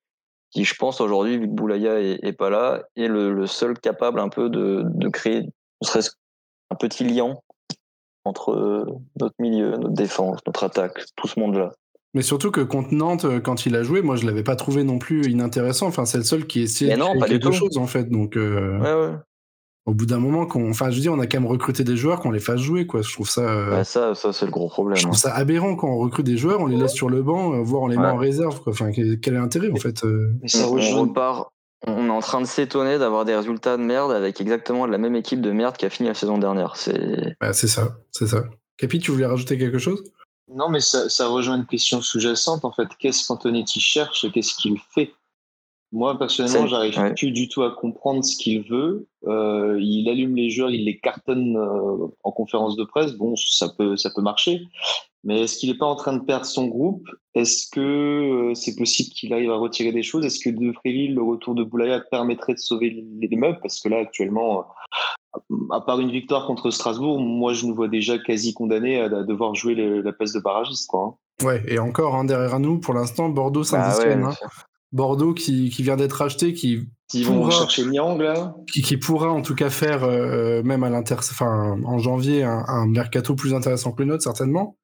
qui, 0.52 0.64
je 0.64 0.76
pense, 0.76 1.02
aujourd'hui, 1.02 1.38
vu 1.40 1.48
que 1.48 1.54
Boulaya 1.54 2.00
est, 2.00 2.20
est 2.24 2.34
pas 2.34 2.50
là, 2.50 2.84
est 2.96 3.08
le, 3.08 3.34
le 3.34 3.48
seul 3.48 3.78
capable 3.80 4.20
un 4.20 4.30
peu 4.30 4.50
de, 4.50 4.84
de 4.86 5.10
créer, 5.10 5.42
ne 5.42 5.88
serait-ce 5.88 6.12
un 6.72 6.76
petit 6.76 7.04
lien 7.04 7.36
entre 8.26 8.52
euh, 8.52 8.86
notre 9.20 9.36
milieu, 9.40 9.72
notre 9.72 9.94
défense, 9.94 10.40
notre 10.46 10.64
attaque, 10.64 11.04
tout 11.16 11.28
ce 11.28 11.40
monde-là. 11.40 11.72
Mais 12.16 12.24
surtout 12.24 12.50
que 12.50 12.62
contre 12.62 12.94
Nantes, 12.94 13.26
euh, 13.26 13.40
quand 13.40 13.66
il 13.66 13.76
a 13.76 13.84
joué, 13.84 14.02
moi 14.02 14.16
je 14.16 14.26
l'avais 14.26 14.44
pas 14.44 14.56
trouvé 14.56 14.84
non 14.84 14.98
plus 14.98 15.28
inintéressant. 15.30 15.88
Enfin, 15.88 16.06
c'est 16.06 16.18
le 16.18 16.24
seul 16.24 16.48
qui 16.48 16.62
essayait 16.62 16.96
de 16.96 17.00
non, 17.00 17.18
pas 17.20 17.28
du 17.28 17.40
quelque 17.40 17.52
chose 17.52 17.78
en 17.78 17.86
fait. 17.86 18.10
Donc, 18.10 18.36
euh, 18.36 18.80
Ouais, 18.80 18.94
ouais. 19.10 19.16
au 19.86 19.94
bout 19.94 20.08
d'un 20.08 20.20
moment, 20.20 20.48
qu'on, 20.48 20.70
enfin, 20.72 20.90
je 20.90 20.96
veux 20.96 21.02
dire, 21.02 21.14
on 21.14 21.20
a 21.20 21.28
quand 21.28 21.40
même 21.40 21.50
recruté 21.50 21.84
des 21.84 21.96
joueurs 21.96 22.20
qu'on 22.20 22.32
les 22.32 22.40
fasse 22.40 22.62
jouer, 22.62 22.88
quoi. 22.88 23.04
Je 23.04 23.14
trouve 23.14 23.30
ça, 23.30 23.42
euh, 23.42 23.70
Bah, 23.70 23.84
ça, 23.84 24.16
ça 24.16 24.34
c'est 24.34 24.46
le 24.46 24.52
gros 24.52 24.70
problème. 24.70 24.98
je 24.98 25.04
trouve 25.04 25.14
hein. 25.16 25.18
ça 25.18 25.36
aberrant 25.36 25.76
quand 25.76 25.88
on 25.88 25.98
recrute 25.98 26.26
des 26.26 26.38
joueurs, 26.38 26.62
on 26.62 26.66
les 26.66 26.78
laisse 26.78 26.94
sur 26.94 27.10
le 27.10 27.22
banc, 27.22 27.54
euh, 27.54 27.62
voire 27.62 27.84
on 27.84 27.88
les 27.88 27.98
met 27.98 28.08
en 28.08 28.18
réserve, 28.18 28.60
quoi. 28.62 28.74
Enfin, 28.74 28.92
quel, 28.92 29.20
quel 29.20 29.36
est 29.36 29.40
l'intérêt 29.40 29.72
en 29.72 29.76
fait 29.76 30.04
euh, 30.04 30.34
Mais 30.42 30.48
ça 30.48 30.68
on, 30.68 31.02
repart. 31.02 31.50
On 31.86 32.08
est 32.08 32.10
en 32.10 32.20
train 32.20 32.42
de 32.42 32.46
s'étonner 32.46 32.98
d'avoir 32.98 33.24
des 33.24 33.36
résultats 33.36 33.78
de 33.78 33.84
merde 33.84 34.12
avec 34.12 34.42
exactement 34.42 34.86
la 34.86 34.98
même 34.98 35.16
équipe 35.16 35.42
de 35.42 35.52
merde 35.52 35.78
qui 35.78 35.86
a 35.86 35.90
fini 35.90 36.10
la 36.10 36.16
saison 36.16 36.38
dernière. 36.40 36.76
C'est 36.76 37.38
bah, 37.40 37.54
C'est 37.54 37.68
ça, 37.68 37.98
c'est 38.12 38.28
ça. 38.28 38.46
Capi, 38.78 39.00
tu 39.00 39.12
voulais 39.12 39.26
rajouter 39.26 39.58
quelque 39.58 39.78
chose? 39.78 40.04
Non, 40.54 40.70
mais 40.70 40.80
ça, 40.80 41.10
ça 41.10 41.28
rejoint 41.28 41.58
une 41.58 41.66
question 41.66 42.02
sous-jacente, 42.02 42.66
en 42.66 42.72
fait. 42.72 42.88
Qu'est-ce 42.98 43.28
qu'Antonetti 43.28 43.80
cherche 43.80 44.24
et 44.24 44.32
qu'est-ce 44.32 44.56
qu'il 44.56 44.78
fait? 44.94 45.14
Moi, 45.92 46.18
personnellement, 46.20 46.68
j'arrive 46.68 46.98
ouais. 47.00 47.14
plus 47.16 47.32
du 47.32 47.48
tout 47.48 47.64
à 47.64 47.72
comprendre 47.72 48.24
ce 48.24 48.38
qu'il 48.38 48.62
veut. 48.70 49.08
Euh, 49.26 49.80
il 49.82 50.08
allume 50.08 50.36
les 50.36 50.52
joueurs, 50.52 50.70
il 50.70 50.86
les 50.86 51.00
cartonne 51.00 51.58
euh, 51.58 52.08
en 52.24 52.32
conférence 52.32 52.76
de 52.76 52.84
presse. 52.84 53.14
Bon, 53.14 53.36
ça 53.36 53.70
peut, 53.76 53.98
ça 53.98 54.12
peut 54.16 54.22
marcher. 54.22 54.62
Mais 55.24 55.42
est-ce 55.42 55.58
qu'il 55.58 55.70
n'est 55.70 55.78
pas 55.78 55.88
en 55.88 55.96
train 55.96 56.14
de 56.14 56.24
perdre 56.24 56.46
son 56.46 56.68
groupe? 56.68 57.08
Est-ce 57.34 57.68
que 57.72 57.80
euh, 58.52 58.54
c'est 58.54 58.76
possible 58.76 59.10
qu'il 59.10 59.34
arrive 59.34 59.52
à 59.52 59.58
retirer 59.58 59.92
des 59.92 60.04
choses? 60.04 60.26
Est-ce 60.26 60.40
que 60.40 60.52
De 60.52 60.72
Fréville, 60.74 61.16
le 61.16 61.24
retour 61.24 61.56
de 61.56 61.64
Boulaya 61.64 62.00
permettrait 62.00 62.54
de 62.54 62.60
sauver 62.60 62.92
les 62.92 63.28
les 63.28 63.36
meubles? 63.36 63.60
Parce 63.62 63.80
que 63.82 63.90
là, 63.90 63.98
actuellement, 63.98 64.68
à 65.72 65.82
part 65.82 66.00
une 66.00 66.12
victoire 66.12 66.48
contre 66.48 66.72
Strasbourg, 66.72 67.20
moi, 67.20 67.54
je 67.54 67.66
nous 67.66 67.76
vois 67.76 67.88
déjà 67.88 68.18
quasi 68.18 68.54
condamné 68.54 69.00
à 69.00 69.10
devoir 69.10 69.56
jouer 69.56 69.76
le- 69.76 70.02
la 70.02 70.12
place 70.14 70.34
de 70.34 70.40
barragiste. 70.40 70.88
Quoi, 70.90 71.04
hein. 71.42 71.46
Ouais, 71.46 71.64
et 71.68 71.80
encore, 71.80 72.16
hein, 72.16 72.26
derrière 72.26 72.60
nous, 72.60 72.80
pour 72.80 72.94
l'instant, 72.94 73.30
Bah 73.30 73.36
Bordeaux-Saint-Etienne. 73.36 74.26
ouais, 74.26 74.34
hein. 74.42 74.48
Bordeaux 74.92 75.34
qui, 75.36 75.70
qui 75.70 75.84
vient 75.84 75.96
d'être 75.98 76.22
acheté, 76.24 76.54
qui, 76.54 76.88
Ils 77.14 77.26
vont 77.26 77.36
Pourra- 77.44 77.52
chercher 77.52 77.86
Niang, 77.86 78.20
là 78.20 78.56
qui, 78.72 78.82
qui 78.82 78.98
pourra 78.98 79.30
en 79.32 79.42
tout 79.44 79.54
cas 79.56 79.70
faire, 79.70 80.04
euh, 80.04 80.64
même 80.64 80.84
à 80.84 80.90
l'inter, 80.90 81.14
enfin, 81.16 81.80
en 81.86 81.98
janvier, 82.00 82.44
un, 82.44 82.64
un 82.68 82.88
mercato 82.88 83.36
plus 83.36 83.54
intéressant 83.54 83.92
que 83.92 84.02
le 84.02 84.10
nôtre, 84.10 84.24
certainement. 84.24 84.78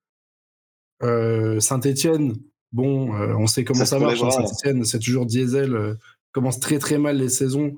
Euh, 1.04 1.60
Saint-Etienne, 1.60 2.36
bon, 2.72 3.14
euh, 3.16 3.36
on 3.38 3.48
sait 3.48 3.64
comment 3.64 3.84
Ça 3.86 4.00
marche. 4.00 4.22
hein. 4.24 4.30
Saint-Etienne, 4.32 4.84
c'est 4.86 5.00
toujours 5.00 5.26
diesel, 5.26 5.98
commence 6.32 6.60
très 6.60 6.80
très 6.80 6.98
mal 6.98 7.18
les 7.18 7.30
saisons, 7.30 7.76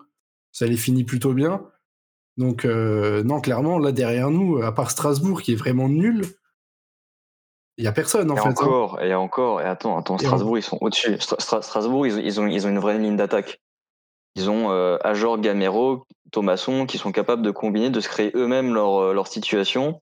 ça 0.51 0.65
les 0.67 0.77
finit 0.77 1.03
plutôt 1.03 1.33
bien. 1.33 1.61
Donc, 2.37 2.65
euh, 2.65 3.23
non, 3.23 3.41
clairement, 3.41 3.79
là 3.79 3.91
derrière 3.91 4.29
nous, 4.29 4.61
à 4.61 4.71
part 4.73 4.91
Strasbourg 4.91 5.41
qui 5.41 5.53
est 5.53 5.55
vraiment 5.55 5.89
nul, 5.89 6.25
il 7.77 7.83
y 7.83 7.87
a 7.87 7.91
personne 7.91 8.29
en 8.31 8.35
Et 8.35 8.37
fait. 8.39 8.47
hein. 8.47 8.51
encore, 8.51 9.01
et 9.01 9.13
encore, 9.15 9.61
et 9.61 9.65
attends, 9.65 9.97
attends, 9.97 10.17
Et 10.17 10.25
Strasbourg, 10.25 10.57
ils 10.57 10.63
sont 10.63 10.77
au-dessus. 10.81 11.15
Stra- 11.15 11.39
Stra- 11.39 11.61
Strasbourg, 11.61 12.05
ils, 12.07 12.19
ils 12.25 12.39
ont, 12.39 12.47
ils 12.47 12.65
ont 12.65 12.69
une 12.69 12.79
vraie 12.79 12.97
ligne 12.97 13.15
d'attaque. 13.17 13.59
Ils 14.35 14.49
ont 14.51 14.71
euh, 14.71 14.97
Ajor, 15.03 15.39
Gamero, 15.39 16.05
Thomasson 16.31 16.85
qui 16.85 16.97
sont 16.99 17.11
capables 17.11 17.41
de 17.41 17.49
combiner, 17.51 17.89
de 17.89 17.99
se 17.99 18.07
créer 18.09 18.31
eux-mêmes 18.35 18.73
leur, 18.73 19.01
euh, 19.01 19.13
leur 19.13 19.27
situation. 19.27 20.01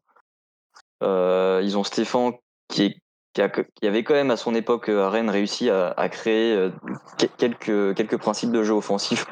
Euh, 1.04 1.62
ils 1.64 1.78
ont 1.78 1.84
Stéphane 1.84 2.34
qui, 2.68 2.84
est, 2.84 2.96
qui, 3.34 3.42
a- 3.42 3.50
qui 3.50 3.88
avait 3.88 4.04
quand 4.04 4.14
même 4.14 4.32
à 4.32 4.38
son 4.38 4.56
époque 4.56 4.90
à 4.90 5.10
Rennes 5.10 5.30
réussi 5.30 5.70
à, 5.70 5.90
à 5.96 6.10
créer 6.10 6.70
que- 7.18 7.26
quelques, 7.38 7.96
quelques 7.96 8.18
principes 8.18 8.52
de 8.52 8.64
jeu 8.64 8.74
offensif 8.74 9.26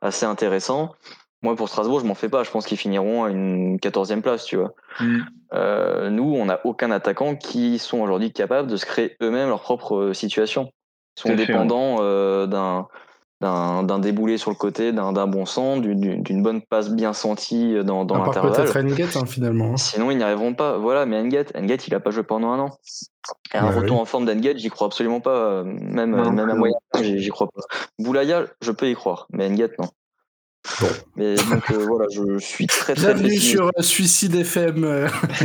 assez 0.00 0.26
intéressants. 0.26 0.94
Moi, 1.42 1.54
pour 1.54 1.68
Strasbourg, 1.68 2.00
je 2.00 2.06
m'en 2.06 2.14
fais 2.14 2.28
pas. 2.28 2.42
Je 2.42 2.50
pense 2.50 2.66
qu'ils 2.66 2.78
finiront 2.78 3.24
à 3.24 3.30
une 3.30 3.76
14e 3.78 4.20
place, 4.22 4.44
tu 4.44 4.56
vois. 4.56 4.72
Euh, 5.54 6.10
nous, 6.10 6.34
on 6.34 6.46
n'a 6.46 6.60
aucun 6.64 6.90
attaquant 6.90 7.36
qui 7.36 7.78
sont 7.78 8.00
aujourd'hui 8.00 8.32
capables 8.32 8.68
de 8.68 8.76
se 8.76 8.84
créer 8.84 9.16
eux-mêmes 9.22 9.48
leur 9.48 9.60
propre 9.62 9.96
euh, 9.96 10.14
situation. 10.14 10.70
Ils 11.16 11.20
sont 11.22 11.28
dépendants 11.36 11.96
euh, 12.00 12.46
d'un 12.46 12.88
d'un 13.40 14.00
déboulé 14.00 14.36
sur 14.36 14.50
le 14.50 14.56
côté, 14.56 14.90
d'un 14.92 15.12
bon 15.28 15.46
sens, 15.46 15.80
d'une 15.80 16.42
bonne 16.42 16.60
passe 16.60 16.90
bien 16.90 17.12
sentie 17.12 17.72
dans, 17.84 18.04
dans 18.04 18.16
l'intervalle. 18.24 18.52
peut-être 18.64 19.16
hein, 19.16 19.26
finalement. 19.26 19.74
hein. 19.74 19.76
Sinon, 19.76 20.10
ils 20.10 20.16
n'y 20.16 20.24
arriveront 20.24 20.54
pas. 20.54 20.76
Voilà, 20.76 21.06
mais 21.06 21.18
Enget, 21.20 21.46
Enget, 21.56 21.76
il 21.86 21.94
a 21.94 22.00
pas 22.00 22.10
joué 22.10 22.24
pendant 22.24 22.50
un 22.50 22.58
an. 22.58 22.70
Et 23.54 23.58
un 23.58 23.68
Ouais, 23.68 23.76
retour 23.76 23.96
oui. 23.96 24.02
en 24.02 24.06
forme 24.06 24.24
d'Enget, 24.24 24.58
j'y 24.58 24.70
crois 24.70 24.88
absolument 24.88 25.20
pas. 25.20 25.62
Même, 25.62 26.16
Non, 26.16 26.32
même 26.32 26.50
à 26.50 26.54
moyen, 26.56 26.74
j'y 27.00 27.28
crois 27.28 27.46
pas. 27.48 27.60
Boulaya, 28.00 28.46
je 28.60 28.72
peux 28.72 28.88
y 28.90 28.94
croire, 28.94 29.28
mais 29.30 29.46
Enget, 29.48 29.70
non. 29.78 29.88
Bon. 30.80 30.86
Mais 31.16 31.34
donc 31.34 31.70
euh, 31.70 31.84
voilà, 31.86 32.06
je 32.12 32.38
suis 32.38 32.66
très 32.66 32.94
très 32.94 33.06
Bienvenue 33.14 33.28
pessimiste. 33.30 33.50
sur 33.50 33.66
euh, 33.66 33.82
Suicide 33.82 34.34
FM, 34.34 34.84
euh, 34.84 35.08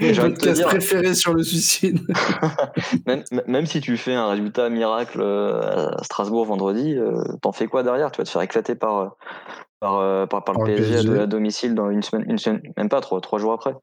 J'ai 0.00 0.08
mon 0.08 0.28
te 0.30 0.34
podcast 0.34 0.54
dire- 0.56 0.66
préféré 0.68 1.14
sur 1.14 1.34
le 1.34 1.42
suicide. 1.42 2.00
Même, 3.06 3.22
même 3.46 3.66
si 3.66 3.80
tu 3.80 3.96
fais 3.96 4.14
un 4.14 4.28
résultat 4.30 4.68
miracle 4.70 5.20
euh, 5.20 5.88
à 5.90 6.02
Strasbourg 6.02 6.44
vendredi, 6.46 6.96
euh, 6.96 7.22
t'en 7.42 7.52
fais 7.52 7.66
quoi 7.66 7.82
derrière? 7.82 8.10
Tu 8.10 8.18
vas 8.20 8.24
te 8.24 8.30
faire 8.30 8.42
éclater 8.42 8.74
par, 8.74 8.98
euh, 8.98 9.08
par, 9.80 9.98
euh, 9.98 10.26
par, 10.26 10.44
par 10.44 10.58
le 10.58 10.64
PSG, 10.64 10.84
à, 10.84 11.02
PSG. 11.02 11.18
à 11.20 11.26
domicile 11.26 11.74
dans 11.74 11.90
une 11.90 12.02
semaine, 12.02 12.24
une 12.28 12.38
semaine, 12.38 12.62
même 12.76 12.88
pas 12.88 13.00
trois, 13.00 13.20
trois 13.20 13.38
jours 13.38 13.52
après. 13.52 13.74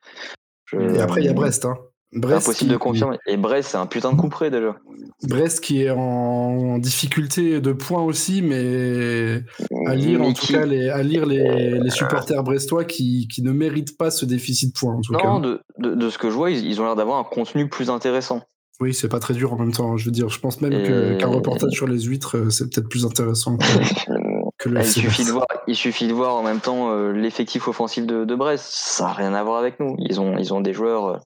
Je- 0.65 0.77
Et 0.95 0.99
après, 1.01 1.21
il 1.21 1.25
y 1.25 1.29
a 1.29 1.33
Brest. 1.33 1.65
Hein. 1.65 1.77
Brest, 2.13 2.47
Impossible 2.47 2.67
qui, 2.69 2.73
de 2.73 2.77
confirmer. 2.77 3.17
Et 3.25 3.37
Brest, 3.37 3.69
c'est 3.71 3.77
un 3.77 3.85
putain 3.85 4.11
de 4.11 4.17
coup 4.17 4.27
près 4.29 4.51
déjà. 4.51 4.75
Brest 5.23 5.61
qui 5.61 5.83
est 5.83 5.89
en, 5.91 6.77
difficulté 6.77 7.61
de 7.61 7.71
points 7.71 8.01
aussi, 8.03 8.41
mais 8.41 9.43
à 9.87 9.95
lire 9.95 10.21
en 10.21 10.33
tout 10.33 10.47
cas 10.47 10.65
les, 10.65 10.89
à 10.89 11.03
lire 11.03 11.25
les, 11.25 11.79
les 11.79 11.89
supporters 11.89 12.43
brestois 12.43 12.83
qui, 12.83 13.27
qui 13.29 13.41
ne 13.43 13.51
méritent 13.51 13.97
pas 13.97 14.11
ce 14.11 14.25
déficit 14.25 14.73
de 14.73 14.79
points 14.79 14.95
en 14.95 15.01
tout 15.01 15.13
Non, 15.13 15.19
cas. 15.19 15.47
de, 15.47 15.61
de, 15.77 15.95
de 15.95 16.09
ce 16.09 16.17
que 16.17 16.29
je 16.29 16.35
vois, 16.35 16.51
ils, 16.51 16.65
ils 16.65 16.81
ont 16.81 16.85
l'air 16.85 16.95
d'avoir 16.95 17.17
un 17.19 17.23
contenu 17.23 17.69
plus 17.69 17.89
intéressant. 17.89 18.41
Oui, 18.81 18.93
c'est 18.95 19.09
pas 19.09 19.19
très 19.19 19.35
dur 19.35 19.53
en 19.53 19.57
même 19.57 19.71
temps. 19.71 19.95
Je 19.95 20.05
veux 20.05 20.11
dire, 20.11 20.27
je 20.29 20.39
pense 20.39 20.59
même 20.59 21.17
qu'un 21.17 21.27
reportage 21.27 21.71
sur 21.71 21.87
les 21.87 22.01
huîtres, 22.01 22.37
euh, 22.37 22.49
c'est 22.49 22.67
peut-être 22.67 22.89
plus 22.89 23.05
intéressant 23.05 23.55
que, 23.57 23.63
que 24.57 24.69
le 24.69 24.79
Il 24.79 24.85
suffit, 24.85 25.23
de 25.23 25.31
voir, 25.31 25.45
il 25.67 25.75
suffit 25.75 26.07
de 26.07 26.13
voir 26.13 26.35
en 26.35 26.41
même 26.41 26.59
temps 26.59 26.89
euh, 26.91 27.11
l'effectif 27.11 27.67
offensif 27.67 28.07
de, 28.07 28.25
de 28.25 28.35
Brest. 28.35 28.65
Ça 28.67 29.03
n'a 29.05 29.13
rien 29.13 29.33
à 29.35 29.43
voir 29.43 29.59
avec 29.59 29.79
nous. 29.79 29.95
Ils 29.99 30.19
ont, 30.19 30.35
ils 30.39 30.51
ont 30.53 30.61
des 30.61 30.73
joueurs. 30.73 31.05
euh, 31.05 31.17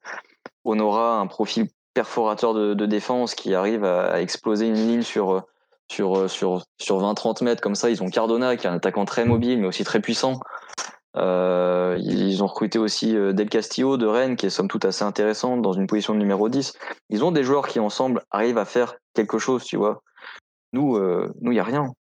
Honora, 0.66 1.20
un 1.20 1.28
profil 1.28 1.68
perforateur 1.94 2.54
de, 2.54 2.74
de 2.74 2.86
défense 2.86 3.36
qui 3.36 3.56
arrive 3.56 3.86
à, 3.86 4.12
à 4.12 4.22
exploser 4.22 4.68
une 4.68 4.76
ligne 4.76 5.02
sur, 5.02 5.36
euh, 5.36 5.42
sur, 5.90 6.18
euh, 6.18 6.28
sur, 6.28 6.64
sur 6.78 7.02
20-30 7.02 7.44
mètres. 7.44 7.62
Comme 7.62 7.76
ça, 7.76 7.90
ils 7.90 8.04
ont 8.04 8.10
Cardona, 8.10 8.58
qui 8.58 8.68
est 8.68 8.70
un 8.70 8.76
attaquant 8.76 9.06
très 9.06 9.26
mobile, 9.26 9.60
mais 9.60 9.68
aussi 9.68 9.84
très 9.84 10.02
puissant. 10.02 10.40
Euh, 11.18 11.98
ils 12.00 12.44
ont 12.44 12.48
recruté 12.48 12.78
aussi 12.78 13.16
euh, 13.16 13.32
Del 13.32 13.50
Castillo 13.50 13.96
de 13.98 14.06
Rennes, 14.06 14.36
qui 14.36 14.48
est 14.48 14.50
somme 14.50 14.68
toute 14.68 14.84
assez 14.84 15.04
intéressant 15.04 15.58
dans 15.58 15.74
une 15.74 15.88
position 15.88 16.14
de 16.14 16.20
numéro 16.20 16.50
10. 16.50 16.74
Ils 17.10 17.24
ont 17.24 17.32
des 17.32 17.44
joueurs 17.44 17.68
qui, 17.68 17.80
ensemble, 17.80 18.22
arrivent 18.32 18.58
à 18.58 18.66
faire 18.66 18.96
quelque 19.14 19.38
chose, 19.38 19.64
tu 19.64 19.78
vois. 19.78 20.02
Nous, 20.74 20.98
euh, 20.98 21.32
nous, 21.42 21.52
il 21.52 21.56
n'y 21.56 21.60
a 21.60 21.64
rien. 21.64 21.94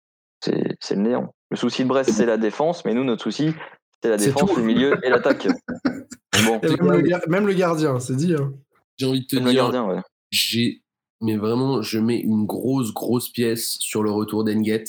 C'est 0.41 0.95
le 0.95 1.01
néant. 1.01 1.33
Le 1.51 1.57
souci 1.57 1.83
de 1.83 1.87
Brest, 1.87 2.11
c'est 2.11 2.25
la 2.25 2.37
défense, 2.37 2.83
mais 2.83 2.93
nous, 2.93 3.03
notre 3.03 3.23
souci, 3.23 3.53
c'est 4.01 4.09
la 4.09 4.17
défense, 4.17 4.57
le 4.57 4.63
milieu 4.63 4.97
et 5.05 5.09
l'attaque. 5.09 5.47
Bon, 6.45 6.59
même, 6.63 6.91
le, 6.91 7.01
gar- 7.01 7.27
même 7.29 7.47
le 7.47 7.53
gardien, 7.53 7.99
c'est 7.99 8.15
dit. 8.15 8.33
hein. 8.33 8.53
J'ai 8.97 9.05
envie 9.05 9.21
de 9.21 9.25
te 9.27 9.35
même 9.35 9.45
le 9.45 9.51
dire, 9.51 9.63
gardien, 9.63 9.85
ouais. 9.87 10.01
j'ai, 10.31 10.81
mais 11.21 11.37
vraiment, 11.37 11.81
je 11.81 11.99
mets 11.99 12.19
une 12.19 12.45
grosse, 12.45 12.93
grosse 12.93 13.29
pièce 13.29 13.77
sur 13.79 14.03
le 14.03 14.11
retour 14.11 14.43
d'Enget. 14.43 14.83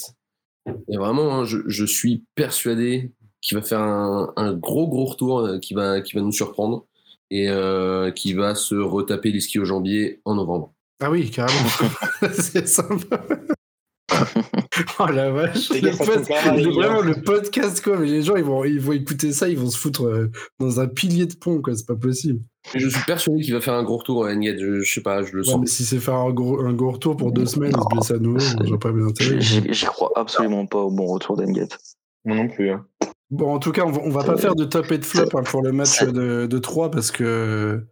Et 0.88 0.96
vraiment, 0.96 1.34
hein, 1.34 1.44
je, 1.44 1.58
je 1.66 1.84
suis 1.84 2.24
persuadé 2.34 3.12
qu'il 3.42 3.58
va 3.58 3.62
faire 3.62 3.80
un, 3.80 4.32
un 4.36 4.54
gros, 4.54 4.88
gros 4.88 5.04
retour 5.04 5.40
euh, 5.40 5.58
qui 5.58 5.74
va, 5.74 6.00
qui 6.00 6.14
va 6.14 6.22
nous 6.22 6.32
surprendre 6.32 6.86
et 7.30 7.48
euh, 7.50 8.10
qui 8.10 8.32
va 8.32 8.54
se 8.54 8.74
retaper 8.74 9.30
les 9.30 9.40
skis 9.40 9.58
au 9.58 9.64
jambier 9.66 10.20
en 10.24 10.34
novembre. 10.34 10.72
Ah 11.00 11.10
oui, 11.10 11.30
carrément. 11.30 11.68
c'est 12.32 12.66
sympa. 12.66 13.22
oh 15.00 15.06
la 15.06 15.30
vache. 15.30 15.70
Les 15.70 15.80
Le 15.80 15.90
pod- 15.96 16.74
vraiment 16.74 17.00
hein. 17.00 17.04
le 17.04 17.22
podcast 17.22 17.82
quoi, 17.82 17.96
mais 17.98 18.06
les 18.06 18.22
gens 18.22 18.36
ils 18.36 18.44
vont, 18.44 18.64
ils 18.64 18.80
vont 18.80 18.92
écouter 18.92 19.32
ça, 19.32 19.48
ils 19.48 19.58
vont 19.58 19.70
se 19.70 19.78
foutre 19.78 20.06
euh, 20.06 20.30
dans 20.60 20.80
un 20.80 20.86
pilier 20.86 21.26
de 21.26 21.34
pont 21.34 21.60
quoi, 21.62 21.74
c'est 21.74 21.86
pas 21.86 21.96
possible. 21.96 22.40
Je 22.74 22.88
suis 22.88 23.04
persuadé 23.04 23.42
qu'il 23.42 23.52
va 23.54 23.60
faire 23.60 23.74
un 23.74 23.82
gros 23.82 23.98
retour 23.98 24.26
à 24.26 24.30
Enget. 24.32 24.56
Je, 24.58 24.80
je 24.80 24.92
sais 24.92 25.02
pas, 25.02 25.22
je 25.22 25.32
le 25.32 25.40
Ouais, 25.40 25.44
sens. 25.50 25.60
mais 25.60 25.66
si 25.66 25.84
c'est 25.84 25.98
faire 25.98 26.14
un 26.14 26.32
gros, 26.32 26.60
un 26.60 26.72
gros 26.72 26.92
retour 26.92 27.16
pour 27.16 27.32
deux 27.32 27.46
semaines, 27.46 27.72
il 27.76 27.82
se 27.82 27.88
blesse 27.94 28.10
à 28.10 28.18
nouveau, 28.18 28.38
j'ai 28.64 28.78
pas 28.78 28.92
bien 28.92 29.06
intérêt. 29.06 29.40
J'y 29.40 29.62
j'y 29.72 29.86
crois 29.86 30.10
absolument 30.16 30.66
pas 30.66 30.78
au 30.78 30.90
bon 30.90 31.06
retour 31.06 31.36
d'Enget. 31.36 31.68
Moi 32.24 32.36
non 32.36 32.48
plus. 32.48 32.70
hein. 32.70 32.86
Bon, 33.30 33.52
en 33.54 33.58
tout 33.58 33.72
cas, 33.72 33.84
on 33.84 33.90
va, 33.90 34.00
on 34.04 34.10
va 34.10 34.22
pas 34.22 34.36
faire 34.36 34.54
de 34.54 34.64
top 34.64 34.92
et 34.92 34.98
de 34.98 35.04
flop 35.04 35.28
hein, 35.34 35.42
pour 35.44 35.62
le 35.62 35.72
match 35.72 36.02
de, 36.04 36.46
de 36.46 36.58
3 36.58 36.90
parce 36.90 37.10
que 37.10 37.84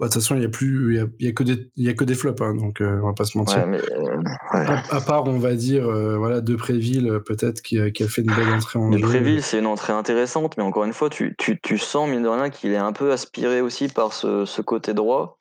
bah, 0.00 0.06
de 0.06 0.12
toute 0.12 0.22
façon, 0.22 0.36
il 0.36 0.42
y 0.42 0.44
a 0.44 0.48
plus, 0.48 0.96
y 0.96 1.00
a, 1.00 1.06
y 1.18 1.28
a 1.28 1.32
que 1.32 1.42
des, 1.42 1.70
y 1.76 1.88
a 1.88 1.94
que 1.94 2.04
des 2.04 2.14
flops, 2.14 2.40
hein, 2.40 2.54
donc 2.54 2.80
euh, 2.80 3.00
on 3.02 3.06
va 3.06 3.12
pas 3.14 3.24
se 3.24 3.36
mentir. 3.36 3.58
Ouais, 3.58 3.66
mais 3.66 3.78
euh, 3.78 4.16
ouais. 4.18 4.66
À, 4.66 4.96
à 4.96 5.00
part, 5.00 5.24
on 5.26 5.38
va 5.38 5.54
dire, 5.54 5.88
euh, 5.88 6.16
voilà, 6.16 6.40
Depréville, 6.40 7.08
euh, 7.10 7.18
peut-être, 7.18 7.62
qui, 7.62 7.80
a- 7.80 7.90
qui 7.90 8.04
a 8.04 8.08
fait 8.08 8.22
une 8.22 8.32
belle 8.34 8.52
entrée 8.54 8.78
en 8.78 8.90
De 8.90 8.98
jeu. 8.98 9.04
Préville, 9.06 9.42
c'est 9.42 9.58
une 9.58 9.66
entrée 9.66 9.92
intéressante, 9.92 10.56
mais 10.56 10.62
encore 10.62 10.84
une 10.84 10.92
fois, 10.92 11.10
tu, 11.10 11.34
tu, 11.38 11.58
tu 11.60 11.78
sens, 11.78 12.08
mine 12.08 12.22
de 12.22 12.28
rien, 12.28 12.48
qu'il 12.50 12.72
est 12.72 12.76
un 12.76 12.92
peu 12.92 13.10
aspiré 13.12 13.60
aussi 13.60 13.88
par 13.88 14.12
ce, 14.12 14.44
ce 14.44 14.62
côté 14.62 14.94
droit. 14.94 15.38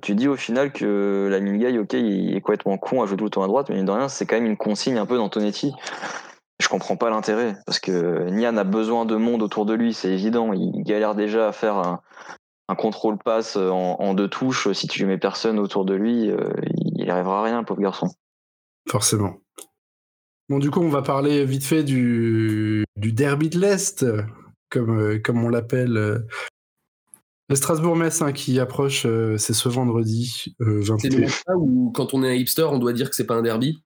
Tu 0.00 0.14
dis 0.14 0.28
au 0.28 0.36
final 0.36 0.70
que 0.70 1.26
la 1.28 1.40
Minguy, 1.40 1.76
ok, 1.76 1.94
il 1.94 2.36
est 2.36 2.40
complètement 2.40 2.78
con 2.78 3.02
à 3.02 3.06
jouer 3.06 3.16
tout 3.16 3.24
le 3.24 3.30
temps 3.30 3.42
à 3.42 3.48
droite, 3.48 3.66
mais 3.68 3.74
mine 3.74 3.84
de 3.84 3.90
rien, 3.90 4.08
c'est 4.08 4.26
quand 4.26 4.36
même 4.36 4.46
une 4.46 4.56
consigne 4.56 4.96
un 4.96 5.06
peu 5.06 5.16
d'Antonetti. 5.16 5.72
Je 6.62 6.68
comprends 6.68 6.96
pas 6.96 7.10
l'intérêt, 7.10 7.56
parce 7.66 7.80
que 7.80 8.30
Nian 8.30 8.56
a 8.56 8.64
besoin 8.64 9.06
de 9.06 9.16
monde 9.16 9.42
autour 9.42 9.66
de 9.66 9.74
lui, 9.74 9.92
c'est 9.94 10.10
évident. 10.10 10.52
Il 10.52 10.84
galère 10.84 11.16
déjà 11.16 11.48
à 11.48 11.52
faire 11.52 11.76
un, 11.78 12.00
un 12.68 12.74
contrôle 12.74 13.18
passe 13.18 13.56
en, 13.56 13.96
en 13.98 14.14
deux 14.14 14.28
touches, 14.28 14.70
si 14.72 14.86
tu 14.88 15.00
lui 15.00 15.06
mets 15.06 15.18
personne 15.18 15.58
autour 15.58 15.84
de 15.84 15.94
lui, 15.94 16.30
euh, 16.30 16.50
il 16.96 17.04
n'y 17.04 17.10
arrivera 17.10 17.40
à 17.40 17.42
rien, 17.44 17.64
pauvre 17.64 17.80
garçon. 17.80 18.08
Forcément. 18.88 19.36
Bon, 20.48 20.58
du 20.58 20.70
coup, 20.70 20.80
on 20.80 20.88
va 20.88 21.02
parler 21.02 21.44
vite 21.44 21.64
fait 21.64 21.82
du, 21.82 22.84
du 22.96 23.12
derby 23.12 23.50
de 23.50 23.58
l'Est, 23.58 24.04
comme, 24.70 24.98
euh, 24.98 25.18
comme 25.18 25.42
on 25.44 25.48
l'appelle. 25.48 25.96
euh. 25.96 26.18
Le 27.50 27.56
Strasbourg-Metz 27.56 28.20
hein, 28.22 28.32
qui 28.32 28.60
approche, 28.60 29.06
euh, 29.06 29.38
c'est 29.38 29.54
ce 29.54 29.68
vendredi 29.70 30.54
euh, 30.60 30.82
C'est 30.98 31.08
21. 31.12 31.18
le 31.20 31.26
cas 31.26 31.54
où, 31.56 31.90
quand 31.94 32.12
on 32.12 32.22
est 32.22 32.28
un 32.30 32.34
hipster, 32.34 32.64
on 32.64 32.78
doit 32.78 32.92
dire 32.92 33.08
que 33.08 33.16
c'est 33.16 33.26
pas 33.26 33.36
un 33.36 33.42
derby? 33.42 33.82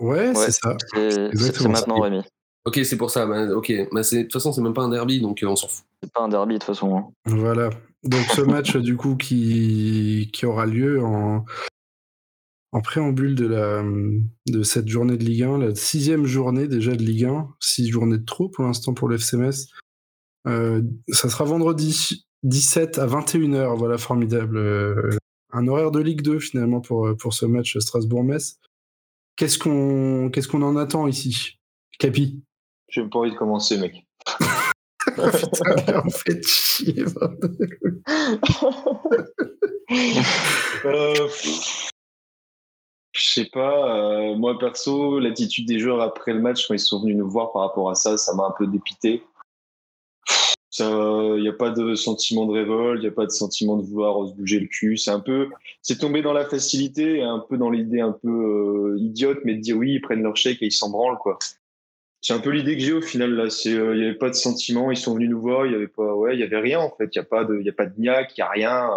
Ouais, 0.00 0.28
Ouais. 0.28 0.34
c'est 0.34 0.52
ça. 0.52 0.76
C'est 0.94 1.68
maintenant. 1.68 2.00
Rémi. 2.00 2.22
Ok, 2.64 2.78
c'est 2.84 2.96
pour 2.96 3.10
ça. 3.10 3.26
bah, 3.26 3.46
ok, 3.56 3.72
bah, 3.90 4.04
c'est- 4.04 4.18
de 4.18 4.22
toute 4.22 4.32
façon, 4.34 4.52
c'est 4.52 4.60
même 4.60 4.74
pas 4.74 4.82
un 4.82 4.88
derby, 4.88 5.20
donc 5.20 5.42
euh, 5.42 5.48
on 5.48 5.56
s'en 5.56 5.66
fout. 5.66 5.84
C'est 6.02 6.12
pas 6.12 6.20
un 6.22 6.28
derby 6.28 6.54
de 6.54 6.58
toute 6.60 6.66
façon. 6.66 6.96
hein. 6.96 7.08
Voilà. 7.26 7.70
Donc 8.04 8.24
ce 8.34 8.40
match 8.40 8.76
du 8.76 8.96
coup 8.96 9.16
qui, 9.16 10.30
qui 10.32 10.44
aura 10.46 10.66
lieu 10.66 11.02
en, 11.02 11.44
en 12.72 12.80
préambule 12.80 13.34
de, 13.34 13.46
la, 13.46 13.84
de 14.48 14.62
cette 14.62 14.88
journée 14.88 15.16
de 15.16 15.24
Ligue 15.24 15.44
1, 15.44 15.58
la 15.58 15.74
sixième 15.74 16.26
journée 16.26 16.66
déjà 16.66 16.92
de 16.96 17.02
Ligue 17.02 17.26
1, 17.26 17.48
six 17.60 17.88
journées 17.88 18.18
de 18.18 18.24
trop 18.24 18.48
pour 18.48 18.64
l'instant 18.64 18.92
pour 18.94 19.08
le 19.08 19.16
FCMS. 19.16 19.68
Euh, 20.48 20.82
ça 21.08 21.28
sera 21.28 21.44
vendredi 21.44 22.26
17 22.42 22.98
à 22.98 23.06
21h, 23.06 23.76
voilà 23.76 23.98
formidable. 23.98 24.56
Euh, 24.56 25.16
un 25.52 25.68
horaire 25.68 25.90
de 25.90 26.00
Ligue 26.00 26.22
2 26.22 26.40
finalement 26.40 26.80
pour, 26.80 27.14
pour 27.18 27.34
ce 27.34 27.46
match 27.46 27.78
Strasbourg-Metz. 27.78 28.58
Qu'est-ce 29.36 29.58
qu'on 29.58 30.30
qu'est-ce 30.30 30.48
qu'on 30.48 30.62
en 30.62 30.76
attend 30.76 31.06
ici? 31.06 31.58
Capi? 31.98 32.42
J'ai 32.88 33.02
même 33.02 33.10
pas 33.10 33.20
envie 33.20 33.30
de 33.30 33.36
commencer, 33.36 33.78
mec. 33.78 34.06
Putain, 35.06 36.02
on 36.06 36.10
fait 36.10 36.42
chier. 36.44 37.04
bordel. 37.04 38.00
Euh, 40.84 41.28
je 43.12 43.22
sais 43.22 43.44
pas. 43.52 43.96
euh, 43.96 44.34
moi, 44.36 44.58
perso, 44.58 45.20
l'attitude 45.20 45.68
des 45.68 45.78
joueurs 45.78 46.00
après 46.00 46.32
le 46.32 46.40
match, 46.40 46.66
quand 46.66 46.74
ils 46.74 46.80
sont 46.80 47.02
venus 47.02 47.16
nous 47.16 47.28
voir 47.28 47.52
par 47.52 47.62
rapport 47.62 47.90
à 47.90 47.94
ça, 47.94 48.16
ça 48.16 48.34
m'a 48.34 48.44
un 48.44 48.54
peu 48.56 48.66
dépité. 48.66 49.22
Il 50.78 51.42
n'y 51.42 51.48
a 51.48 51.52
pas 51.52 51.70
de 51.70 51.94
sentiment 51.94 52.46
de 52.46 52.52
révolte, 52.52 53.00
il 53.00 53.02
n'y 53.02 53.08
a 53.08 53.12
pas 53.12 53.26
de 53.26 53.30
sentiment 53.30 53.76
de 53.76 53.82
vouloir 53.82 54.26
se 54.26 54.32
bouger 54.34 54.58
le 54.58 54.66
cul. 54.66 54.96
C'est 54.96 55.10
un 55.10 55.20
peu, 55.20 55.50
c'est 55.82 55.98
tombé 55.98 56.22
dans 56.22 56.32
la 56.32 56.48
facilité, 56.48 57.22
un 57.22 57.38
peu 57.38 57.58
dans 57.58 57.70
l'idée 57.70 58.00
un 58.00 58.12
peu 58.12 58.94
euh, 58.96 58.98
idiote, 58.98 59.40
mais 59.44 59.54
de 59.54 59.60
dire 59.60 59.76
oui, 59.76 59.92
ils 59.94 60.00
prennent 60.00 60.22
leur 60.22 60.36
chèque 60.36 60.62
et 60.62 60.66
ils 60.66 60.72
s'en 60.72 60.90
branlent, 60.90 61.18
quoi. 61.18 61.38
C'est 62.22 62.32
un 62.32 62.38
peu 62.38 62.50
l'idée 62.50 62.76
que 62.76 62.82
j'ai 62.82 62.92
au 62.92 63.02
final 63.02 63.32
là. 63.34 63.50
C'est, 63.50 63.74
euh, 63.74 63.94
il 63.94 64.00
n'y 64.00 64.06
avait 64.06 64.16
pas 64.16 64.30
de 64.30 64.34
sentiment, 64.34 64.90
ils 64.90 64.96
sont 64.96 65.14
venus 65.14 65.28
nous 65.28 65.40
voir, 65.40 65.66
il 65.66 65.72
y 65.72 65.74
avait 65.74 65.88
pas, 65.88 66.14
ouais, 66.14 66.34
il 66.34 66.40
y 66.40 66.44
avait 66.44 66.60
rien 66.60 66.78
en 66.80 66.90
fait. 66.96 67.08
Il 67.14 67.16
y 67.16 67.20
a 67.20 67.24
pas 67.24 67.44
de, 67.44 67.58
il 67.58 67.66
y 67.66 67.68
a 67.68 67.72
pas 67.72 67.86
de 67.86 68.00
niaque, 68.00 68.32
il 68.36 68.40
y 68.40 68.42
a 68.42 68.48
rien. 68.48 68.88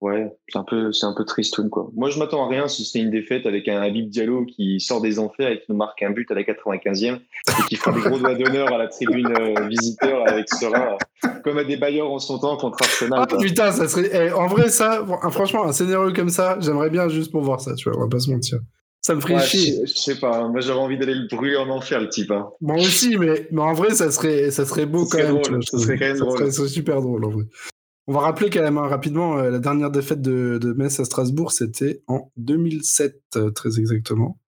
Ouais, 0.00 0.30
c'est 0.48 0.58
un 0.58 0.64
peu, 0.64 0.92
c'est 0.92 1.06
un 1.06 1.14
peu 1.16 1.24
tristoun 1.24 1.70
quoi. 1.70 1.88
Moi, 1.94 2.10
je 2.10 2.18
m'attends 2.18 2.44
à 2.44 2.48
rien 2.48 2.68
si 2.68 2.84
c'était 2.84 2.98
une 2.98 3.10
défaite 3.10 3.46
avec 3.46 3.68
un 3.68 3.80
Habib 3.80 4.10
Diallo 4.10 4.44
qui 4.44 4.78
sort 4.78 5.00
des 5.00 5.18
enfers 5.18 5.48
et 5.48 5.60
qui 5.60 5.66
nous 5.70 5.76
marque 5.76 6.02
un 6.02 6.10
but 6.10 6.30
à 6.30 6.34
la 6.34 6.42
95e 6.42 7.14
et 7.14 7.62
qui 7.68 7.76
fera 7.76 7.92
des 7.92 8.00
gros 8.02 8.18
doigts 8.18 8.34
d'honneur 8.34 8.70
à 8.74 8.76
la 8.76 8.88
tribune 8.88 9.32
euh, 9.38 9.66
visiteur 9.66 10.28
avec 10.28 10.52
Serein, 10.52 10.98
euh, 11.24 11.28
comme 11.42 11.56
à 11.56 11.64
des 11.64 11.78
bailleurs 11.78 12.10
en 12.10 12.18
son 12.18 12.38
temps 12.38 12.58
contre 12.58 12.82
Arsenal. 12.82 13.24
Ah 13.30 13.36
putain, 13.38 13.72
ça 13.72 13.88
serait. 13.88 14.10
eh, 14.12 14.32
en 14.32 14.46
vrai, 14.46 14.68
ça, 14.68 15.02
franchement, 15.30 15.64
un 15.64 15.72
scénario 15.72 16.12
comme 16.12 16.28
ça, 16.28 16.58
j'aimerais 16.60 16.90
bien 16.90 17.08
juste 17.08 17.30
pour 17.30 17.40
voir 17.40 17.62
ça, 17.62 17.74
tu 17.74 17.88
vois, 17.88 17.96
on 17.98 18.02
va 18.02 18.08
pas 18.08 18.20
se 18.20 18.30
mentir. 18.30 18.58
Ça 19.06 19.14
me 19.14 19.20
ferait 19.20 19.34
Ouais, 19.34 19.42
chier. 19.42 19.80
je, 19.84 19.90
je 19.92 19.94
sais 19.98 20.18
pas. 20.18 20.48
Moi, 20.48 20.60
j'aurais 20.60 20.80
envie 20.80 20.96
d'aller 20.96 21.14
le 21.14 21.28
brûler 21.28 21.56
en 21.56 21.68
enfer, 21.68 22.00
le 22.00 22.08
type. 22.08 22.30
Hein. 22.30 22.48
Moi 22.62 22.76
aussi, 22.76 23.18
mais, 23.18 23.46
mais 23.52 23.60
en 23.60 23.74
vrai, 23.74 23.94
ça 23.94 24.10
serait, 24.10 24.50
ça 24.50 24.64
serait 24.64 24.86
beau 24.86 25.04
Ça 25.04 25.18
quand 25.18 25.22
serait 25.24 25.32
même. 25.34 25.42
drôle, 25.42 25.64
ça 25.64 25.78
serait 25.78 25.98
quand 25.98 26.06
même 26.06 26.16
Ça 26.16 26.24
drôle. 26.24 26.38
serait- 26.38 26.50
ça 26.50 26.56
serait 26.56 26.68
super 26.68 27.00
drôle, 27.02 27.24
en 27.24 27.30
vrai. 27.30 27.44
On 28.06 28.12
va 28.14 28.20
rappeler 28.20 28.48
quand 28.50 28.62
même 28.62 28.78
hein, 28.78 28.86
rapidement, 28.88 29.36
euh, 29.38 29.50
la 29.50 29.58
dernière 29.58 29.90
défaite 29.90 30.22
de, 30.22 30.58
de 30.60 30.72
Metz 30.72 30.98
à 31.00 31.04
Strasbourg, 31.04 31.52
c'était 31.52 32.02
en 32.06 32.30
2007, 32.38 33.20
euh, 33.36 33.50
très 33.50 33.78
exactement. 33.78 34.38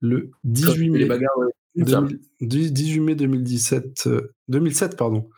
Le 0.00 0.30
18 0.44 0.86
Et 0.86 0.90
mai. 0.90 0.98
les 1.00 1.04
bagarres, 1.06 1.36
ouais, 1.38 1.52
c'est 1.76 1.88
ça. 1.90 2.00
2000 2.02 2.20
dix- 2.40 2.72
18 2.72 3.00
mai 3.00 3.14
2017. 3.16 4.04
euh, 4.06 4.32
2007, 4.48 4.96
pardon. 4.96 5.28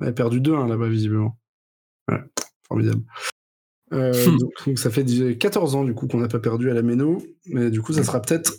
On 0.00 0.06
a 0.06 0.12
perdu 0.12 0.40
2-1 0.40 0.66
là-bas, 0.68 0.88
visiblement. 0.88 1.38
Ouais, 2.10 2.18
formidable. 2.68 3.02
Euh, 3.92 4.12
Hmm. 4.12 4.38
donc, 4.38 4.50
donc 4.66 4.78
ça 4.78 4.90
fait 4.90 5.02
dix- 5.02 5.36
14 5.38 5.74
ans 5.74 5.84
du 5.84 5.94
coup 5.94 6.06
qu'on 6.06 6.18
n'a 6.18 6.28
pas 6.28 6.38
perdu 6.38 6.70
à 6.70 6.74
la 6.74 6.82
Méno, 6.82 7.22
mais 7.46 7.70
du 7.70 7.80
coup 7.82 7.92
ça 7.92 8.04
sera 8.04 8.22
peut-être 8.22 8.52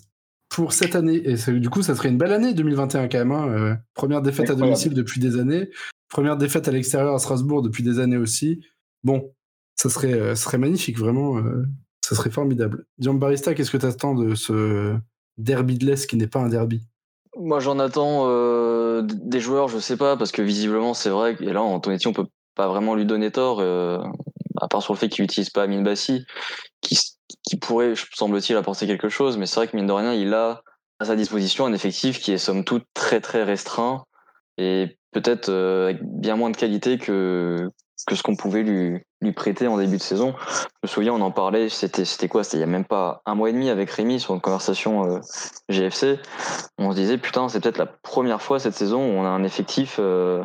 pour 0.50 0.74
cette 0.74 0.96
année. 0.96 1.22
Et 1.30 1.38
ça- 1.38 1.52
du 1.54 1.70
coup 1.70 1.82
ça 1.84 1.96
serait 1.96 2.10
une 2.10 2.18
belle 2.18 2.34
année 2.34 2.54
2021 2.54 3.08
quand 3.08 3.18
même. 3.20 3.32
hein, 3.32 3.48
euh, 3.50 3.76
première 3.94 4.22
défaite 4.22 4.50
à 4.50 4.56
domicile 4.56 4.94
depuis 4.94 5.22
des 5.22 5.38
années, 5.40 5.70
première 6.10 6.36
défaite 6.38 6.68
à 6.68 6.72
l'extérieur 6.72 7.14
à 7.14 7.20
Strasbourg 7.20 7.62
depuis 7.62 7.84
des 7.84 8.00
années 8.00 8.18
aussi. 8.18 8.60
Bon, 9.06 9.32
ça 9.76 9.90
serait, 9.90 10.14
euh, 10.14 10.36
ça 10.36 10.44
serait 10.44 10.58
magnifique, 10.58 10.98
vraiment. 11.00 11.38
euh, 11.38 11.64
ça 12.04 12.16
serait 12.16 12.30
formidable. 12.32 12.86
Dion 12.98 13.14
Barista, 13.14 13.54
qu'est-ce 13.54 13.72
que 13.72 13.78
tu 13.78 13.86
attends 13.86 14.16
de 14.16 14.36
ce 14.36 14.96
derby 15.38 15.78
de 15.78 15.86
l'Est 15.86 16.08
qui 16.10 16.18
n'est 16.18 16.28
pas 16.28 16.40
un 16.40 16.50
derby? 16.50 16.82
Moi, 17.40 17.62
j'en 17.62 17.80
attends 17.80 18.26
euh, 18.28 19.02
des 19.04 19.40
joueurs, 19.40 19.70
je 19.70 19.80
sais 19.80 19.96
pas, 19.96 20.18
parce 20.18 20.34
que 20.34 20.42
visiblement, 20.42 20.94
c'est 20.94 21.10
vrai. 21.10 21.38
Et 21.40 21.54
là, 21.54 21.62
Antonetti, 21.62 22.08
on 22.08 22.14
peut 22.14 22.26
pas 22.56 22.68
vraiment 22.68 22.96
lui 22.96 23.06
donner 23.06 23.32
tort, 23.32 23.60
euh, 23.62 24.00
part 24.72 24.82
sur 24.82 24.94
le 24.94 24.98
fait 24.98 25.10
qu'il 25.10 25.24
utilise 25.24 25.50
pas 25.50 25.64
Amin 25.64 25.82
Bassi, 25.82 26.26
qui, 26.82 27.58
pourrait, 27.60 27.94
semble-t-il, 28.14 28.58
apporter 28.58 28.88
quelque 28.88 29.10
chose. 29.10 29.38
Mais 29.38 29.46
c'est 29.46 29.56
vrai 29.58 29.68
que 29.68 29.76
mine 29.76 29.88
de 29.88 29.94
rien, 29.94 30.14
il 30.14 30.34
a 30.34 30.64
à 31.00 31.06
sa 31.06 31.16
disposition 31.16 31.66
un 31.66 31.74
effectif 31.74 32.20
qui 32.20 32.32
est 32.32 32.38
somme 32.38 32.64
toute 32.64 32.86
très 32.94 33.22
très 33.22 33.44
restreint 33.44 34.04
et 34.58 34.98
peut-être 35.12 35.50
euh, 35.50 35.94
bien 36.02 36.36
moins 36.36 36.52
de 36.52 36.58
qualité 36.58 36.98
que 36.98 37.70
ce 37.96 38.24
qu'on 38.24 38.36
pouvait 38.36 38.64
lui, 38.64 39.04
prêter 39.34 39.68
en 39.68 39.78
début 39.78 39.98
de 39.98 40.02
saison. 40.02 40.34
Je 40.40 40.66
me 40.84 40.88
souviens, 40.88 41.14
on 41.14 41.22
en 41.22 41.32
parlait, 41.32 41.70
c'était 41.70 42.28
quoi? 42.28 42.44
C'était 42.44 42.58
il 42.58 42.60
y 42.62 42.64
a 42.64 42.68
même 42.68 42.86
pas 42.86 43.22
un 43.26 43.36
mois 43.36 43.50
et 43.50 43.54
demi 43.54 43.70
avec 43.70 43.90
Rémi 43.92 44.20
sur 44.20 44.34
une 44.34 44.42
conversation 44.42 45.06
euh, 45.06 45.20
GFC 45.70 46.20
on 46.78 46.92
se 46.92 46.96
disait 46.96 47.18
putain 47.18 47.48
c'est 47.50 47.60
peut-être 47.60 47.78
la 47.78 47.86
première 47.86 48.42
fois 48.42 48.60
cette 48.60 48.74
saison 48.74 49.00
où 49.00 49.20
on 49.20 49.26
a 49.26 49.30
un 49.30 49.44
effectif 49.44 49.98
euh, 50.00 50.44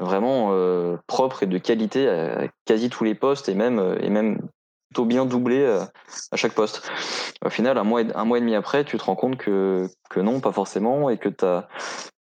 vraiment 0.00 0.50
euh, 0.52 0.96
propre 1.06 1.42
et 1.42 1.46
de 1.46 1.58
qualité 1.58 2.08
à 2.08 2.48
quasi 2.64 2.90
tous 2.90 3.04
les 3.04 3.14
postes 3.14 3.48
et 3.48 3.54
même 3.54 3.78
euh, 3.78 3.96
et 4.00 4.10
même 4.10 4.38
plutôt 4.88 5.04
bien 5.04 5.26
doublé 5.26 5.60
euh, 5.60 5.80
à 6.32 6.36
chaque 6.36 6.54
poste. 6.54 6.90
Au 7.44 7.50
final 7.50 7.78
un 7.78 7.84
mois 7.84 8.02
et, 8.02 8.06
un 8.14 8.24
mois 8.24 8.38
et 8.38 8.40
demi 8.40 8.54
après 8.54 8.84
tu 8.84 8.96
te 8.96 9.04
rends 9.04 9.16
compte 9.16 9.36
que 9.36 9.88
que 10.10 10.20
non 10.20 10.40
pas 10.40 10.52
forcément 10.52 11.10
et 11.10 11.18
que 11.18 11.28
t'as 11.28 11.68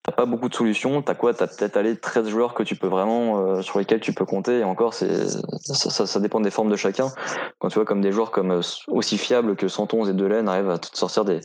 T'as 0.05 0.11
pas 0.11 0.27
beaucoup 0.27 0.49
de 0.49 0.53
solutions. 0.53 1.01
T'as 1.01 1.15
quoi? 1.15 1.33
T'as 1.33 1.47
peut-être 1.47 1.77
allé 1.77 1.97
13 1.97 2.29
joueurs 2.29 2.53
que 2.53 2.61
tu 2.61 2.75
peux 2.75 2.85
vraiment 2.85 3.39
euh, 3.39 3.63
sur 3.63 3.79
lesquels 3.79 4.01
tu 4.01 4.13
peux 4.13 4.25
compter. 4.25 4.59
Et 4.59 4.63
encore, 4.63 4.93
c'est 4.93 5.27
ça, 5.27 5.89
ça, 5.89 6.05
ça 6.05 6.19
dépend 6.19 6.39
des 6.39 6.51
formes 6.51 6.69
de 6.69 6.75
chacun. 6.75 7.11
Quand 7.57 7.69
tu 7.69 7.75
vois 7.75 7.85
comme 7.85 8.01
des 8.01 8.11
joueurs 8.11 8.29
comme 8.29 8.51
euh, 8.51 8.61
aussi 8.87 9.17
fiables 9.17 9.55
que 9.55 9.67
Santon 9.67 10.05
et 10.05 10.13
Delaine 10.13 10.47
arrivent 10.47 10.69
à 10.69 10.77
te 10.77 10.95
sortir 10.95 11.25
des 11.25 11.41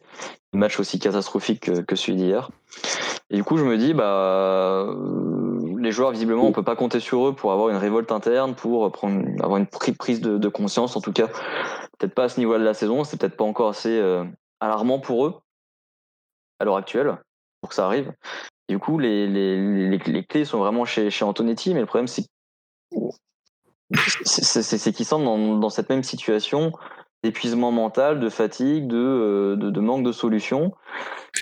matchs 0.52 0.78
aussi 0.78 0.98
catastrophiques 0.98 1.62
que, 1.62 1.80
que 1.80 1.96
celui 1.96 2.16
d'hier. 2.16 2.50
Et 3.30 3.36
du 3.36 3.44
coup, 3.44 3.56
je 3.56 3.64
me 3.64 3.78
dis, 3.78 3.94
bah, 3.94 4.04
euh, 4.04 4.94
les 5.80 5.92
joueurs 5.92 6.10
visiblement, 6.12 6.44
on 6.44 6.52
peut 6.52 6.62
pas 6.62 6.76
compter 6.76 7.00
sur 7.00 7.26
eux 7.28 7.34
pour 7.34 7.52
avoir 7.52 7.68
une 7.70 7.76
révolte 7.76 8.12
interne, 8.12 8.54
pour 8.54 8.90
prendre, 8.92 9.24
avoir 9.42 9.58
une 9.58 9.64
pri- 9.66 9.96
prise 9.96 10.20
de, 10.20 10.38
de 10.38 10.48
conscience. 10.48 10.96
En 10.96 11.00
tout 11.00 11.12
cas, 11.12 11.28
peut-être 11.98 12.14
pas 12.14 12.24
à 12.24 12.28
ce 12.28 12.38
niveau 12.38 12.56
de 12.58 12.62
la 12.64 12.74
saison. 12.74 13.04
C'est 13.04 13.18
peut-être 13.18 13.36
pas 13.36 13.44
encore 13.44 13.70
assez 13.70 13.98
euh, 13.98 14.24
alarmant 14.60 14.98
pour 15.00 15.26
eux 15.26 15.40
à 16.58 16.64
l'heure 16.64 16.76
actuelle 16.76 17.16
pour 17.60 17.70
que 17.70 17.74
ça 17.74 17.86
arrive. 17.86 18.12
Et 18.68 18.74
du 18.74 18.78
coup, 18.78 18.98
les, 18.98 19.26
les, 19.26 19.56
les, 19.88 19.98
les 19.98 20.24
clés 20.24 20.44
sont 20.44 20.58
vraiment 20.58 20.84
chez, 20.84 21.10
chez 21.10 21.24
Antonetti, 21.24 21.74
mais 21.74 21.80
le 21.80 21.86
problème, 21.86 22.06
c'est 22.08 22.26
c'est- 24.24 24.62
c'est- 24.62 24.78
c'est 24.78 24.92
qu'ils 24.92 25.06
sont 25.06 25.18
dans, 25.18 25.56
dans 25.58 25.70
cette 25.70 25.88
même 25.88 26.04
situation 26.04 26.72
d'épuisement 27.22 27.70
mental, 27.70 28.20
de 28.20 28.28
fatigue, 28.28 28.86
de, 28.86 28.96
euh, 28.96 29.56
de, 29.56 29.70
de 29.70 29.80
manque 29.80 30.04
de 30.04 30.12
solutions. 30.12 30.72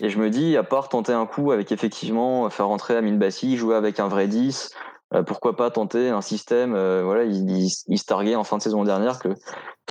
Et 0.00 0.10
je 0.10 0.18
me 0.18 0.30
dis, 0.30 0.56
à 0.56 0.62
part 0.62 0.88
tenter 0.88 1.12
un 1.12 1.26
coup 1.26 1.52
avec 1.52 1.72
effectivement 1.72 2.48
faire 2.50 2.68
rentrer 2.68 2.96
Amin 2.96 3.16
Bassi, 3.16 3.56
jouer 3.56 3.76
avec 3.76 4.00
un 4.00 4.08
vrai 4.08 4.26
10, 4.28 4.74
euh, 5.14 5.22
pourquoi 5.22 5.56
pas 5.56 5.70
tenter 5.70 6.10
un 6.10 6.20
système, 6.20 6.74
euh, 6.74 7.02
voilà, 7.04 7.24
il, 7.24 7.50
il, 7.50 7.70
il 7.86 7.98
se 7.98 8.04
targuait 8.04 8.34
en 8.34 8.44
fin 8.44 8.58
de 8.58 8.62
saison 8.62 8.84
dernière 8.84 9.18
que 9.18 9.30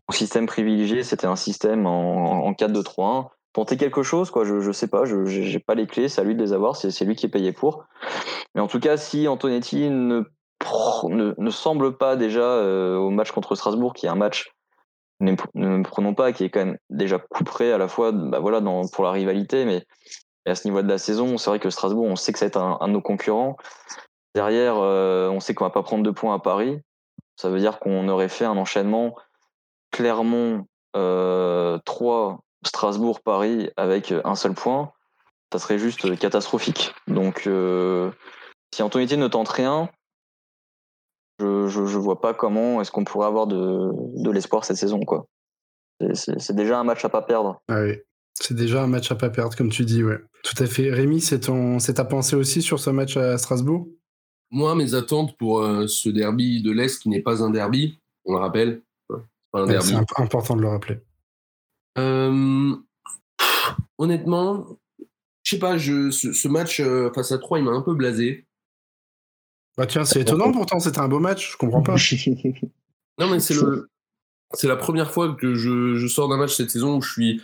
son 0.10 0.18
système 0.18 0.46
privilégié, 0.46 1.04
c'était 1.04 1.28
un 1.28 1.36
système 1.36 1.86
en, 1.86 2.46
en 2.46 2.52
4-2-3-1 2.54 3.28
tenter 3.54 3.78
quelque 3.78 4.04
chose, 4.04 4.30
quoi. 4.30 4.46
Je, 4.46 4.60
je 4.60 4.72
sais 4.72 4.88
pas, 4.88 5.06
je 5.06 5.26
j'ai 5.26 5.60
pas 5.60 5.74
les 5.74 5.88
clés, 5.88 6.10
c'est 6.10 6.22
à 6.22 6.24
lui 6.24 6.36
de 6.36 6.44
les 6.44 6.54
avoir, 6.54 6.76
c'est 6.76 7.06
lui 7.06 7.16
qui 7.16 7.26
est 7.26 7.30
payé 7.30 7.54
pour. 7.54 7.86
Mais 8.54 8.62
en 8.62 8.68
tout 8.68 8.80
cas, 8.80 8.98
si 8.98 9.28
Antonetti 9.28 9.90
ne 9.90 10.26
ne, 11.10 11.34
ne 11.38 11.50
semble 11.50 11.98
pas 11.98 12.16
déjà 12.16 12.42
euh, 12.42 12.98
au 12.98 13.10
match 13.10 13.32
contre 13.32 13.56
Strasbourg, 13.56 13.94
qui 13.94 14.06
est 14.06 14.10
un 14.10 14.16
match 14.16 14.52
ne 15.20 15.36
ne 15.56 15.84
prenons 15.84 16.14
pas, 16.14 16.32
qui 16.32 16.44
est 16.44 16.50
quand 16.50 16.66
même 16.66 16.78
déjà 16.90 17.20
coup 17.20 17.44
près 17.44 17.72
à 17.72 17.78
la 17.78 17.88
fois, 17.88 18.12
bah 18.12 18.40
voilà, 18.40 18.62
dans, 18.62 18.88
pour 18.88 19.04
la 19.04 19.12
rivalité, 19.12 19.66
mais 19.66 19.86
à 20.46 20.56
ce 20.56 20.68
niveau 20.68 20.82
de 20.82 20.88
la 20.88 20.98
saison, 20.98 21.38
c'est 21.38 21.50
vrai 21.50 21.60
que 21.60 21.70
Strasbourg, 21.70 22.06
on 22.06 22.16
sait 22.16 22.32
que 22.32 22.44
être 22.44 22.58
un, 22.58 22.78
un 22.80 22.88
de 22.88 22.94
nos 22.94 23.02
concurrents. 23.02 23.58
Derrière, 24.36 24.76
euh, 24.78 25.30
on 25.30 25.40
sait 25.40 25.54
qu'on 25.54 25.66
va 25.66 25.72
pas 25.72 25.84
prendre 25.84 26.04
de 26.04 26.12
points 26.12 26.36
à 26.36 26.40
Paris. 26.40 26.80
Ça 27.36 27.50
veut 27.50 27.60
dire 27.60 27.80
qu'on 27.80 28.08
aurait 28.08 28.30
fait 28.30 28.46
un 28.46 28.58
enchaînement 28.58 29.16
Clermont 29.92 30.66
euh, 30.96 31.80
3 31.86 32.40
Strasbourg, 32.66 33.22
Paris 33.22 33.70
avec 33.78 34.14
un 34.24 34.36
seul 34.36 34.54
point, 34.54 34.92
ça 35.52 35.60
serait 35.60 35.80
juste 35.80 36.18
catastrophique. 36.18 36.94
Donc, 37.08 37.48
euh, 37.48 38.12
si 38.74 38.84
Antonetti 38.84 39.18
ne 39.18 39.28
tente 39.28 39.50
rien, 39.50 39.90
je, 41.40 41.68
je, 41.68 41.86
je 41.86 41.98
vois 41.98 42.20
pas 42.22 42.34
comment 42.34 42.82
est-ce 42.82 42.92
qu'on 42.92 43.04
pourrait 43.04 43.28
avoir 43.28 43.48
de, 43.48 43.92
de 44.24 44.32
l'espoir 44.32 44.66
cette 44.66 44.78
saison, 44.78 45.00
quoi. 45.02 45.28
C'est- 46.14 46.54
déjà 46.54 46.80
un 46.80 46.84
match 46.84 47.04
à 47.06 47.10
pas 47.10 47.22
perdre. 47.22 47.62
Ah 47.68 47.82
oui. 47.84 47.98
C'est 48.40 48.54
déjà 48.56 48.84
un 48.84 48.88
match 48.88 49.12
à 49.12 49.16
pas 49.16 49.30
perdre, 49.32 49.56
comme 49.58 49.70
tu 49.70 49.84
dis, 49.84 50.04
ouais. 50.04 50.20
Tout 50.44 50.62
à 50.64 50.68
fait. 50.68 50.92
Rémi, 50.92 51.22
c'est 51.22 51.40
ta 51.40 52.06
pensée 52.06 52.36
aussi 52.36 52.62
sur 52.62 52.80
ce 52.80 52.90
match 52.92 53.18
à 53.18 53.38
Strasbourg? 53.38 53.88
Moi, 54.52 54.76
mes 54.76 54.94
attentes 54.94 55.36
pour 55.38 55.60
euh, 55.62 55.88
ce 55.88 56.08
derby 56.10 56.62
de 56.62 56.72
l'Est 56.72 57.00
qui 57.02 57.10
n'est 57.10 57.22
pas 57.22 57.44
un 57.44 57.50
derby, 57.50 58.00
on 58.26 58.34
le 58.34 58.40
rappelle, 58.40 58.82
hein, 59.10 59.66
c'est 59.82 59.94
Ouais, 59.94 59.96
imp- 59.96 60.20
important 60.20 60.56
de 60.56 60.62
le 60.62 60.70
rappeler. 60.70 61.00
Euh, 61.98 62.76
honnêtement, 63.98 64.66
je 65.44 65.56
sais 65.56 65.60
pas, 65.60 65.78
je, 65.78 66.12
ce, 66.12 66.32
ce 66.34 66.48
match 66.48 66.80
euh, 66.80 67.12
face 67.14 67.32
à 67.32 67.38
3, 67.40 67.60
il 67.60 67.66
m'a 67.66 67.72
un 67.72 67.82
peu 67.82 67.94
blasé. 67.96 68.47
Bah 69.78 69.86
tiens, 69.86 70.06
c'est 70.06 70.22
étonnant 70.22 70.52
pourtant, 70.52 70.80
c'était 70.80 71.00
un 71.00 71.08
beau 71.08 71.20
match, 71.20 71.52
je 71.54 71.58
comprends 71.58 71.84
pas. 71.84 71.96
Non, 73.20 73.30
mais 73.30 73.40
c'est 73.40 73.54
le. 73.56 73.90
C'est 74.54 74.68
la 74.68 74.76
première 74.76 75.12
fois 75.12 75.34
que 75.36 75.56
je, 75.56 75.96
je 75.96 76.08
sors 76.08 76.30
d'un 76.30 76.38
match 76.38 76.56
cette 76.56 76.70
saison 76.72 76.98
où 76.98 77.02
je 77.02 77.12
suis, 77.12 77.42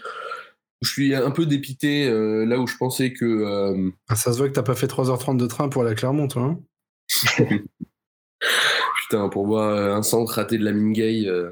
où 0.82 0.86
je 0.86 0.92
suis 0.92 1.16
un 1.16 1.32
peu 1.32 1.46
dépité, 1.46 2.08
euh, 2.08 2.46
là 2.46 2.60
où 2.60 2.68
je 2.68 2.78
pensais 2.78 3.12
que. 3.12 3.26
euh, 3.26 3.90
Ah, 4.08 4.16
ça 4.16 4.32
se 4.34 4.38
voit 4.38 4.48
que 4.50 4.54
t'as 4.54 4.62
pas 4.64 4.76
fait 4.76 4.86
3h30 4.88 5.38
de 5.38 5.48
train 5.48 5.68
pour 5.70 5.82
aller 5.82 5.92
à 5.92 5.96
Clermont, 5.96 6.28
toi. 6.28 6.44
hein 6.44 6.60
putain, 9.04 9.30
pour 9.30 9.46
voir 9.48 9.70
euh, 9.70 9.94
un 9.96 10.04
centre 10.04 10.34
raté 10.34 10.58
de 10.58 10.64
la 10.66 10.72
mine 10.72 10.94
gay. 10.94 11.24
euh, 11.28 11.52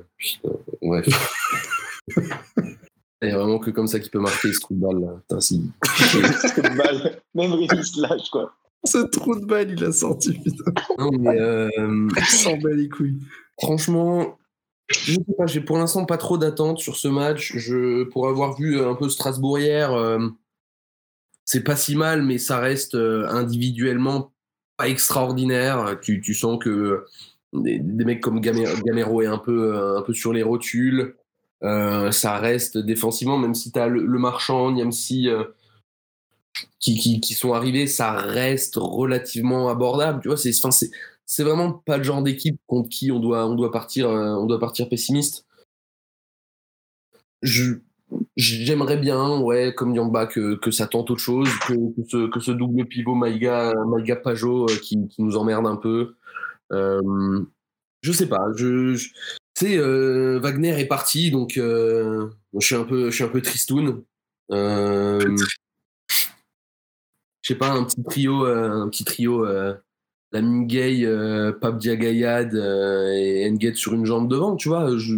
ouais. 0.82 1.02
Il 3.24 3.30
y 3.30 3.32
a 3.32 3.38
vraiment 3.38 3.60
que 3.60 3.70
comme 3.70 3.88
ça 3.88 4.00
qu'il 4.00 4.10
peut 4.10 4.20
marquer 4.20 4.52
ce 4.52 4.60
coup 4.60 4.74
de 4.74 4.80
balle. 4.80 5.00
Là. 5.00 5.14
Putain, 5.22 5.42
si. 5.42 5.72
Balle. 6.76 7.22
Même 7.36 7.54
Rémi 7.54 7.86
se 7.86 8.02
lâche, 8.02 8.30
quoi. 8.32 8.54
Ce 8.84 8.98
trou 8.98 9.40
de 9.40 9.46
balle, 9.46 9.72
il 9.72 9.84
a 9.84 9.92
sorti, 9.92 10.34
putain. 10.34 10.72
Non, 10.98 11.12
mais, 11.12 11.40
euh, 11.40 11.70
Il 11.78 12.26
s'en 12.26 12.58
bat 12.58 12.72
les 12.74 12.90
couilles. 12.90 13.20
Franchement, 13.60 14.40
je 14.90 15.14
sais 15.14 15.36
pas, 15.38 15.46
j'ai 15.46 15.62
pour 15.62 15.78
l'instant 15.78 16.06
pas 16.06 16.18
trop 16.18 16.38
d'attentes 16.38 16.80
sur 16.80 16.96
ce 16.96 17.08
match. 17.08 17.54
Je, 17.56 18.04
pour 18.06 18.28
avoir 18.28 18.56
vu 18.56 18.80
un 18.80 18.96
peu 18.96 19.08
Strasbourg 19.10 19.60
hier, 19.60 19.94
euh, 19.94 20.28
c'est 21.46 21.64
pas 21.64 21.76
si 21.76 21.96
mal, 21.96 22.24
mais 22.24 22.38
ça 22.38 22.60
reste 22.60 22.96
euh, 22.96 23.28
individuellement 23.30 24.32
pas 24.78 24.90
extraordinaire. 24.90 26.00
Tu, 26.02 26.22
tu 26.22 26.34
sens 26.34 26.58
que 26.60 27.06
des, 27.54 27.78
des 27.78 28.06
mecs 28.06 28.22
comme 28.22 28.42
Gamero, 28.42 29.22
est 29.22 29.28
un 29.28 29.38
peu, 29.38 29.78
un 29.98 30.02
peu 30.02 30.14
sur 30.14 30.34
les 30.34 30.44
rotules. 30.44 31.16
Ça 31.62 32.38
reste 32.40 32.80
défensivement, 32.80 33.38
même 33.38 33.54
si 33.54 33.72
tu 33.72 33.78
as 33.78 33.88
le, 33.88 34.04
le 34.04 34.20
marchand, 34.20 34.72
Niamsi, 34.72 35.30
euh, 35.30 35.44
qui, 36.80 36.98
qui, 36.98 37.22
qui 37.22 37.34
sont 37.34 37.54
arrivés, 37.54 37.88
ça 37.88 38.12
reste 38.12 38.76
relativement 38.76 39.70
abordable. 39.70 40.22
Tu 40.22 40.28
vois, 40.28 40.38
c'est, 40.38 40.52
c'est, 41.26 41.44
vraiment 41.44 41.72
pas 41.72 41.98
le 41.98 42.04
genre 42.04 42.22
d'équipe 42.24 42.60
contre 42.68 42.90
qui 42.90 43.12
on 43.12 43.20
doit, 43.20 43.48
on 43.48 43.56
doit, 43.56 43.72
partir, 43.72 44.10
euh, 44.10 44.36
on 44.36 44.46
doit 44.46 44.60
partir 44.60 44.90
pessimiste. 44.90 45.46
J'aimerais 48.36 48.98
bien, 48.98 49.40
ouais, 49.40 49.74
comme 49.76 49.96
Yamba, 49.96 50.28
que, 50.28 50.56
que 50.56 50.72
ça 50.72 50.88
tente 50.88 51.10
autre 51.12 51.22
chose, 51.22 51.50
que, 51.68 52.30
que, 52.30 52.40
ce, 52.40 52.52
double 52.52 52.86
pivot 52.86 53.16
Maïga, 53.16 53.74
Maïga 53.88 54.16
Pajot 54.18 54.66
euh, 54.70 54.76
qui, 54.82 55.00
nous 55.20 55.38
emmerde 55.38 55.66
un 55.66 55.78
peu. 55.78 56.16
Euh, 56.72 57.42
je 58.02 58.12
sais 58.12 58.28
pas, 58.28 58.48
je, 58.56 58.96
je- 58.96 59.10
tu 59.54 59.68
sais, 59.68 59.78
euh, 59.78 60.40
Wagner 60.40 60.80
est 60.80 60.88
parti, 60.88 61.30
donc 61.32 61.54
je 61.56 62.30
suis 62.60 62.76
un 62.76 62.84
peu, 62.84 63.12
je 63.12 63.26
peu 63.26 63.42
tristoun. 63.42 64.04
Je 67.42 67.48
sais 67.54 67.58
pas, 67.58 67.72
un 67.72 67.84
petit 67.84 68.04
trio, 68.04 68.46
euh, 68.46 68.70
un 68.84 68.90
petit 68.90 69.04
trio, 69.04 69.46
euh, 69.46 69.74
la 70.32 70.42
Mingay, 70.42 71.06
euh, 71.06 71.52
Pape 71.52 71.78
Diagayad 71.78 72.54
euh, 72.56 73.12
et 73.14 73.50
Enget 73.52 73.74
sur 73.76 73.94
une 73.94 74.06
jambe 74.06 74.30
devant, 74.30 74.56
tu 74.56 74.70
vois, 74.70 74.98
je, 74.98 75.16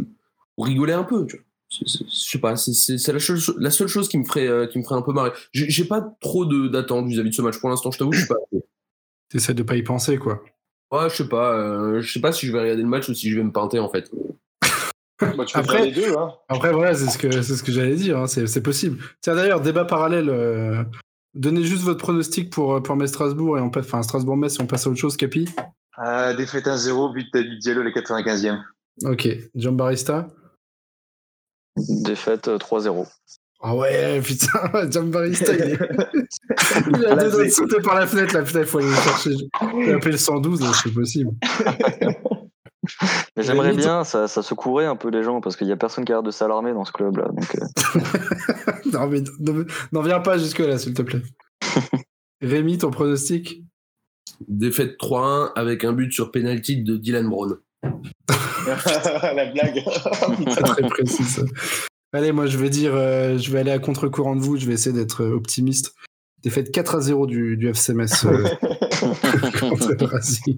pour 0.56 0.66
rigoler 0.66 0.94
un 0.94 1.04
peu, 1.04 1.26
tu 1.28 1.38
vois. 1.38 1.46
Je 1.70 2.04
sais 2.08 2.38
pas, 2.40 2.56
c'est- 2.56 3.12
la, 3.12 3.20
seule 3.20 3.38
cho- 3.40 3.58
la 3.58 3.72
seule 3.72 3.88
chose 3.88 4.08
qui 4.08 4.18
me 4.20 4.26
ferait, 4.26 4.48
euh, 4.48 4.68
qui 4.68 4.78
me 4.78 4.84
ferait 4.84 4.96
un 4.96 5.02
peu 5.02 5.12
marrer. 5.12 5.32
J'ai 5.52 5.86
pas 5.86 6.02
trop 6.22 6.46
de- 6.46 6.68
d'attentes 6.68 7.08
vis-à-vis 7.08 7.32
de 7.32 7.36
ce 7.36 7.42
match 7.42 7.58
pour 7.60 7.70
l'instant, 7.70 7.90
je 7.92 7.98
t'avoue, 7.98 8.12
je 8.12 8.20
suis 8.20 8.28
pas. 8.28 8.36
T'essaies 9.30 9.56
de 9.56 9.64
pas 9.64 9.76
y 9.76 9.82
penser, 9.82 10.18
quoi. 10.18 10.44
Ouais, 10.92 11.10
je 11.10 11.16
sais 11.16 11.28
pas, 11.28 11.54
euh, 11.58 12.02
je 12.02 12.14
sais 12.14 12.20
pas 12.22 12.32
si 12.32 12.46
je 12.46 12.52
vais 12.52 12.60
regarder 12.62 12.84
le 12.84 12.88
match 12.88 13.10
ou 13.10 13.16
si 13.16 13.32
je 13.32 13.36
vais 13.38 13.44
me 13.44 13.52
pinter 13.52 13.80
en 13.80 13.90
fait. 13.90 14.12
Bah, 15.20 15.46
tu 15.46 15.54
peux 15.54 15.60
Après- 15.60 15.78
faire 15.78 15.86
les 15.86 15.92
deux, 15.92 16.18
hein. 16.18 16.34
Après, 16.50 16.72
voilà, 16.74 16.94
c'est 16.94 17.08
ce 17.10 17.18
que, 17.18 17.32
c'est 17.42 17.56
ce 17.56 17.64
que 17.64 17.72
j'allais 17.72 17.96
dire, 17.96 18.18
hein, 18.20 18.28
c'est 18.28 18.46
c'est 18.46 18.62
possible. 18.62 18.98
Tiens, 19.22 19.36
d'ailleurs, 19.36 19.62
débat 19.62 19.86
parallèle. 19.86 20.30
Euh, 21.36 21.40
donnez 21.40 21.64
juste 21.64 21.84
votre 21.84 22.00
pronostic 22.00 22.50
pour, 22.50 22.82
pour 22.82 22.96
Metz 22.96 23.10
Strasbourg 23.10 23.58
et 23.58 23.62
on 23.62 23.70
passe, 23.70 23.86
enfin, 23.86 24.04
Strasbourg-Metz 24.04 24.60
et 24.60 24.62
on 24.62 24.68
passe 24.68 24.88
à 24.88 24.90
autre 24.90 25.00
chose, 25.00 25.18
Capi. 25.18 25.50
Ah, 25.96 26.34
défaite 26.34 26.66
1-0, 26.66 27.14
but 27.14 27.28
d'Abid 27.34 27.60
Diallo, 27.60 27.84
les 27.84 27.92
95e. 27.92 28.62
Ok. 29.04 29.28
John 29.56 29.76
Barista. 29.76 30.28
Défaite 31.78 32.48
euh, 32.48 32.58
3-0. 32.58 33.08
Ah 33.66 33.76
ouais, 33.76 34.20
putain, 34.22 34.60
John 34.92 35.10
Barista, 35.10 35.54
il 35.54 35.62
est. 35.62 35.80
il 36.90 37.06
a 37.06 37.16
deux 37.16 37.32
doigts 37.32 37.46
de 37.46 37.50
sauter 37.50 37.82
par 37.82 37.96
la 37.96 38.06
fenêtre, 38.06 38.34
là, 38.34 38.44
putain, 38.44 38.60
il 38.60 38.66
faut 38.66 38.80
aller 38.80 38.90
le 38.90 38.96
chercher. 38.96 39.32
J'ai 39.86 39.94
appelé 39.94 40.12
le 40.12 40.18
112, 40.18 40.62
là, 40.62 40.72
c'est 40.84 40.94
possible. 40.94 41.32
Mais 43.38 43.44
j'aimerais 43.44 43.74
bien, 43.74 44.04
ça, 44.04 44.28
ça 44.28 44.42
secourait 44.44 44.86
un 44.86 44.96
peu 44.96 45.10
les 45.10 45.24
gens 45.24 45.42
parce 45.42 45.56
qu'il 45.56 45.68
y 45.68 45.72
a 45.72 45.78
personne 45.78 46.06
qui 46.06 46.12
a 46.12 46.16
l'air 46.16 46.24
de 46.24 46.32
s'alarmer 46.32 46.74
dans 46.74 46.86
ce 46.86 46.92
club-là. 46.92 47.30
Donc, 47.30 47.56
euh, 47.56 48.00
non, 48.94 49.08
mais 49.08 49.24
n'en- 49.92 50.02
viens 50.02 50.20
pas 50.20 50.38
jusque-là, 50.38 50.78
s'il 50.78 50.94
te 50.94 51.02
plaît. 51.02 51.22
Rémi, 52.42 52.78
ton 52.78 52.92
pronostic? 52.92 53.64
Défaite 54.48 54.98
3-1 55.00 55.52
avec 55.56 55.84
un 55.86 55.94
but 55.94 56.12
sur 56.12 56.32
penalty 56.32 56.84
de 56.84 56.98
Dylan 56.98 57.30
Brown. 57.30 57.58
la 58.64 59.46
blague. 59.52 59.84
Très 59.84 60.62
très 60.62 60.88
précis 60.88 61.24
ça. 61.24 61.42
Allez, 62.14 62.32
moi 62.32 62.46
je 62.46 62.58
vais 62.58 62.70
dire, 62.70 62.94
euh, 62.96 63.38
je 63.38 63.52
vais 63.52 63.60
aller 63.60 63.72
à 63.72 63.80
contre-courant 63.80 64.36
de 64.36 64.42
vous, 64.42 64.58
je 64.58 64.66
vais 64.68 64.74
essayer 64.74 64.96
d'être 64.96 65.24
euh, 65.24 65.36
optimiste. 65.36 65.94
Défaite 66.44 66.72
4 66.72 66.96
à 66.96 67.00
0 67.02 67.26
du, 67.26 67.58
du 67.58 67.70
FC 67.70 67.94
Metz 67.94 68.26
euh, 68.26 68.44
contre 69.60 69.94
le 70.00 70.06
Racing. 70.06 70.58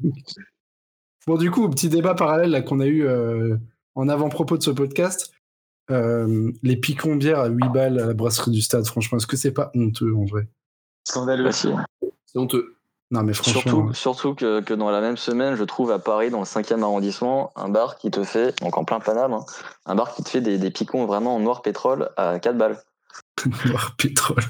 Bon, 1.28 1.38
du 1.38 1.50
coup, 1.50 1.68
petit 1.70 1.90
débat 1.90 2.14
parallèle 2.14 2.52
là, 2.52 2.62
qu'on 2.62 2.80
a 2.80 2.86
eu 2.86 3.06
euh, 3.06 3.58
en 3.96 4.08
avant-propos 4.10 4.58
de 4.58 4.64
ce 4.64 4.72
podcast. 4.72 5.32
Euh, 5.92 6.52
les 6.62 6.78
picons 6.78 7.16
bières 7.16 7.40
à 7.40 7.48
8 7.48 7.70
balles 7.70 8.00
à 8.00 8.06
la 8.06 8.14
brasserie 8.14 8.52
du 8.52 8.62
stade, 8.62 8.86
franchement, 8.86 9.18
est-ce 9.18 9.28
que 9.28 9.38
c'est 9.38 9.52
pas 9.54 9.72
honteux 9.76 10.14
en 10.16 10.26
vrai? 10.26 10.48
Scandaleux. 11.04 11.44
bah, 11.44 11.52
si. 11.52 11.70
C'est 12.26 12.40
honteux. 12.40 12.76
Non, 13.12 13.24
mais 13.24 13.34
franchement. 13.34 13.62
Surtout, 13.62 13.94
surtout 13.94 14.36
que, 14.36 14.62
que 14.62 14.74
dans 14.74 14.90
la 14.90 15.02
même 15.02 15.18
semaine, 15.18 15.56
je 15.56 15.64
trouve 15.64 15.92
à 15.92 16.00
Paris, 16.00 16.30
dans 16.30 16.40
le 16.40 16.46
5e 16.46 16.82
arrondissement, 16.82 17.52
un 17.56 17.70
bar 17.70 17.98
qui 17.98 18.10
te 18.10 18.24
fait, 18.24 18.60
donc 18.62 18.78
en 18.78 18.84
plein 18.84 19.00
Paname, 19.00 19.34
hein, 19.34 19.46
un 19.86 19.96
bar 19.96 20.16
qui 20.16 20.24
te 20.24 20.30
fait 20.30 20.42
des, 20.42 20.58
des 20.58 20.72
picons 20.72 21.06
vraiment 21.06 21.36
en 21.36 21.40
noir 21.40 21.62
pétrole 21.62 22.10
à 22.18 22.40
4 22.40 22.58
balles. 22.58 22.78
Noir 23.66 23.96
pétrole. 23.98 24.44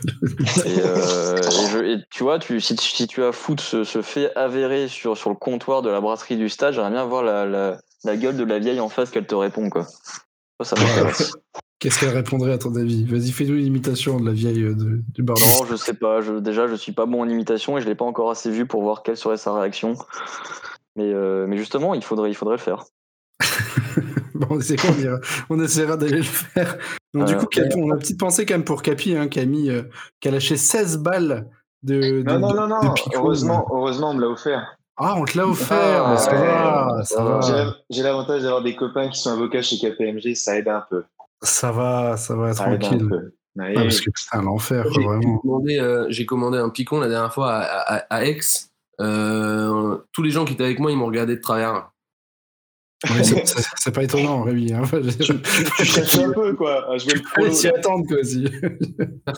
Et, 0.66 0.80
euh, 0.80 1.38
et 1.38 1.70
je- 1.72 1.84
et 1.84 1.98
tu 2.12 2.24
vois, 2.24 2.40
tu, 2.40 2.62
si, 2.62 2.76
tu- 2.76 2.88
si 2.88 3.08
tu 3.08 3.24
as 3.24 3.32
foot 3.32 3.60
ce, 3.60 3.84
ce 3.84 4.02
fait 4.02 4.32
avéré 4.36 4.88
sur, 4.88 5.18
sur 5.18 5.30
le 5.32 5.36
comptoir 5.36 5.82
de 5.82 5.90
la 5.90 6.00
brasserie 6.02 6.38
du 6.38 6.50
stade, 6.50 6.74
j'aimerais 6.76 6.92
bien 6.92 7.04
voir 7.06 7.24
la, 7.24 7.46
la, 7.46 7.78
la 8.04 8.16
gueule 8.18 8.38
de 8.38 8.44
la 8.44 8.60
vieille 8.60 8.80
en 8.80 8.90
face 8.90 9.10
qu'elle 9.10 9.26
te 9.26 9.36
répond. 9.36 9.70
Quoi. 9.70 9.86
Ça, 10.64 10.76
ça 10.76 10.82
m'intéresse. 10.82 11.34
Qu'est-ce 11.80 12.00
qu'elle 12.00 12.16
répondrait 12.16 12.54
à 12.54 12.58
ton 12.58 12.74
avis? 12.76 13.04
Vas-y, 13.06 13.32
fais-nous 13.32 13.56
une 13.56 13.66
imitation 13.66 14.20
de 14.20 14.26
la 14.26 14.32
vieille 14.32 14.64
euh, 14.64 14.76
de- 14.76 15.02
du 15.14 15.24
bar. 15.24 15.36
Non, 15.40 15.66
je 15.66 15.76
sais 15.76 15.94
pas. 15.96 16.22
Je, 16.22 16.34
déjà, 16.34 16.68
je 16.68 16.76
suis 16.76 16.94
pas 16.94 17.06
bon 17.06 17.22
en 17.22 17.28
imitation 17.28 17.78
et 17.78 17.82
je 17.82 17.88
l'ai 17.88 17.96
pas 17.96 18.06
encore 18.06 18.30
assez 18.32 18.50
vu 18.52 18.66
pour 18.66 18.82
voir 18.84 19.04
quelle 19.04 19.18
serait 19.18 19.38
sa 19.38 19.54
réaction. 19.54 19.96
Mais, 20.96 21.12
euh, 21.12 21.46
mais 21.48 21.58
justement, 21.58 21.94
il 21.96 22.04
faudrait, 22.04 22.30
il 22.30 22.36
faudrait 22.36 22.56
le 22.56 22.62
faire. 22.62 22.86
Bon, 24.50 24.60
c'est 24.62 24.76
quoi 24.76 24.90
on, 24.98 25.02
ira- 25.02 25.20
on 25.50 25.60
essaiera 25.64 25.96
d'aller 25.98 26.18
le 26.18 26.24
faire. 26.24 26.78
Donc, 27.14 27.26
du 27.28 27.38
coup, 27.38 27.46
Capi- 27.46 27.76
on 27.78 27.90
a 27.92 27.94
une 27.94 28.00
petite 28.00 28.20
pensée 28.20 28.46
quand 28.46 28.54
même 28.56 28.64
pour 28.66 28.82
Capi, 28.82 29.16
hein, 29.16 29.28
qui, 29.30 29.40
a 29.40 29.46
mis, 29.46 29.70
euh, 29.70 29.84
qui 30.20 30.28
a 30.28 30.32
lâché 30.32 30.58
16 30.58 30.98
balles 30.98 31.48
de. 31.84 32.22
de- 32.22 32.24
Non, 32.24 32.40
non, 32.40 32.54
non, 32.54 32.68
de 32.82 32.86
non. 32.86 32.94
Heureusement, 33.14 33.66
heureusement, 33.72 34.10
on 34.10 34.14
me 34.16 34.22
l'a 34.22 34.28
offert. 34.30 34.76
Ah, 34.98 35.16
on 35.18 35.26
te 35.26 35.38
l'a 35.38 35.48
offert, 35.48 35.78
Ah, 36.06 36.12
mais 36.12 36.18
ça 36.18 36.32
ouais, 36.32 36.38
va, 36.48 37.04
ça 37.04 37.16
ça 37.16 37.24
va. 37.24 37.30
va. 37.36 37.42
J'ai 37.42 37.54
la- 37.54 37.74
J'ai 37.90 38.04
l'avantage 38.04 38.42
d'avoir 38.44 38.62
des 38.64 38.76
copains 38.76 39.10
qui 39.10 39.20
sont 39.20 39.32
avocats 39.32 39.62
chez 39.62 39.78
KPMG, 39.78 40.36
ça 40.36 40.58
aide 40.58 40.68
un 40.68 40.84
peu. 40.90 41.04
Ça 41.42 41.72
va, 41.72 42.18
ça 42.18 42.36
va, 42.36 42.54
Ça 42.54 42.68
aide 42.74 42.84
un 42.84 42.88
tranquille. 42.88 43.32
Ah, 43.60 43.64
parce 43.76 44.02
que 44.02 44.10
l'enfer, 44.42 44.84
quoi, 44.84 44.92
J'ai 44.96 45.04
vraiment. 45.06 45.38
commandé, 45.40 45.80
euh, 45.80 46.06
j'ai 46.10 46.26
commandé 46.26 46.58
un 46.58 46.70
picon 46.70 47.00
la 47.00 47.08
dernière 47.08 47.34
fois 47.34 47.54
à, 47.54 47.96
à- 47.96 48.16
à 48.16 48.26
Aix. 48.26 48.40
Euh, 49.02 49.98
tous 50.12 50.22
les 50.24 50.32
gens 50.32 50.46
qui 50.46 50.54
étaient 50.54 50.64
avec 50.64 50.80
moi, 50.80 50.92
ils 50.92 50.98
m'ont 50.98 51.06
regardé 51.06 51.36
de 51.36 51.42
travers. 51.42 51.90
Ouais, 53.14 53.24
c'est- 53.46 53.92
pas 53.92 54.04
étonnant, 54.04 54.44
Rémi. 54.44 54.74
Hein. 54.74 54.82
Enfin, 54.84 55.00
je- 55.02 55.34
Tu 55.34 55.86
cherches 55.86 56.18
un 56.20 56.32
peu, 56.32 56.54
quoi, 56.56 56.92
à 56.92 56.98
jouer 56.98 57.14
le 57.38 57.52
s'y 57.52 57.68
attendre, 57.68 58.06
quoi, 58.08 58.18
aussi. 58.20 58.46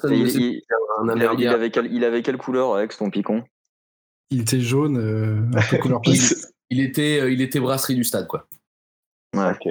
Il, 0.09 0.31
sait 0.31 0.39
il- 0.39 0.61
un 0.99 1.15
il 1.15 1.21
avait, 1.23 1.35
il 1.41 1.47
avait 1.47 1.69
quelle, 1.71 1.93
il 1.93 2.03
avait 2.03 2.21
quelle 2.21 2.37
couleur 2.37 2.75
avec 2.75 2.95
ton 2.97 3.09
picon? 3.09 3.43
Il 4.31 4.41
était 4.41 4.59
jaune, 4.59 4.97
euh, 4.97 5.57
un 5.57 5.61
peu 5.69 5.77
couleur. 5.77 6.01
Il 6.69 6.81
était, 6.81 7.21
euh, 7.21 7.31
il 7.31 7.39
était 7.41 7.61
brasserie 7.61 7.95
du 7.95 8.03
stade, 8.03 8.27
quoi. 8.27 8.45
Ouais. 9.33 9.51
Ok. 9.51 9.67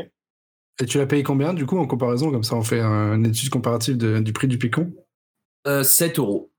Et 0.80 0.86
tu 0.86 0.96
l'as 0.96 1.04
payé 1.06 1.22
combien, 1.22 1.52
du 1.52 1.66
coup, 1.66 1.76
en 1.78 1.86
comparaison? 1.86 2.30
Comme 2.30 2.42
ça, 2.42 2.56
on 2.56 2.62
fait 2.62 2.80
un- 2.80 3.16
une 3.16 3.26
étude 3.26 3.50
comparative 3.50 3.98
de- 3.98 4.18
du 4.20 4.32
prix 4.32 4.48
du 4.48 4.56
picon. 4.56 4.90
Euh, 5.66 5.82
7 5.82 6.18
euros. 6.18 6.50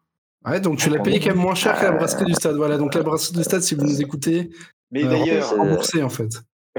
Ouais, 0.46 0.60
donc 0.62 0.78
tu 0.78 0.92
l'as 0.92 1.00
payé 1.00 1.20
quand 1.20 1.30
même 1.30 1.38
moins 1.40 1.56
cher 1.56 1.76
que 1.80 1.86
la 1.86 1.92
brasserie 1.94 2.26
du 2.26 2.34
stade. 2.36 2.56
Voilà, 2.56 2.78
donc 2.78 2.94
la 2.94 3.02
brasserie 3.02 3.36
du 3.36 3.44
stade, 3.44 3.64
si 3.64 3.74
vous 3.74 3.84
nous 3.84 4.00
écoutez, 4.00 4.52
Mais 4.92 5.04
Euh, 5.06 5.10
d'ailleurs, 5.10 5.50
c'est- 5.50 5.56
Remboursé 5.56 6.04
en 6.04 6.10
fait. 6.10 6.30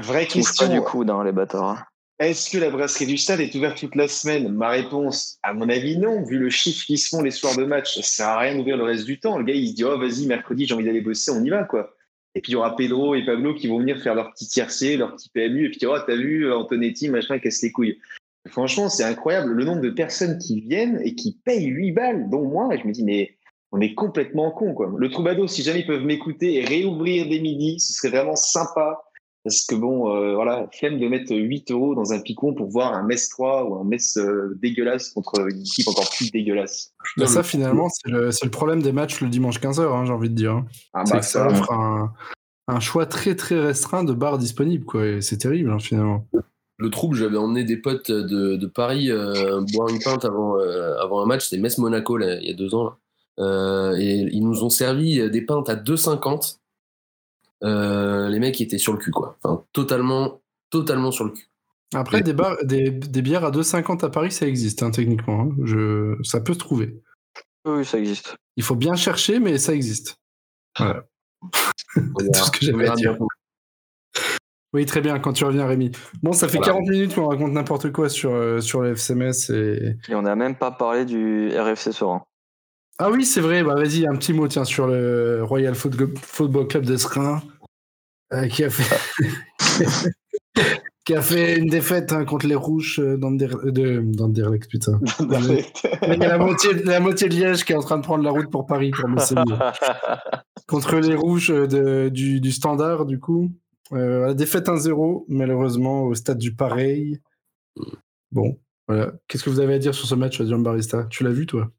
Vraie 0.01 0.25
pas 0.25 0.33
question. 0.33 0.67
du 0.67 1.11
hein, 1.11 1.23
les 1.23 1.31
bâtards. 1.31 1.85
Est-ce 2.19 2.49
que 2.49 2.57
la 2.57 2.69
brasserie 2.69 3.05
du 3.05 3.17
stade 3.17 3.39
est 3.39 3.55
ouverte 3.55 3.77
toute 3.77 3.95
la 3.95 4.09
semaine? 4.09 4.49
Ma 4.49 4.69
réponse, 4.69 5.39
à 5.41 5.53
mon 5.53 5.69
avis, 5.69 5.97
non. 5.97 6.23
Vu 6.25 6.37
le 6.37 6.49
chiffre 6.49 6.85
qu'ils 6.85 6.99
se 6.99 7.07
font 7.07 7.21
les 7.21 7.31
soirs 7.31 7.55
de 7.55 7.63
match, 7.63 7.95
ça 7.95 8.01
sert 8.01 8.27
à 8.27 8.39
rien 8.39 8.57
d'ouvrir 8.57 8.75
le 8.75 8.83
reste 8.83 9.05
du 9.05 9.21
temps. 9.21 9.37
Le 9.37 9.45
gars, 9.45 9.53
il 9.53 9.69
se 9.69 9.75
dit, 9.75 9.85
oh, 9.85 9.97
vas-y, 9.97 10.25
mercredi, 10.25 10.65
j'ai 10.65 10.73
envie 10.73 10.83
d'aller 10.83 10.99
bosser, 10.99 11.31
on 11.31 11.41
y 11.43 11.49
va, 11.49 11.63
quoi. 11.63 11.95
Et 12.35 12.41
puis, 12.41 12.51
il 12.51 12.53
y 12.53 12.57
aura 12.57 12.75
Pedro 12.75 13.15
et 13.15 13.25
Pablo 13.25 13.55
qui 13.55 13.67
vont 13.67 13.79
venir 13.79 13.99
faire 14.01 14.15
leur 14.15 14.33
petit 14.33 14.47
tiercé, 14.47 14.97
leur 14.97 15.15
petit 15.15 15.29
PMU, 15.29 15.67
et 15.67 15.69
puis, 15.69 15.85
oh, 15.85 15.95
t'as 16.05 16.15
vu, 16.15 16.51
Antonetti, 16.51 17.07
machin, 17.07 17.39
casse 17.39 17.61
les 17.61 17.71
couilles. 17.71 17.97
Franchement, 18.49 18.89
c'est 18.89 19.03
incroyable 19.03 19.53
le 19.53 19.63
nombre 19.63 19.81
de 19.81 19.89
personnes 19.89 20.37
qui 20.39 20.59
viennent 20.59 20.99
et 21.03 21.15
qui 21.15 21.39
payent 21.45 21.67
8 21.67 21.91
balles, 21.93 22.29
dont 22.29 22.45
moi. 22.45 22.67
Et 22.73 22.79
je 22.79 22.85
me 22.85 22.91
dis, 22.91 23.03
mais 23.03 23.37
on 23.71 23.79
est 23.79 23.93
complètement 23.93 24.51
con, 24.51 24.73
quoi. 24.73 24.91
Le 24.97 25.09
Troubado, 25.09 25.47
si 25.47 25.63
jamais 25.63 25.81
ils 25.81 25.87
peuvent 25.87 26.03
m'écouter 26.03 26.55
et 26.55 26.65
réouvrir 26.65 27.29
des 27.29 27.39
midis, 27.39 27.79
ce 27.79 27.93
serait 27.93 28.09
vraiment 28.09 28.35
sympa. 28.35 29.01
Parce 29.43 29.65
que 29.65 29.75
bon, 29.75 30.13
euh, 30.13 30.35
voilà, 30.35 30.67
flemme 30.73 30.99
de 30.99 31.07
mettre 31.07 31.33
8 31.33 31.71
euros 31.71 31.95
dans 31.95 32.11
un 32.11 32.19
picon 32.19 32.53
pour 32.53 32.69
voir 32.69 32.93
un 32.93 33.03
Metz 33.03 33.29
3 33.29 33.65
ou 33.65 33.75
un 33.75 33.85
Metz 33.85 34.17
euh, 34.17 34.57
dégueulasse 34.61 35.09
contre 35.09 35.39
une 35.49 35.61
équipe 35.61 35.87
encore 35.87 36.09
plus 36.17 36.29
dégueulasse. 36.29 36.93
Mais 37.17 37.25
ça, 37.25 37.41
finalement, 37.41 37.87
c'est 37.89 38.11
le, 38.11 38.49
problème 38.49 38.81
des 38.81 38.91
matchs 38.91 39.21
le 39.21 39.29
dimanche 39.29 39.59
15h, 39.59 40.05
j'ai 40.05 40.11
envie 40.13 40.29
de 40.29 40.35
dire. 40.35 40.51
hein. 40.51 40.65
Ah 40.93 41.03
c'est 41.05 41.13
bah 41.13 41.19
que 41.19 41.25
ça 41.25 41.31
ça, 41.31 41.47
offre 41.47 41.71
un, 41.71 42.13
un 42.67 42.79
choix 42.79 43.05
très 43.05 43.35
très 43.35 43.59
restreint 43.59 44.03
de 44.03 44.13
bars 44.13 44.37
disponibles, 44.37 44.85
quoi. 44.85 45.05
et 45.05 45.21
c'est 45.21 45.37
terrible, 45.37 45.71
hein, 45.71 45.79
finalement. 45.79 46.25
Le 46.77 46.89
trouble, 46.89 47.17
j'avais 47.17 47.37
emmené 47.37 47.63
des 47.65 47.77
potes 47.77 48.11
de, 48.11 48.55
de 48.55 48.65
Paris 48.67 49.11
euh, 49.11 49.61
boire 49.73 49.89
une 49.89 49.99
pinte 49.99 50.23
avant, 50.23 50.57
euh, 50.57 50.95
avant 51.01 51.21
un 51.21 51.25
match, 51.25 51.45
c'était 51.45 51.61
Metz-Monaco 51.61 52.19
il 52.19 52.47
y 52.47 52.51
a 52.51 52.53
deux 52.53 52.73
ans. 52.73 52.85
là. 52.85 52.97
Euh, 53.39 53.95
et 53.97 54.27
ils 54.31 54.43
nous 54.43 54.63
ont 54.63 54.69
servi 54.69 55.29
des 55.29 55.41
pintes 55.41 55.69
à 55.69 55.75
2,50. 55.75 56.57
Euh, 57.63 58.29
les 58.29 58.39
mecs 58.39 58.59
étaient 58.61 58.77
sur 58.77 58.93
le 58.93 58.99
cul, 58.99 59.11
quoi. 59.11 59.37
Enfin, 59.43 59.63
totalement, 59.73 60.41
totalement 60.69 61.11
sur 61.11 61.25
le 61.25 61.31
cul. 61.31 61.47
Après, 61.93 62.21
des, 62.21 62.33
bars, 62.33 62.55
des, 62.63 62.91
des 62.91 63.21
bières 63.21 63.43
à 63.43 63.51
2,50 63.51 64.05
à 64.05 64.09
Paris, 64.09 64.31
ça 64.31 64.45
existe, 64.47 64.83
hein, 64.83 64.91
techniquement. 64.91 65.41
hein. 65.41 65.55
Je, 65.63 66.15
ça 66.23 66.39
peut 66.39 66.53
se 66.53 66.59
trouver. 66.59 67.01
Oui, 67.65 67.83
ça 67.83 67.97
existe. 67.97 68.35
Il 68.57 68.63
faut 68.63 68.75
bien 68.75 68.95
chercher, 68.95 69.39
mais 69.39 69.57
ça 69.57 69.73
existe. 69.73 70.15
Voilà. 70.77 71.03
C'est 71.95 72.31
tout 72.31 72.39
ce 72.45 72.51
que 72.51 72.65
j'avais 72.65 72.87
à 72.87 72.95
dire. 72.95 73.17
Oui, 74.71 74.85
très 74.85 75.01
bien, 75.01 75.17
quand 75.19 75.33
tu 75.33 75.45
reviens, 75.45 75.65
Rémi. 75.65 75.91
Bon, 76.21 76.31
ça 76.31 76.47
fait 76.47 76.57
Voilà. 76.57 76.73
40 76.73 76.87
minutes 76.89 77.15
qu'on 77.15 77.27
raconte 77.27 77.51
n'importe 77.53 77.91
quoi 77.91 78.07
sur, 78.07 78.31
euh, 78.31 78.59
sur 78.61 78.81
le 78.81 78.91
FCMS. 78.95 79.49
Et... 79.51 79.95
Et 80.09 80.15
on 80.15 80.21
n'a 80.21 80.35
même 80.35 80.55
pas 80.55 80.69
parlé 80.69 81.05
du 81.05 81.49
RFC 81.57 81.91
Serein. 81.91 82.23
Ah 82.99 83.09
oui, 83.09 83.25
c'est 83.25 83.41
vrai. 83.41 83.63
Bah, 83.63 83.75
vas-y, 83.75 84.05
un 84.05 84.15
petit 84.15 84.33
mot 84.33 84.47
tiens, 84.47 84.65
sur 84.65 84.87
le 84.87 85.41
Royal 85.43 85.73
Football, 85.73 86.67
Club 86.67 86.85
d'Escrin, 86.85 87.41
euh, 88.33 88.47
qui, 88.47 88.63
a 88.65 88.69
fait... 88.69 88.99
qui 91.05 91.15
a 91.15 91.21
fait 91.21 91.57
une 91.57 91.67
défaite 91.67 92.11
hein, 92.11 92.25
contre 92.25 92.45
les 92.45 92.55
Rouges 92.55 92.99
euh, 92.99 93.15
dans 93.17 93.31
de... 93.31 94.01
d'Anderlecht, 94.03 94.69
putain. 94.69 94.99
Il 95.21 96.19
y 96.19 96.25
a 96.25 96.27
la 96.27 96.37
moitié, 96.37 96.73
la 96.83 96.99
moitié 96.99 97.29
de 97.29 97.35
Liège 97.35 97.63
qui 97.63 97.71
est 97.71 97.77
en 97.77 97.81
train 97.81 97.97
de 97.97 98.03
prendre 98.03 98.23
la 98.23 98.31
route 98.31 98.51
pour 98.51 98.65
Paris 98.65 98.91
pour 98.91 99.09
contre 100.67 100.97
les 100.97 101.15
Rouges 101.15 101.51
euh, 101.51 101.67
de- 101.67 102.09
du, 102.09 102.41
du 102.41 102.51
Standard, 102.51 103.05
du 103.05 103.17
coup. 103.19 103.49
Euh, 103.93 104.27
la 104.27 104.33
défaite 104.33 104.67
1-0, 104.67 105.23
malheureusement, 105.29 106.03
au 106.03 106.13
stade 106.15 106.37
du 106.37 106.53
Pareil. 106.53 107.21
Bon, 108.31 108.59
voilà. 108.87 109.13
Qu'est-ce 109.27 109.43
que 109.45 109.49
vous 109.49 109.61
avez 109.61 109.75
à 109.75 109.79
dire 109.79 109.95
sur 109.95 110.05
ce 110.05 110.15
match, 110.15 110.43
Jean 110.43 110.59
Barista? 110.59 111.05
Tu 111.09 111.23
l'as 111.23 111.31
vu, 111.31 111.45
toi? 111.47 111.71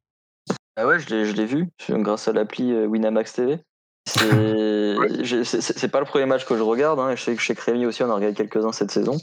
Ah 0.77 0.87
ouais, 0.87 0.99
je 0.99 1.14
l'ai, 1.14 1.45
vu 1.45 1.68
grâce 1.91 2.29
à 2.29 2.33
l'appli 2.33 2.73
euh, 2.73 2.87
Winamax 2.87 3.33
TV. 3.35 3.59
C'est, 4.07 5.89
pas 5.89 6.01
le 6.01 6.07
premier 6.07 6.27
match 6.27 6.45
que 6.47 6.57
je 6.57 6.62
regarde. 6.62 6.99
Hein. 6.99 7.14
Je 7.14 7.23
sais 7.23 7.35
que 7.35 7.41
chez 7.41 7.55
Crémy 7.55 7.87
aussi, 7.87 8.03
on 8.03 8.11
a 8.11 8.14
regardé 8.14 8.35
quelques-uns 8.35 8.73
cette 8.73 8.91
saison. 8.91 9.16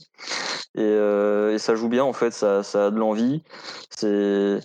Et, 0.76 0.82
euh, 0.82 1.54
et 1.54 1.58
ça 1.58 1.76
joue 1.76 1.90
bien, 1.90 2.04
en 2.04 2.14
fait, 2.14 2.32
ça, 2.32 2.64
ça 2.64 2.88
a 2.88 2.92
de 2.92 2.98
l'envie. 2.98 3.44
C'est, 3.90 4.60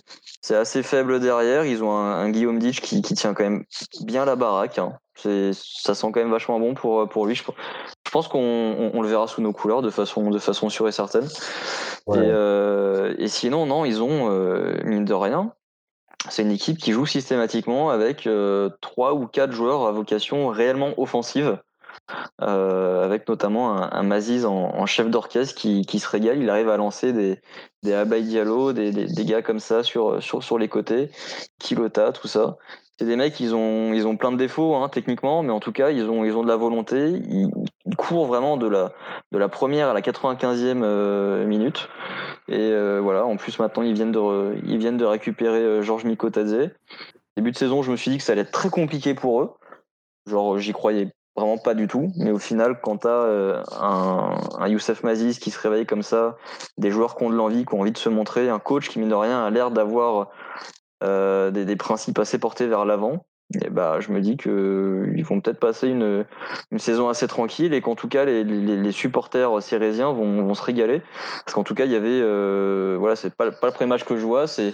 assez 0.51 0.83
faible 0.83 1.19
derrière. 1.19 1.65
Ils 1.65 1.83
ont 1.83 1.91
un, 1.91 2.13
un 2.13 2.29
Guillaume 2.29 2.59
Ditch 2.59 2.81
qui, 2.81 3.01
qui 3.01 3.15
tient 3.15 3.33
quand 3.33 3.43
même 3.43 3.65
bien 4.01 4.25
la 4.25 4.35
baraque. 4.35 4.77
hein. 4.77 4.93
Ça 5.15 5.95
sent 5.95 6.07
quand 6.11 6.19
même 6.19 6.31
vachement 6.31 6.59
bon 6.59 6.73
pour, 6.73 7.07
pour 7.07 7.25
lui. 7.25 7.35
Je, 7.35 7.43
je 7.43 8.11
pense 8.11 8.27
qu'on 8.27 8.39
on- 8.39 8.91
on 8.93 9.01
le 9.01 9.07
verra 9.07 9.27
sous 9.27 9.41
nos 9.41 9.53
couleurs 9.53 9.81
de 9.81 9.89
façon, 9.89 10.29
de 10.29 10.39
façon 10.39 10.69
sûre 10.69 10.87
et 10.87 10.91
certaine. 10.91 11.27
Ouais. 12.07 12.19
Et, 12.19 12.29
euh, 12.29 13.15
et 13.17 13.27
sinon, 13.27 13.65
non, 13.65 13.85
ils 13.85 14.01
ont, 14.01 14.29
euh, 14.31 14.75
mine 14.83 15.05
de 15.05 15.13
rien, 15.13 15.53
c'est 16.29 16.43
une 16.43 16.51
équipe 16.51 16.77
qui 16.77 16.91
joue 16.91 17.05
systématiquement 17.05 17.89
avec 17.89 18.27
euh, 18.27 18.69
trois 18.81 19.13
ou 19.13 19.27
quatre 19.27 19.51
joueurs 19.51 19.85
à 19.85 19.91
vocation 19.91 20.47
réellement 20.47 20.93
offensive, 20.97 21.59
euh, 22.41 23.03
avec 23.03 23.27
notamment 23.27 23.73
un, 23.93 24.03
Maziz 24.03 24.45
en, 24.45 24.85
chef 24.85 25.09
d'orchestre 25.09 25.55
qui, 25.55 25.99
se 25.99 26.07
régale. 26.07 26.41
Il 26.41 26.49
arrive 26.49 26.69
à 26.69 26.77
lancer 26.77 27.13
des, 27.13 27.39
des 27.83 27.93
Abay 27.93 28.21
Diallo, 28.21 28.73
des, 28.73 28.91
des, 28.91 29.25
gars 29.25 29.41
comme 29.41 29.59
ça 29.59 29.83
sur, 29.83 30.21
sur, 30.21 30.43
sur 30.43 30.57
les 30.57 30.69
côtés, 30.69 31.11
Kilota, 31.59 32.11
tout 32.11 32.27
ça. 32.27 32.57
C'est 33.03 33.09
des 33.09 33.17
mecs, 33.17 33.37
ils 33.41 33.53
ont, 33.53 33.91
ils 33.93 34.07
ont 34.07 34.15
plein 34.15 34.31
de 34.31 34.37
défauts 34.37 34.75
hein, 34.75 34.87
techniquement, 34.87 35.43
mais 35.43 35.51
en 35.51 35.59
tout 35.59 35.73
cas, 35.73 35.89
ils 35.89 36.09
ont, 36.09 36.23
ils 36.23 36.37
ont 36.37 36.41
de 36.41 36.47
la 36.47 36.55
volonté. 36.55 37.21
Ils, 37.29 37.49
courent 37.97 38.27
vraiment 38.27 38.55
de 38.55 38.65
la, 38.65 38.93
de 39.33 39.37
la 39.37 39.49
première 39.49 39.89
à 39.89 39.93
la 39.93 39.99
95e 39.99 40.81
euh, 40.83 41.45
minute. 41.45 41.89
Et 42.47 42.57
euh, 42.57 43.01
voilà, 43.03 43.25
en 43.25 43.35
plus 43.35 43.59
maintenant 43.59 43.83
ils 43.83 43.93
viennent 43.93 44.13
de, 44.13 44.55
ils 44.65 44.77
viennent 44.77 44.95
de 44.95 45.03
récupérer 45.03 45.59
euh, 45.59 45.81
Georges 45.81 46.05
Mikotadze. 46.05 46.69
Début 47.35 47.51
de 47.51 47.57
saison, 47.57 47.83
je 47.83 47.91
me 47.91 47.97
suis 47.97 48.09
dit 48.09 48.17
que 48.19 48.23
ça 48.23 48.31
allait 48.31 48.43
être 48.43 48.51
très 48.51 48.69
compliqué 48.69 49.13
pour 49.13 49.41
eux. 49.41 49.51
Genre, 50.25 50.57
j'y 50.57 50.71
croyais 50.71 51.09
vraiment 51.35 51.57
pas 51.57 51.73
du 51.73 51.89
tout. 51.89 52.13
Mais 52.15 52.31
au 52.31 52.39
final, 52.39 52.79
quand 52.81 53.05
euh, 53.05 53.61
un, 53.81 54.37
un 54.59 54.67
Youssef 54.69 55.03
Maziz 55.03 55.39
qui 55.39 55.51
se 55.51 55.59
réveille 55.59 55.85
comme 55.85 56.03
ça, 56.03 56.37
des 56.77 56.89
joueurs 56.89 57.17
qui 57.17 57.25
ont 57.25 57.29
de 57.29 57.35
l'envie, 57.35 57.65
qui 57.65 57.73
ont 57.73 57.81
envie 57.81 57.91
de 57.91 57.97
se 57.97 58.09
montrer, 58.09 58.49
un 58.49 58.59
coach 58.59 58.87
qui, 58.87 58.99
mine 58.99 59.09
de 59.09 59.15
rien, 59.15 59.43
a 59.43 59.49
l'air 59.49 59.71
d'avoir 59.71 60.29
euh, 61.03 61.51
des, 61.51 61.75
principes 61.75 62.19
assez 62.19 62.39
portés 62.39 62.67
vers 62.67 62.85
l'avant, 62.85 63.25
et 63.61 63.69
bah, 63.69 63.99
je 63.99 64.11
me 64.11 64.19
dis 64.19 64.35
qu'ils 64.37 65.23
vont 65.25 65.39
peut-être 65.39 65.59
passer 65.59 65.87
une, 65.89 66.25
saison 66.77 67.09
assez 67.09 67.27
tranquille 67.27 67.73
et 67.73 67.81
qu'en 67.81 67.95
tout 67.95 68.07
cas, 68.07 68.25
les, 68.25 68.91
supporters 68.91 69.61
cérésiens 69.61 70.11
vont, 70.11 70.53
se 70.53 70.63
régaler. 70.63 71.01
Parce 71.45 71.53
qu'en 71.53 71.63
tout 71.63 71.75
cas, 71.75 71.85
il 71.85 71.91
y 71.91 71.95
avait. 71.95 72.19
euh, 72.21 72.97
voilà, 72.99 73.15
c'est 73.15 73.35
pas, 73.35 73.45
le 73.45 73.51
premier 73.51 73.89
match 73.89 74.03
que 74.03 74.17
je 74.17 74.25
vois, 74.25 74.47
c'est. 74.47 74.73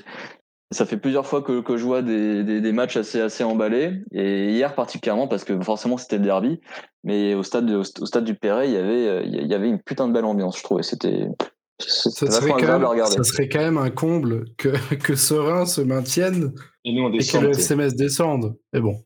Ça 0.71 0.85
fait 0.85 0.97
plusieurs 0.97 1.25
fois 1.25 1.41
que, 1.41 1.63
je 1.77 1.83
vois 1.83 2.03
des, 2.03 2.71
matchs 2.71 2.95
assez, 2.95 3.19
assez 3.19 3.43
emballés. 3.43 4.03
Et 4.11 4.51
hier, 4.51 4.75
particulièrement, 4.75 5.27
parce 5.27 5.43
que 5.43 5.59
forcément, 5.61 5.97
c'était 5.97 6.17
le 6.17 6.23
derby. 6.23 6.61
Mais 7.03 7.33
au 7.33 7.41
stade, 7.41 7.65
du 7.65 8.35
Perret, 8.35 8.67
il 8.67 8.73
y 8.73 8.77
avait, 8.77 9.07
euh, 9.07 9.23
il 9.23 9.47
y 9.47 9.53
avait 9.55 9.67
une 9.67 9.81
putain 9.81 10.07
de 10.07 10.13
belle 10.13 10.25
ambiance, 10.25 10.59
je 10.59 10.63
trouvais. 10.63 10.83
C'était. 10.83 11.27
Ça 11.79 12.09
serait, 12.31 12.49
quand 12.51 12.61
même, 12.67 12.83
regarder. 12.85 13.15
ça 13.15 13.23
serait 13.23 13.47
quand 13.49 13.59
même 13.59 13.77
un 13.77 13.89
comble 13.89 14.45
que, 14.57 14.69
que 14.95 15.15
Serein 15.15 15.65
se 15.65 15.81
maintienne 15.81 16.53
Et 16.85 16.93
nous, 16.93 17.03
on 17.03 17.13
et 17.13 17.19
que 17.19 17.37
le. 17.37 17.49
FCMS 17.51 17.95
descende. 17.95 18.55
Mais 18.73 18.81
bon, 18.81 19.03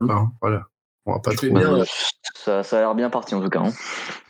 Enfin, 0.00 0.30
voilà. 0.40 0.62
On 1.06 1.12
va 1.12 1.18
pas 1.20 1.34
trop. 1.34 1.46
bien, 1.48 1.78
Ouais, 1.80 1.84
ça, 2.34 2.62
ça 2.62 2.78
a 2.78 2.80
l'air 2.80 2.94
bien 2.94 3.10
parti 3.10 3.34
en 3.34 3.42
tout 3.42 3.50
cas. 3.50 3.60
hein. 3.60 3.72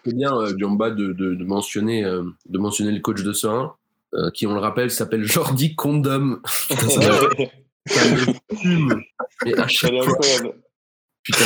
C'est 0.05 0.15
bien, 0.15 0.37
euh, 0.37 0.53
Biamba, 0.55 0.91
de, 0.91 1.13
de, 1.13 1.35
de 1.35 1.45
mentionner, 1.45 2.05
euh, 2.05 2.25
de 2.47 2.59
mentionner 2.59 2.91
le 2.91 3.01
coach 3.01 3.23
de 3.23 3.33
Serein, 3.33 3.77
euh, 4.15 4.31
qui, 4.33 4.47
on 4.49 4.55
le 4.55 4.59
rappelle, 4.61 4.91
s'appelle 4.91 5.23
Jordi 5.25 5.77
Condom. 5.77 6.41
Putain, 6.69 6.89
ça 7.87 8.05
me- 8.11 8.57
fume. 8.57 9.01
Mais 9.45 9.59
à 9.59 9.69
chaque 9.69 9.93
fois, 10.03 10.19
putain. 11.23 11.45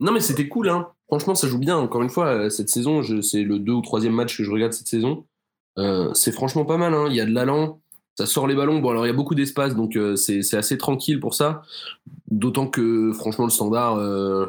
Non, 0.00 0.12
mais 0.12 0.20
c'était 0.20 0.48
cool, 0.48 0.70
hein. 0.70 0.88
Franchement, 1.06 1.34
ça 1.34 1.48
joue 1.48 1.58
bien. 1.58 1.76
Encore 1.76 2.02
une 2.02 2.08
fois, 2.10 2.26
euh, 2.28 2.48
cette 2.50 2.68
saison, 2.70 3.02
je- 3.02 3.20
c'est 3.20 3.42
le 3.42 3.58
deux 3.58 3.72
ou 3.74 3.82
troisième 3.82 4.14
match 4.14 4.36
que 4.38 4.42
je 4.44 4.50
regarde 4.50 4.72
cette 4.72 4.88
saison. 4.88 5.26
Euh, 5.78 6.12
c'est 6.14 6.32
franchement 6.32 6.64
pas 6.64 6.76
mal, 6.76 6.94
hein. 6.94 7.06
Il 7.10 7.14
y 7.16 7.20
a 7.20 7.26
de 7.26 7.32
l'allant. 7.32 7.80
Ça 8.18 8.24
sort 8.26 8.46
les 8.46 8.54
ballons. 8.54 8.78
Bon, 8.78 8.90
alors 8.90 9.04
il 9.04 9.08
y 9.08 9.12
a 9.12 9.14
beaucoup 9.16 9.34
d'espace, 9.34 9.74
donc 9.74 9.94
euh, 9.96 10.16
c'est 10.16 10.42
c'est 10.42 10.56
assez 10.56 10.78
tranquille 10.78 11.20
pour 11.20 11.34
ça. 11.34 11.62
D'autant 12.30 12.66
que, 12.66 13.12
franchement, 13.12 13.44
le 13.44 13.50
standard. 13.50 13.96
euh, 13.98 14.46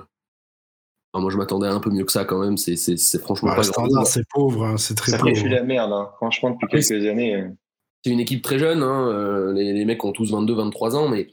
enfin, 1.11 1.21
moi, 1.21 1.31
je 1.31 1.37
m'attendais 1.37 1.67
à 1.67 1.73
un 1.73 1.79
peu 1.81 1.89
mieux 1.89 2.05
que 2.05 2.11
ça 2.13 2.23
quand 2.25 2.39
même. 2.39 2.55
C'est 2.57 2.77
franchement 3.19 3.49
Bah, 3.49 3.55
pas 3.55 3.61
le 3.63 3.67
standard, 3.67 4.07
c'est 4.07 4.23
pauvre, 4.33 4.63
hein, 4.65 4.77
c'est 4.77 4.95
très 4.95 5.11
Ça 5.11 5.17
pauvre. 5.17 5.35
fait 5.35 5.41
plus 5.41 5.49
la 5.49 5.63
merde, 5.63 5.91
hein. 5.91 6.09
franchement, 6.15 6.51
depuis 6.51 6.65
Après, 6.65 6.81
quelques 6.81 7.05
années. 7.05 7.35
euh. 7.35 7.49
c'est 8.05 8.11
une 8.11 8.19
équipe 8.21 8.41
très 8.41 8.57
jeune, 8.57 8.79
les, 9.53 9.73
les 9.73 9.85
mecs 9.85 10.03
ont 10.05 10.13
tous 10.13 10.31
22-23 10.31 10.95
ans, 10.95 11.09
mais 11.09 11.27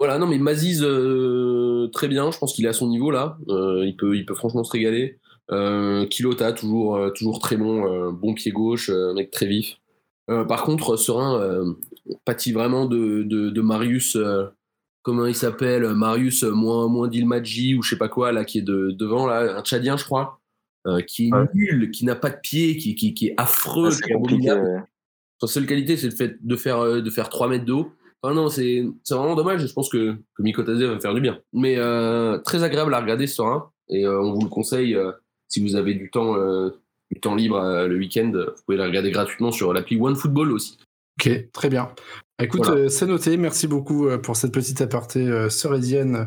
voilà, 0.00 0.18
non, 0.18 0.26
mais 0.26 0.38
Maziz, 0.38 0.82
euh, 0.82 1.88
très 1.92 2.08
bien, 2.08 2.32
je 2.32 2.38
pense 2.38 2.54
qu'il 2.54 2.64
est 2.64 2.68
à 2.68 2.72
son 2.72 2.88
niveau 2.88 3.12
là, 3.12 3.38
Euh, 3.48 3.84
il, 3.86 3.94
peut, 3.96 4.16
il 4.16 4.26
peut 4.26 4.34
franchement 4.34 4.64
se 4.64 4.72
régaler. 4.72 5.20
Euh, 5.50 6.06
Kilota, 6.06 6.52
toujours, 6.52 6.96
euh, 6.96 7.10
toujours 7.10 7.38
très 7.40 7.56
bon, 7.56 7.86
euh, 7.86 8.10
bon 8.12 8.32
pied 8.34 8.52
gauche, 8.52 8.90
mec 9.14 9.30
très 9.30 9.46
vif. 9.46 9.76
Par 10.48 10.62
contre, 10.62 10.96
Serein 10.96 11.74
pâtit 12.24 12.52
vraiment 12.52 12.86
de, 12.86 13.22
de, 13.22 13.50
de 13.50 13.60
Marius, 13.60 14.16
comment 15.02 15.26
il 15.26 15.34
s'appelle 15.34 15.84
Marius 15.94 16.44
moins, 16.44 16.88
moins 16.88 17.08
d'Ilmadji 17.08 17.74
ou 17.74 17.82
je 17.82 17.90
sais 17.90 17.98
pas 17.98 18.08
quoi, 18.08 18.32
là, 18.32 18.44
qui 18.44 18.58
est 18.58 18.62
de, 18.62 18.92
devant, 18.92 19.26
là, 19.26 19.58
un 19.58 19.62
Tchadien, 19.62 19.96
je 19.98 20.04
crois, 20.04 20.40
qui 21.06 21.28
est 21.28 21.32
Ouais. 21.34 21.46
nul, 21.54 21.90
qui 21.90 22.06
n'a 22.06 22.14
pas 22.14 22.30
de 22.30 22.38
pied, 22.40 22.76
qui, 22.78 22.94
qui, 22.94 23.12
qui 23.12 23.26
est 23.28 23.34
affreux, 23.36 23.88
Ah, 23.88 23.90
qui 23.90 23.96
c'est 23.96 24.10
est 24.10 24.14
compliqué. 24.14 24.48
abominable. 24.50 24.76
ouais. 24.78 24.84
Sa 25.40 25.48
seule 25.48 25.66
qualité, 25.66 25.96
c'est 25.98 26.08
le 26.08 26.14
fait 26.14 26.36
de 26.40 26.56
faire, 26.56 27.02
de 27.02 27.10
faire 27.10 27.28
3 27.28 27.48
mètres 27.48 27.64
de 27.66 27.72
haut. 27.72 27.90
Enfin, 28.22 28.32
non, 28.34 28.48
c'est 28.48 28.86
c'est 29.02 29.14
vraiment 29.16 29.34
dommage. 29.34 29.66
Je 29.66 29.72
pense 29.72 29.88
que, 29.90 30.14
que 30.36 30.42
Mikotadze 30.42 30.80
va 30.82 30.94
me 30.94 31.00
faire 31.00 31.14
du 31.14 31.20
bien. 31.20 31.40
Mais 31.52 31.74
euh, 31.76 32.38
très 32.38 32.62
agréable 32.62 32.94
à 32.94 33.00
regarder 33.00 33.26
ce 33.26 33.34
Serein. 33.34 33.70
Et 33.90 34.06
euh, 34.06 34.22
on 34.22 34.32
vous 34.34 34.42
le 34.42 34.48
conseille, 34.48 34.94
euh, 34.94 35.10
si 35.52 35.62
vous 35.62 35.76
avez 35.76 35.94
du 35.94 36.10
temps, 36.10 36.34
euh, 36.36 36.70
du 37.10 37.20
temps 37.20 37.34
libre 37.34 37.56
euh, 37.58 37.86
le 37.86 37.96
week-end, 37.98 38.32
vous 38.34 38.62
pouvez 38.64 38.78
la 38.78 38.86
regarder 38.86 39.10
gratuitement 39.10 39.52
sur 39.52 39.72
l'appli 39.74 40.00
OneFootball 40.00 40.50
aussi. 40.50 40.78
Ok, 41.20 41.50
très 41.52 41.68
bien. 41.68 41.92
Écoute, 42.42 42.64
Voilà. 42.64 42.80
euh, 42.82 42.88
c'est 42.88 43.06
noté. 43.06 43.36
Merci 43.36 43.66
beaucoup 43.66 44.08
euh, 44.08 44.16
pour 44.16 44.36
cette 44.36 44.52
petite 44.52 44.80
aparté 44.80 45.20
euh, 45.26 45.48
euh, 45.64 46.24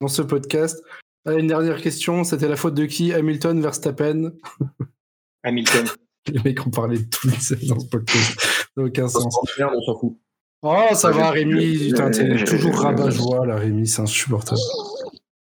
dans 0.00 0.08
ce 0.08 0.22
podcast. 0.22 0.82
Allez, 1.24 1.38
une 1.40 1.46
dernière 1.46 1.80
question. 1.80 2.24
C'était 2.24 2.48
la 2.48 2.56
faute 2.56 2.74
de 2.74 2.84
qui? 2.84 3.12
Hamilton, 3.14 3.60
Verstappen? 3.62 4.32
Hamilton. 5.44 5.86
Les 6.26 6.40
mecs 6.42 6.66
ont 6.66 6.70
parlé 6.70 6.98
de 6.98 7.04
tout 7.04 7.28
dans 7.28 7.78
ce 7.78 7.86
podcast. 7.86 8.40
Ça 8.40 8.66
n'a 8.76 8.84
aucun 8.84 9.06
sens. 9.08 9.36
On 9.60 9.80
s'en 9.82 9.98
fout. 10.00 10.16
Oh, 10.62 10.94
ça 10.94 11.10
va, 11.10 11.30
Rémi. 11.30 11.90
Putain, 11.90 12.10
t'es 12.10 12.42
toujours 12.44 12.74
rabat-joie, 12.76 13.46
là, 13.46 13.56
Rémi. 13.56 13.86
C'est 13.86 14.02
insupportable. 14.02 14.60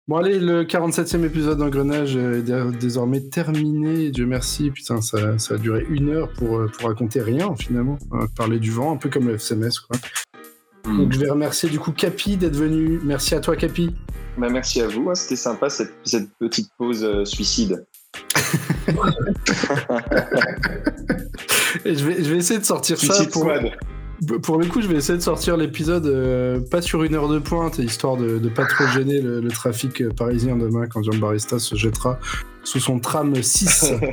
Bon, 0.10 0.18
allez, 0.18 0.38
le 0.38 0.66
47e 0.66 1.24
épisode 1.24 1.60
d'Engrenage 1.60 2.18
est 2.18 2.42
dé- 2.42 2.62
désormais 2.78 3.22
terminé. 3.22 4.12
Dieu 4.12 4.26
merci. 4.26 4.70
Putain, 4.70 5.02
ça, 5.02 5.38
ça 5.40 5.54
a 5.54 5.58
duré 5.58 5.86
une 5.90 6.10
heure 6.10 6.28
pour, 6.34 6.58
euh, 6.58 6.68
pour 6.68 6.90
raconter 6.90 7.22
rien, 7.22 7.56
finalement. 7.56 7.98
Euh, 8.12 8.28
parler 8.36 8.60
du 8.60 8.70
vent, 8.70 8.92
un 8.94 8.98
peu 8.98 9.08
comme 9.10 9.30
le 9.30 9.36
FCMS, 9.36 9.80
quoi. 9.88 9.98
Hmm. 10.86 10.98
Donc, 10.98 11.14
je 11.14 11.20
vais 11.20 11.30
remercier, 11.30 11.70
du 11.70 11.80
coup, 11.80 11.94
Capi 11.94 12.36
d'être 12.36 12.58
venu. 12.58 13.00
Merci 13.06 13.34
à 13.34 13.40
toi, 13.40 13.56
Capi. 13.56 13.96
Bah, 14.38 14.50
merci 14.50 14.82
à 14.82 14.90
vous, 14.90 15.10
c'était 15.16 15.38
sympa 15.38 15.70
cette, 15.70 15.94
cette 16.04 16.28
petite 16.38 16.70
pause 16.78 17.06
euh, 17.06 17.24
suicide. 17.24 17.86
Et 21.86 21.96
je 21.96 22.06
vais, 22.06 22.24
je 22.24 22.30
vais 22.30 22.38
essayer 22.38 22.60
de 22.60 22.66
sortir 22.66 23.00
ça 23.00 23.14
Suicide 23.14 23.32
pour, 23.32 23.44
Squad. 23.44 23.72
Pour 24.42 24.58
le 24.58 24.66
coup, 24.68 24.82
je 24.82 24.88
vais 24.88 24.96
essayer 24.96 25.18
de 25.18 25.24
sortir 25.24 25.58
l'épisode 25.58 26.06
euh, 26.06 26.60
pas 26.60 26.82
sur 26.82 27.04
une 27.04 27.16
heure 27.16 27.28
de 27.30 27.40
pointe, 27.40 27.80
histoire 27.80 28.18
de, 28.18 28.38
de 28.38 28.50
pas 28.50 28.66
trop 28.66 28.86
gêner 28.88 29.22
le, 29.22 29.40
le 29.42 29.52
trafic 29.52 30.02
euh, 30.02 30.10
parisien 30.10 30.56
demain 30.56 30.88
quand 30.88 31.02
Jean 31.04 31.18
Barista 31.18 31.60
se 31.60 31.76
jettera 31.76 32.20
sous 32.64 32.80
son 32.80 33.00
tram 33.00 33.34
6. 33.36 33.94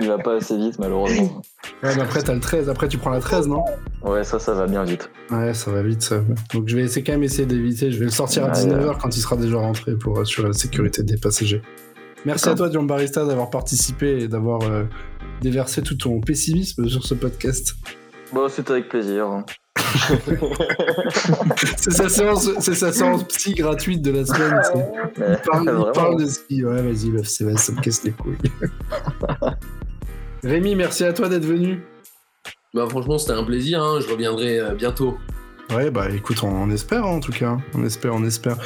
Il 0.00 0.08
va 0.08 0.18
pas 0.18 0.36
assez 0.36 0.56
vite, 0.56 0.78
malheureusement. 0.78 1.42
ouais, 1.82 1.94
mais 1.96 2.02
après, 2.02 2.22
t'as 2.22 2.34
le 2.34 2.40
13. 2.40 2.68
Après, 2.68 2.88
tu 2.88 2.98
prends 2.98 3.10
la 3.10 3.20
13, 3.20 3.48
non? 3.48 3.64
Ouais, 4.02 4.24
ça, 4.24 4.38
ça 4.38 4.52
va 4.54 4.66
bien 4.66 4.84
vite. 4.84 5.10
Ouais, 5.30 5.54
ça 5.54 5.70
va 5.70 5.82
vite, 5.82 6.02
ça. 6.02 6.22
Donc, 6.52 6.68
je 6.68 6.76
vais 6.76 6.82
essayer 6.82 7.02
quand 7.02 7.12
même 7.12 7.22
essayer 7.22 7.46
d'éviter. 7.46 7.90
Je 7.90 7.98
vais 7.98 8.04
le 8.04 8.10
sortir 8.10 8.44
à 8.44 8.48
Ouais, 8.48 8.52
19h 8.54 8.98
quand 9.00 9.16
il 9.16 9.20
sera 9.20 9.36
déjà 9.36 9.56
rentré 9.58 9.96
pour 9.96 10.18
assurer 10.20 10.48
la 10.48 10.54
sécurité 10.54 11.02
des 11.02 11.16
passagers. 11.16 11.62
Merci 12.24 12.48
à 12.48 12.54
toi, 12.54 12.70
Jean 12.70 12.82
Barista, 12.82 13.24
d'avoir 13.24 13.50
participé 13.50 14.22
et 14.24 14.28
d'avoir 14.28 14.62
euh, 14.62 14.84
déversé 15.42 15.82
tout 15.82 15.94
ton 15.96 16.20
pessimisme 16.20 16.88
sur 16.88 17.04
ce 17.04 17.14
podcast. 17.14 17.74
Bon, 18.32 18.48
c'était 18.48 18.72
avec 18.72 18.88
plaisir. 18.88 19.44
C'est 21.76 21.90
sa 21.92 22.08
séance, 22.08 22.50
c'est 22.60 22.74
sa 22.74 22.92
séance 22.92 23.24
psy 23.28 23.54
gratuite 23.54 24.02
de 24.02 24.10
la 24.10 24.26
semaine. 24.26 24.60
Il 25.16 25.38
parle, 25.44 25.62
il 25.64 25.70
Vraiment. 25.70 25.92
parle 25.92 26.20
de 26.20 26.26
ski. 26.26 26.64
Ouais, 26.64 26.82
vas-y, 26.82 27.10
le 27.10 27.20
FCMS, 27.20 27.56
ça 27.56 27.72
me 27.72 27.80
casse 27.80 28.02
les 28.04 28.10
couilles. 28.12 28.36
Rémi, 30.44 30.74
merci 30.74 31.04
à 31.04 31.12
toi 31.12 31.28
d'être 31.28 31.44
venu. 31.44 31.82
Bah, 32.74 32.86
franchement, 32.88 33.18
c'était 33.18 33.32
un 33.32 33.44
plaisir. 33.44 33.82
hein. 33.82 34.00
Je 34.00 34.08
reviendrai 34.10 34.58
euh, 34.60 34.74
bientôt. 34.74 35.16
Ouais, 35.74 35.90
bah 35.90 36.08
écoute, 36.10 36.42
on, 36.42 36.48
on 36.48 36.70
espère 36.70 37.04
hein, 37.04 37.10
en 37.16 37.20
tout 37.20 37.32
cas. 37.32 37.56
On 37.74 37.84
espère, 37.84 38.14
on 38.14 38.24
espère. 38.24 38.56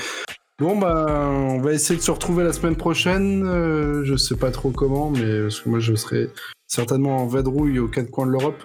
Bon, 0.59 0.77
bah, 0.79 1.07
on 1.31 1.61
va 1.61 1.73
essayer 1.73 1.99
de 1.99 2.05
se 2.05 2.11
retrouver 2.11 2.45
la 2.45 2.53
semaine 2.53 2.77
prochaine. 2.77 3.47
euh, 3.47 4.05
je 4.05 4.17
sais 4.17 4.37
pas 4.37 4.51
trop 4.51 4.71
comment, 4.71 5.11
mais 5.11 5.43
parce 5.43 5.61
que 5.61 5.69
moi, 5.69 5.79
je 5.79 5.95
serai 5.95 6.31
certainement 6.67 7.19
en 7.19 7.27
vadrouille 7.27 7.79
aux 7.79 7.89
quatre 7.89 8.11
coins 8.11 8.27
de 8.27 8.33
l'Europe. 8.33 8.63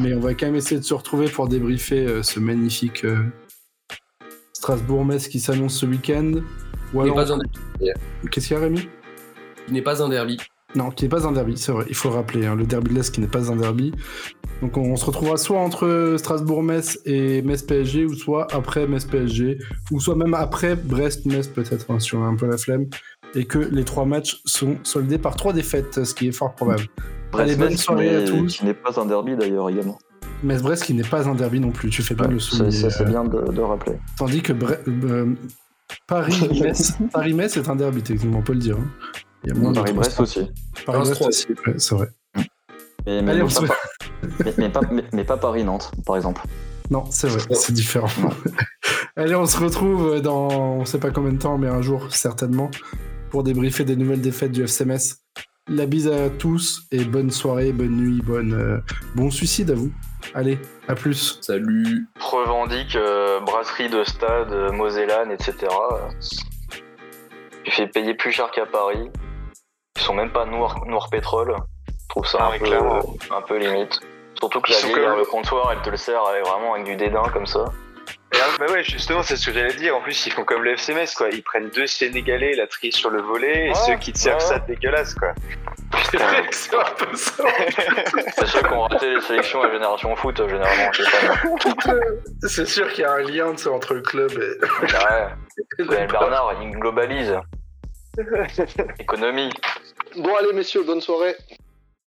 Mais 0.00 0.14
on 0.14 0.20
va 0.20 0.34
quand 0.34 0.46
même 0.46 0.54
essayer 0.56 0.78
de 0.80 0.84
se 0.84 0.94
retrouver 0.94 1.28
pour 1.28 1.48
débriefer 1.48 2.06
euh, 2.06 2.22
ce 2.22 2.40
magnifique 2.40 3.04
euh, 3.04 3.16
Strasbourg-Metz 4.52 5.28
qui 5.28 5.40
s'annonce 5.40 5.74
ce 5.78 5.86
week-end. 5.86 6.32
Ou 6.92 7.00
alors- 7.00 7.16
pas 7.16 7.32
un 7.32 7.38
derby. 7.38 7.92
Qu'est-ce 8.30 8.48
qu'il 8.48 8.56
y 8.56 8.60
a, 8.60 8.62
Rémi? 8.62 8.88
Qui 9.66 9.72
n'est 9.72 9.82
pas 9.82 10.02
un 10.02 10.08
derby. 10.08 10.38
Non, 10.74 10.90
qui 10.90 11.04
n'est 11.04 11.08
pas 11.08 11.24
un 11.26 11.30
derby, 11.32 11.56
c'est 11.56 11.70
vrai, 11.70 11.84
il 11.88 11.94
faut 11.94 12.08
le 12.08 12.16
rappeler. 12.16 12.46
hein, 12.46 12.56
le 12.56 12.64
derby 12.66 12.90
de 12.90 12.94
l'Est 12.94 13.14
qui 13.14 13.20
n'est 13.20 13.28
pas 13.28 13.50
un 13.52 13.56
derby. 13.56 13.92
Donc 14.60 14.76
on, 14.76 14.82
on 14.82 14.96
se 14.96 15.04
retrouvera 15.04 15.36
soit 15.36 15.60
entre 15.60 16.16
Strasbourg-Metz 16.18 16.98
et 17.04 17.42
Metz-PSG, 17.42 18.06
ou 18.06 18.14
soit 18.14 18.48
après 18.52 18.86
Metz-PSG, 18.88 19.58
ou 19.92 20.00
soit 20.00 20.16
même 20.16 20.34
après 20.34 20.74
Brest-Metz 20.74 21.46
peut-être, 21.48 21.90
hein, 21.92 22.00
si 22.00 22.14
on 22.16 22.24
a 22.24 22.26
un 22.26 22.34
peu 22.34 22.46
la 22.48 22.56
flemme, 22.58 22.86
et 23.36 23.44
que 23.44 23.58
les 23.58 23.84
trois 23.84 24.04
matchs 24.04 24.40
sont 24.46 24.76
soldés 24.82 25.18
par 25.18 25.36
trois 25.36 25.52
défaites, 25.52 26.04
ce 26.04 26.12
qui 26.14 26.26
est 26.28 26.32
fort 26.32 26.54
probable. 26.56 26.86
Allez, 27.38 27.56
bonne 27.56 27.76
soirée 27.76 28.08
qui 28.08 28.14
à 28.14 28.18
n'est- 28.20 28.24
tous. 28.26 28.56
Qui 28.58 28.64
n'est 28.64 28.74
pas 28.74 29.00
un 29.00 29.06
derby 29.06 29.36
d'ailleurs 29.36 29.68
également. 29.70 29.98
Metz-Brest 30.42 30.84
qui 30.84 30.94
n'est 30.94 31.02
pas 31.02 31.26
un 31.28 31.34
derby 31.34 31.60
non 31.60 31.70
plus, 31.70 31.90
tu 31.90 32.02
fais 32.02 32.14
bien 32.14 32.26
de 32.28 32.32
le 32.34 32.40
C'est 32.40 32.56
souligner. 32.56 32.90
c'est- 32.90 33.00
euh, 33.02 33.04
bien 33.04 33.24
de, 33.24 33.50
de 33.52 33.60
rappeler. 33.60 33.98
Tandis 34.18 34.42
que 34.42 34.52
Bre- 34.52 34.78
euh, 34.86 35.34
Paris-Metz 36.06 36.92
Paris-Metz 37.12 37.56
est 37.56 37.68
un 37.68 37.76
derby, 37.76 38.02
techniquement, 38.02 38.38
on 38.38 38.42
peut 38.42 38.52
le 38.52 38.58
dire. 38.58 38.76
hein. 38.78 38.90
Il 39.44 39.50
y 39.54 39.56
a 39.56 39.60
moins 39.60 39.72
de 39.72 39.76
Paris-Brest 39.78 40.20
aussi. 40.20 40.50
Paris-Brest 40.86 41.20
15-3. 41.20 41.28
aussi, 41.28 41.46
ouais, 41.66 41.74
c'est 41.78 41.94
vrai. 41.94 42.08
Mais, 43.06 43.22
mais- 43.22 43.30
Allez, 43.32 43.42
on 43.42 43.44
mais 43.46 43.50
se 43.50 43.60
pas, 43.66 43.74
mais- 44.44 44.54
mais 44.58 44.68
pas, 44.70 44.80
mais- 44.90 45.04
mais 45.12 45.24
pas 45.24 45.36
Paris-Nantes, 45.36 45.90
par 46.06 46.16
exemple. 46.16 46.42
Non, 46.90 47.04
c'est 47.10 47.28
vrai, 47.28 47.54
c'est 47.54 47.72
différent. 47.72 48.08
Allez, 49.16 49.34
on 49.34 49.46
se 49.46 49.58
retrouve 49.58 50.20
dans 50.20 50.48
on 50.48 50.84
sait 50.84 50.98
pas 50.98 51.10
combien 51.10 51.32
de 51.32 51.38
temps, 51.38 51.56
mais 51.58 51.68
un 51.68 51.80
jour 51.82 52.12
certainement, 52.14 52.70
pour 53.30 53.42
débriefer 53.42 53.84
des 53.84 53.96
nouvelles 53.96 54.20
défaites 54.20 54.52
du 54.52 54.62
FCMS. 54.64 55.16
La 55.70 55.86
bise 55.86 56.08
à 56.08 56.28
tous 56.28 56.82
et 56.92 57.04
bonne 57.04 57.30
soirée, 57.30 57.72
bonne 57.72 57.96
nuit, 57.96 58.20
bonne, 58.22 58.52
euh, 58.52 58.80
bon 59.14 59.30
suicide 59.30 59.70
à 59.70 59.74
vous. 59.74 59.90
Allez, 60.34 60.58
à 60.88 60.94
plus. 60.94 61.38
Salut. 61.40 62.06
revendique 62.20 62.94
euh, 62.96 63.40
brasserie 63.40 63.88
de 63.88 64.04
stade, 64.04 64.52
euh, 64.52 64.72
Mosellane, 64.72 65.30
etc. 65.30 65.54
Tu 67.64 67.70
fais 67.70 67.86
payer 67.86 68.12
plus 68.12 68.30
cher 68.30 68.50
qu'à 68.50 68.66
Paris. 68.66 69.08
Ils 69.96 70.02
sont 70.02 70.12
même 70.12 70.32
pas 70.32 70.44
noir, 70.44 70.84
noir 70.86 71.08
pétrole. 71.08 71.56
Je 71.88 72.08
trouve 72.10 72.26
ça 72.26 72.38
Ah 72.42 72.52
un, 72.54 72.58
peu, 72.58 73.34
un 73.34 73.40
peu 73.40 73.56
limite. 73.56 74.00
Surtout 74.38 74.60
que 74.60 74.70
la 74.70 74.94
vers 74.94 75.16
le 75.16 75.24
comptoir, 75.24 75.72
elle 75.72 75.80
te 75.80 75.88
le 75.88 75.96
sert 75.96 76.22
avec, 76.26 76.44
vraiment 76.44 76.74
avec 76.74 76.84
du 76.84 76.96
dédain 76.96 77.22
comme 77.32 77.46
ça. 77.46 77.64
Et, 78.32 78.36
ah, 78.40 78.56
bah 78.58 78.66
ouais, 78.72 78.82
justement, 78.82 79.22
c'est 79.22 79.36
ce 79.36 79.46
que 79.46 79.52
j'allais 79.52 79.74
dire. 79.74 79.96
En 79.96 80.00
plus, 80.00 80.26
ils 80.26 80.32
font 80.32 80.44
comme 80.44 80.62
le 80.64 80.76
FCMS, 80.76 81.14
quoi. 81.16 81.28
Ils 81.30 81.42
prennent 81.42 81.68
deux 81.70 81.86
Sénégalais, 81.86 82.54
la 82.54 82.66
trille 82.66 82.92
sur 82.92 83.10
le 83.10 83.22
volet, 83.22 83.68
et 83.68 83.74
ceux 83.74 83.96
qui 83.96 84.12
te 84.12 84.18
servent 84.18 84.40
ouais. 84.42 84.48
ça 84.48 84.58
dégueulasse, 84.60 85.14
quoi. 85.14 85.34
C'est 86.10 86.16
vrai 86.16 86.46
que 86.46 86.54
c'est 86.54 86.74
un 86.74 86.84
peu 86.96 87.16
ça. 87.16 87.44
C'est 88.36 88.46
ceux 88.46 88.60
qui 88.60 88.72
ont 88.72 88.82
raté 88.82 89.14
les 89.14 89.20
sélections 89.20 89.62
à 89.62 89.70
Génération 89.70 90.16
Foot, 90.16 90.40
euh, 90.40 90.48
généralement, 90.48 90.92
je 90.92 91.02
sais 91.02 91.26
pas. 91.26 92.48
C'est 92.48 92.66
sûr 92.66 92.92
qu'il 92.92 93.02
y 93.02 93.06
a 93.06 93.12
un 93.12 93.22
lien 93.22 93.54
entre 93.70 93.94
le 93.94 94.02
club 94.02 94.32
et. 94.32 95.84
Ouais, 95.84 96.06
Bernard, 96.08 96.56
il 96.62 96.70
globalise. 96.70 97.38
Économie. 98.98 99.50
Bon, 100.16 100.34
allez, 100.36 100.52
messieurs, 100.52 100.84
bonne 100.84 101.00
soirée. 101.00 101.36